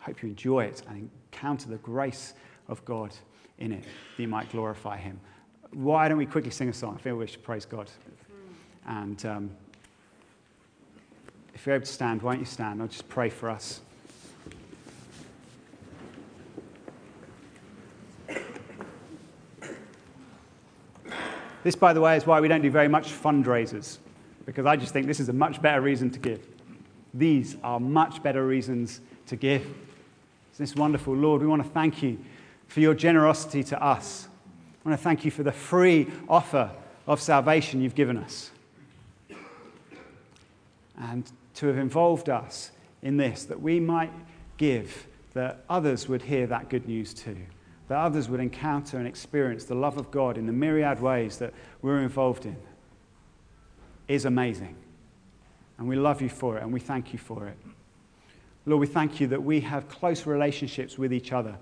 I 0.02 0.06
hope 0.06 0.24
you 0.24 0.30
enjoy 0.30 0.64
it 0.64 0.82
and 0.90 1.12
encounter 1.32 1.70
the 1.70 1.78
grace 1.78 2.34
of 2.68 2.84
God 2.86 3.14
in 3.60 3.72
it, 3.72 3.84
that 3.84 4.22
you 4.24 4.28
might 4.28 4.52
glorify 4.52 4.98
Him 4.98 5.20
why 5.76 6.08
don't 6.08 6.18
we 6.18 6.26
quickly 6.26 6.52
sing 6.52 6.70
a 6.70 6.74
song? 6.74 6.96
I 6.98 7.02
feel 7.02 7.18
we 7.18 7.28
should 7.28 7.44
praise 7.44 7.66
God. 7.66 7.92
And 8.88 9.24
um, 9.26 9.52
if 11.54 11.66
you're 11.66 11.76
able 11.76 11.86
to 11.86 11.92
stand, 11.92 12.22
why 12.22 12.34
don't 12.34 12.40
you 12.40 12.46
stand? 12.46 12.82
I'll 12.82 12.88
just 12.88 13.10
pray 13.10 13.30
for 13.30 13.50
us. 13.50 13.82
This, 21.64 21.76
by 21.76 21.94
the 21.94 22.00
way, 22.00 22.16
is 22.16 22.26
why 22.26 22.40
we 22.40 22.48
don't 22.48 22.62
do 22.62 22.70
very 22.70 22.88
much 22.88 23.12
fundraisers, 23.12 23.98
because 24.46 24.68
I 24.68 24.76
just 24.76 24.94
think 24.94 25.08
this 25.08 25.20
is 25.20 25.30
a 25.30 25.34
much 25.34 25.62
better 25.62 25.82
reason 25.82 26.12
to 26.12 26.20
give. 26.20 26.48
These 27.14 27.58
are 27.64 27.80
much 27.80 28.22
better 28.22 28.46
reasons 28.46 29.02
to 29.26 29.36
give. 29.36 29.66
It's 30.52 30.60
this 30.60 30.76
wonderful? 30.76 31.16
Lord, 31.16 31.42
we 31.42 31.48
want 31.48 31.64
to 31.64 31.70
thank 31.70 32.04
you 32.04 32.20
for 32.68 32.82
your 32.82 32.94
generosity 32.94 33.64
to 33.64 33.84
us. 33.84 34.30
I 34.86 34.90
want 34.90 35.00
to 35.00 35.04
thank 35.04 35.26
you 35.26 35.32
for 35.32 35.42
the 35.42 35.52
free 35.52 36.08
offer 36.30 36.70
of 37.08 37.20
salvation 37.20 37.82
you've 37.82 37.96
given 37.96 38.18
us. 38.18 38.52
And 40.96 41.30
to 41.56 41.68
have 41.68 41.78
involved 41.78 42.30
us 42.30 42.70
in 43.02 43.18
this, 43.18 43.46
that 43.46 43.60
we 43.60 43.80
might 43.80 44.12
give, 44.58 45.08
that 45.34 45.64
others 45.72 46.08
would 46.08 46.22
hear 46.22 46.46
that 46.48 46.70
good 46.70 46.88
news 46.88 47.16
too, 47.16 47.38
that 47.88 47.98
others 47.98 48.30
would 48.30 48.40
encounter 48.40 49.00
and 49.00 49.08
experience 49.08 49.66
the 49.66 49.74
love 49.74 49.98
of 49.98 50.12
God 50.12 50.38
in 50.38 50.46
the 50.46 50.54
myriad 50.54 51.02
ways 51.02 51.40
that 51.40 51.54
we're 51.82 52.02
involved 52.02 52.46
in, 52.46 52.56
is 54.08 54.26
amazing. 54.26 54.76
And 55.80 55.88
we 55.88 55.96
love 55.96 56.22
you 56.22 56.30
for 56.30 56.58
it 56.58 56.64
and 56.64 56.72
we 56.72 56.80
thank 56.80 57.12
you 57.12 57.18
for 57.18 57.48
it. 57.48 57.58
Lord, 58.68 58.82
we 58.82 58.88
thank 58.88 59.20
you 59.20 59.26
that 59.28 59.42
we 59.42 59.62
have 59.62 59.90
close 59.90 60.28
relationships 60.28 60.96
with 60.96 61.12
each 61.12 61.32
other 61.32 61.58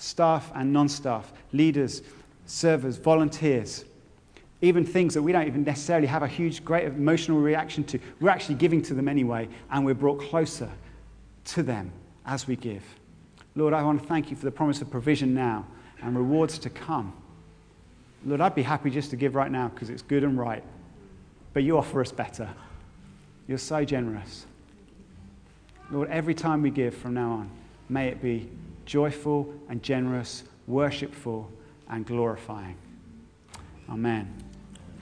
staff 0.00 0.50
and 0.54 0.72
non 0.72 0.88
staff, 0.88 1.32
leaders, 1.52 2.02
servers, 2.46 2.96
volunteers 2.96 3.84
even 4.62 4.84
things 4.84 5.14
that 5.14 5.22
we 5.22 5.32
don't 5.32 5.46
even 5.46 5.64
necessarily 5.64 6.06
have 6.06 6.22
a 6.22 6.28
huge, 6.28 6.64
great 6.64 6.84
emotional 6.84 7.40
reaction 7.40 7.82
to. 7.84 7.98
We're 8.20 8.30
actually 8.30 8.56
giving 8.56 8.82
to 8.82 8.94
them 8.94 9.08
anyway, 9.08 9.48
and 9.70 9.84
we're 9.84 9.94
brought 9.94 10.20
closer 10.20 10.70
to 11.46 11.62
them 11.62 11.90
as 12.26 12.46
we 12.46 12.56
give. 12.56 12.82
Lord, 13.56 13.72
I 13.72 13.82
want 13.82 14.02
to 14.02 14.06
thank 14.06 14.30
you 14.30 14.36
for 14.36 14.44
the 14.44 14.50
promise 14.50 14.82
of 14.82 14.90
provision 14.90 15.34
now 15.34 15.66
and 16.02 16.16
rewards 16.16 16.58
to 16.60 16.70
come. 16.70 17.12
Lord, 18.24 18.42
I'd 18.42 18.54
be 18.54 18.62
happy 18.62 18.90
just 18.90 19.10
to 19.10 19.16
give 19.16 19.34
right 19.34 19.50
now 19.50 19.68
because 19.68 19.88
it's 19.88 20.02
good 20.02 20.24
and 20.24 20.38
right. 20.38 20.62
But 21.54 21.62
you 21.62 21.78
offer 21.78 22.02
us 22.02 22.12
better. 22.12 22.48
You're 23.48 23.58
so 23.58 23.84
generous. 23.84 24.44
Lord, 25.90 26.10
every 26.10 26.34
time 26.34 26.62
we 26.62 26.70
give 26.70 26.94
from 26.94 27.14
now 27.14 27.30
on, 27.32 27.50
may 27.88 28.08
it 28.08 28.22
be 28.22 28.48
joyful 28.90 29.54
and 29.68 29.84
generous, 29.84 30.42
worshipful 30.66 31.48
and 31.88 32.04
glorifying. 32.04 32.76
Amen. 33.88 34.49